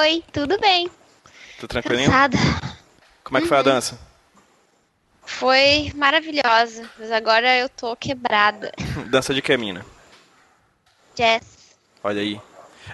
Oi, 0.00 0.24
tudo 0.32 0.58
bem? 0.60 0.90
Tudo 1.58 1.68
tranquilinho? 1.70 2.10
Cansada. 2.10 2.36
Como 3.24 3.38
é 3.38 3.40
que 3.40 3.46
foi 3.48 3.56
a 3.58 3.62
dança? 3.62 3.98
Foi 5.24 5.92
maravilhosa, 5.94 6.88
mas 6.98 7.10
agora 7.12 7.56
eu 7.56 7.68
tô 7.68 7.94
quebrada. 7.96 8.72
dança 9.10 9.32
de 9.34 9.42
que, 9.42 9.56
mina? 9.56 9.84
Jess. 11.16 11.42
Olha 12.02 12.20
aí. 12.20 12.40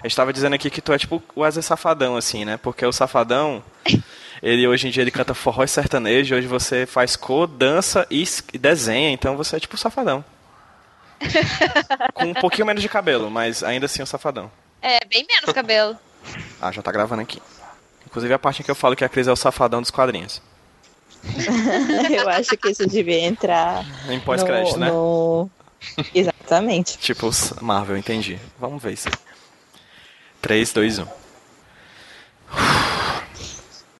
A 0.03 0.07
gente 0.07 0.15
tava 0.15 0.33
dizendo 0.33 0.53
aqui 0.53 0.69
que 0.69 0.81
tu 0.81 0.91
é 0.91 0.97
tipo 0.97 1.23
o 1.35 1.41
Wesley 1.41 1.63
Safadão, 1.63 2.17
assim, 2.17 2.43
né? 2.43 2.57
Porque 2.57 2.85
o 2.85 2.91
Safadão, 2.91 3.63
ele 4.43 4.67
hoje 4.67 4.87
em 4.87 4.91
dia 4.91 5.01
ele 5.03 5.11
canta 5.11 5.33
forró 5.33 5.63
e 5.63 5.67
sertanejo, 5.67 6.35
hoje 6.35 6.47
você 6.47 6.85
faz 6.85 7.15
cor, 7.15 7.47
dança 7.47 8.05
e 8.09 8.21
es- 8.21 8.43
e 8.53 8.57
desenha, 8.57 9.11
então 9.11 9.37
você 9.37 9.55
é 9.55 9.59
tipo 9.59 9.75
o 9.75 9.77
Safadão. 9.77 10.23
Com 12.13 12.25
um 12.25 12.33
pouquinho 12.33 12.65
menos 12.67 12.81
de 12.81 12.89
cabelo, 12.89 13.31
mas 13.31 13.63
ainda 13.63 13.85
assim 13.85 14.01
o 14.03 14.07
Safadão. 14.07 14.51
É, 14.87 14.99
bem 15.05 15.25
menos 15.27 15.51
cabelo. 15.53 15.97
Ah, 16.61 16.71
já 16.71 16.81
tá 16.81 16.91
gravando 16.91 17.21
aqui. 17.21 17.39
Inclusive 18.07 18.33
a 18.33 18.39
parte 18.39 18.61
em 18.61 18.65
que 18.65 18.71
eu 18.71 18.75
falo 18.75 18.95
que 18.95 19.03
a 19.05 19.09
Cris 19.09 19.27
é 19.27 19.31
o 19.31 19.35
Safadão 19.35 19.81
dos 19.81 19.91
quadrinhos. 19.91 20.41
Eu 22.11 22.27
acho 22.29 22.55
que 22.57 22.69
isso 22.69 22.87
devia 22.87 23.19
entrar 23.19 23.83
Em 24.09 24.19
pós-crédito, 24.19 24.73
no, 24.73 24.79
né? 24.79 24.89
no- 24.89 25.49
Exatamente. 26.13 26.97
Tipo 27.01 27.27
os 27.27 27.51
Marvel, 27.61 27.97
entendi. 27.97 28.39
Vamos 28.59 28.81
ver 28.81 28.93
isso 28.93 29.07
aí. 29.09 29.13
3, 30.41 30.73
2, 30.73 30.99
1. 30.99 31.07